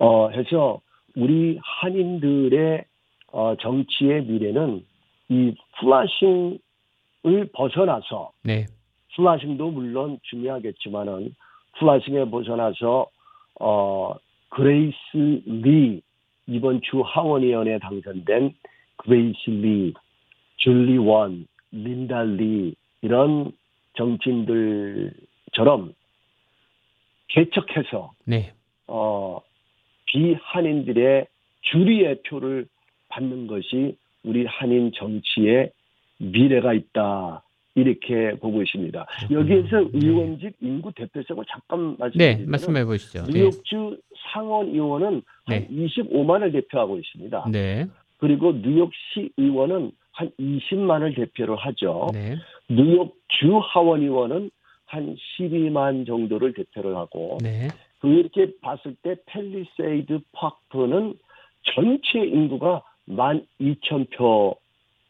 어, 0.00 0.28
해서 0.30 0.80
우리 1.16 1.58
한인들의 1.62 2.84
어, 3.32 3.54
정치의 3.60 4.24
미래는 4.24 4.84
이 5.30 5.54
플라싱을 5.78 6.58
벗어나서, 7.52 8.32
네. 8.42 8.66
플라싱도 9.16 9.70
물론 9.70 10.18
중요하겠지만은, 10.24 11.34
플라싱에 11.78 12.26
벗어나서, 12.26 13.06
어, 13.60 14.14
그레이스 14.50 15.42
리, 15.46 16.02
이번 16.46 16.82
주 16.82 17.00
하원의원에 17.00 17.78
당선된 17.78 18.52
그레이스 18.98 19.48
리, 19.48 19.94
줄리 20.56 20.98
원, 20.98 21.46
린다 21.70 22.24
리, 22.24 22.74
이런 23.00 23.52
정치인들처럼 23.94 25.94
개척해서 27.32 28.12
네. 28.24 28.52
어, 28.86 29.40
비한인들의 30.06 31.26
주류의 31.62 32.22
표를 32.22 32.66
받는 33.08 33.46
것이 33.46 33.96
우리 34.24 34.46
한인 34.46 34.92
정치의 34.94 35.72
미래가 36.18 36.72
있다. 36.72 37.42
이렇게 37.74 38.34
보고 38.38 38.62
있습니다. 38.62 39.06
여기에서 39.30 39.88
의원직 39.94 40.56
인구 40.60 40.92
대표성을 40.92 41.42
잠깐 41.50 41.92
네. 41.92 41.96
말씀드리면 41.98 42.50
말씀해 42.50 42.84
보시죠. 42.84 43.24
네. 43.24 43.32
뉴욕주 43.32 43.98
상원 44.30 44.68
의원은 44.68 45.22
한 45.44 45.58
네. 45.58 45.68
25만을 45.70 46.52
대표하고 46.52 46.98
있습니다. 46.98 47.46
네. 47.50 47.86
그리고 48.18 48.52
뉴욕시 48.52 49.30
의원은 49.38 49.92
한 50.12 50.30
20만을 50.38 51.16
대표를 51.16 51.56
하죠. 51.56 52.10
네. 52.12 52.36
뉴욕 52.68 53.16
주 53.28 53.58
하원 53.58 54.02
의원은 54.02 54.50
한 54.92 55.16
12만 55.38 56.06
정도를 56.06 56.52
대표를 56.52 56.94
하고 56.96 57.38
네. 57.40 57.68
그렇게 58.00 58.52
봤을 58.60 58.94
때 59.02 59.16
펠리세이드 59.24 60.20
파크는 60.32 61.14
전체 61.62 62.18
인구가 62.18 62.82
12,000표의 63.08 64.54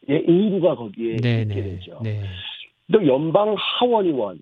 인구가 0.07 0.75
거기에 0.75 1.17
네. 1.17 1.41
있게 1.41 1.55
네. 1.55 1.63
되죠. 1.63 1.99
네. 2.01 2.21
또 2.93 3.05
연방 3.05 3.55
하원 3.57 4.05
의원, 4.05 4.41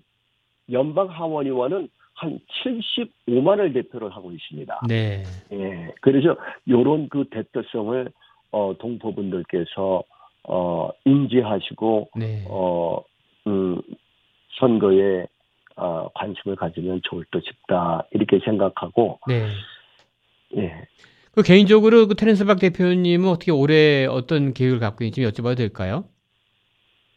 연방 0.70 1.10
하원 1.10 1.46
의원은 1.46 1.88
한 2.14 2.38
75만을 2.62 3.74
대표를 3.74 4.10
하고 4.10 4.30
있습니다. 4.30 4.82
네. 4.86 5.24
예. 5.50 5.92
그래서 6.02 6.36
요런 6.68 7.08
그 7.08 7.24
대표성을 7.32 8.12
어, 8.52 8.74
동포분들께서 8.78 10.04
어, 10.44 10.90
인지하시고 11.04 12.10
네. 12.14 12.44
어, 12.48 13.02
음, 13.48 13.82
선거에 14.58 15.26
어, 15.76 16.08
관심을 16.14 16.56
가지면 16.56 17.00
좋을 17.04 17.24
듯 17.30 17.42
싶다 17.44 18.06
이렇게 18.10 18.38
생각하고 18.44 19.20
네. 19.26 19.48
예. 20.56 20.86
그 21.32 21.42
개인적으로 21.42 22.08
그 22.08 22.14
테렌스 22.14 22.44
박 22.44 22.58
대표님은 22.58 23.28
어떻게 23.28 23.50
올해 23.50 24.04
어떤 24.06 24.52
계획을 24.52 24.80
갖고 24.80 25.04
있는지 25.04 25.22
여쭤봐도 25.22 25.56
될까요? 25.56 26.04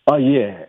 아 0.05 0.19
예. 0.21 0.67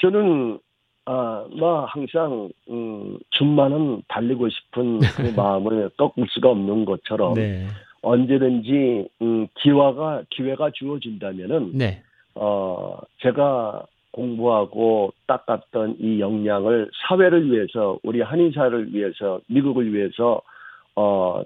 저는 0.00 0.58
아, 1.04 1.46
뭐 1.56 1.84
항상 1.84 2.50
음, 2.68 3.18
줌만은 3.30 4.02
달리고 4.08 4.48
싶은 4.48 5.00
그 5.00 5.22
마음을 5.36 5.90
꺾을 5.96 6.26
수가 6.30 6.50
없는 6.50 6.84
것처럼 6.84 7.34
네. 7.34 7.66
언제든지 8.02 9.08
음, 9.22 9.46
기회가 9.54 10.22
기회가 10.30 10.70
주어진다면은 10.70 11.72
네. 11.74 12.02
어, 12.34 12.98
제가 13.22 13.84
공부하고 14.16 15.12
닦았던 15.26 15.98
이 16.00 16.20
역량을 16.20 16.90
사회를 17.06 17.52
위해서, 17.52 17.98
우리 18.02 18.22
한인사를 18.22 18.94
위해서, 18.94 19.40
미국을 19.48 19.92
위해서, 19.92 20.40
어, 20.96 21.42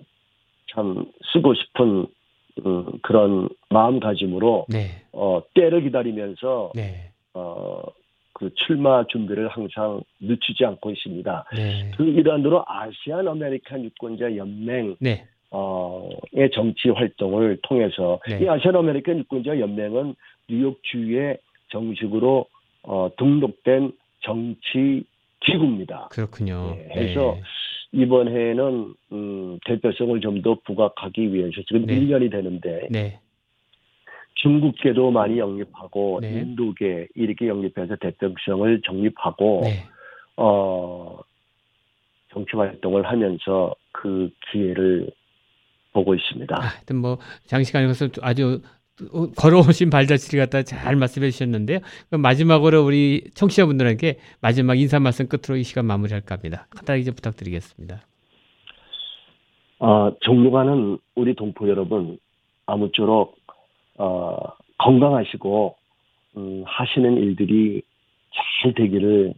참 0.72 1.04
쓰고 1.32 1.54
싶은, 1.54 2.06
음, 2.64 2.86
그런 3.02 3.48
마음가짐으로, 3.70 4.66
네. 4.68 5.02
어, 5.12 5.42
때를 5.54 5.82
기다리면서, 5.82 6.70
네. 6.76 7.10
어, 7.34 7.82
그 8.34 8.54
출마 8.54 9.04
준비를 9.04 9.48
항상 9.48 10.00
늦추지 10.20 10.64
않고 10.64 10.92
있습니다. 10.92 11.44
네. 11.56 11.90
그 11.96 12.04
일환으로 12.04 12.64
아시안 12.66 13.26
아메리칸 13.26 13.84
유권자 13.84 14.36
연맹, 14.36 14.96
네. 15.00 15.26
어,의 15.50 16.48
정치 16.52 16.88
활동을 16.90 17.58
통해서 17.62 18.20
네. 18.28 18.38
이 18.40 18.48
아시안 18.48 18.76
아메리칸 18.76 19.18
유권자 19.18 19.58
연맹은 19.58 20.14
뉴욕 20.48 20.80
주에 20.84 21.36
정식으로 21.70 22.46
어, 22.82 23.10
등록된 23.16 23.92
정치 24.20 25.04
기구입니다. 25.40 26.08
그렇군요. 26.10 26.76
네, 26.76 26.88
해서 26.94 27.36
이번 27.92 28.28
해에는 28.28 28.94
음, 29.12 29.58
대표성을 29.64 30.20
좀 30.20 30.42
더 30.42 30.56
부각하기 30.64 31.32
위해서 31.32 31.60
지금 31.66 31.86
네. 31.86 31.98
1년이 31.98 32.30
되는데 32.30 32.88
네. 32.90 33.20
중국계도 34.34 35.10
많이 35.10 35.38
영입하고 35.38 36.20
네. 36.22 36.40
인도계 36.40 37.08
이렇게 37.14 37.48
영입해서 37.48 37.96
대표성을 37.96 38.80
정립하고 38.84 39.60
네. 39.64 39.86
어, 40.36 41.18
정치 42.32 42.56
활동을 42.56 43.04
하면서 43.04 43.74
그 43.92 44.30
기회를 44.50 45.10
보고 45.92 46.14
있습니다. 46.14 46.56
아, 46.56 46.60
하여튼 46.60 46.96
뭐 46.96 47.18
장시간에 47.46 47.86
것서 47.86 48.08
아주 48.22 48.62
어, 48.62 48.79
걸어오신 49.36 49.90
발자취를 49.90 50.44
갖다 50.44 50.62
잘 50.62 50.96
말씀해 50.96 51.30
주셨는데요. 51.30 51.78
마지막으로 52.10 52.84
우리 52.84 53.24
청취자분들에게 53.34 54.18
마지막 54.40 54.78
인사 54.78 55.00
말씀 55.00 55.26
끝으로 55.26 55.56
이 55.56 55.62
시간 55.62 55.86
마무리할까 55.86 56.34
합니다. 56.34 56.66
간단하게 56.70 57.04
좀 57.04 57.14
부탁드리겠습니다. 57.14 58.02
어, 59.78 60.12
존경하는 60.20 60.98
우리 61.14 61.34
동포 61.34 61.68
여러분, 61.68 62.18
아무쪼록 62.66 63.38
어, 63.96 64.36
건강하시고 64.78 65.76
음, 66.36 66.62
하시는 66.66 67.16
일들이 67.16 67.82
잘 68.62 68.74
되기를 68.74 69.34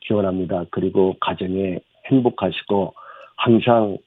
기원합니다. 0.00 0.64
그리고 0.70 1.16
가정에 1.20 1.78
행복하시고 2.10 2.94
항상 3.36 3.98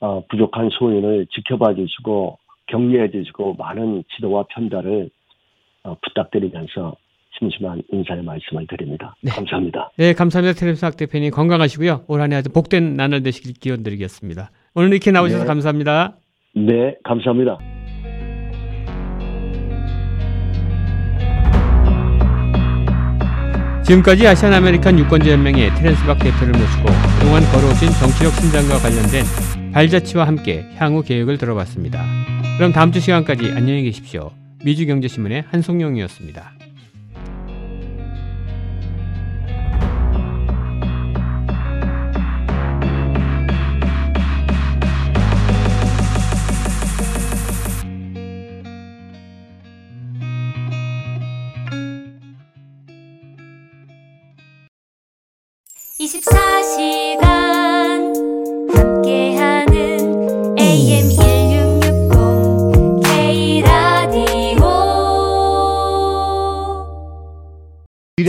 어, 0.00 0.22
부족한 0.28 0.70
소인을 0.70 1.26
지켜봐 1.32 1.74
주시고 1.74 2.38
격려해 2.66 3.10
주시고 3.10 3.54
많은 3.54 4.04
지도와 4.14 4.44
편달을 4.48 5.10
어, 5.84 5.96
부탁드리면서 6.02 6.96
심심한 7.38 7.82
인사의 7.92 8.22
말씀을 8.22 8.66
드립니다. 8.66 9.14
네. 9.22 9.30
감사합니다. 9.30 9.90
네, 9.96 10.12
감사합니다. 10.14 10.58
테렌스 10.58 10.86
박 10.86 10.96
대표님 10.96 11.30
건강하시고요. 11.30 12.04
올 12.08 12.20
한해 12.20 12.36
아주 12.36 12.50
복된 12.50 12.94
나날 12.94 13.22
되시길 13.22 13.54
기원 13.54 13.82
드리겠습니다. 13.82 14.50
오늘 14.74 14.90
이렇게 14.90 15.10
나오셔서 15.10 15.42
네. 15.42 15.46
감사합니다. 15.46 16.16
네, 16.54 16.96
감사합니다. 17.04 17.58
지금까지 23.84 24.26
아시안 24.26 24.52
아메리칸 24.52 24.98
유권자 24.98 25.30
연맹의 25.30 25.70
테렌스 25.76 26.04
박 26.06 26.18
대표를 26.18 26.54
모시고 26.58 26.86
그동안 27.20 27.42
걸어오신 27.52 27.88
정치력 28.00 28.32
신장과 28.32 28.78
관련된 28.82 29.55
발자취와 29.76 30.26
함께 30.26 30.64
향후 30.76 31.02
계획을 31.02 31.36
들어봤습니다. 31.36 32.02
그럼 32.56 32.72
다음 32.72 32.92
주 32.92 33.00
시간까지 33.00 33.52
안녕히 33.54 33.82
계십시오. 33.82 34.30
미주경제신문의 34.64 35.44
한송용이었습니다. 35.50 36.52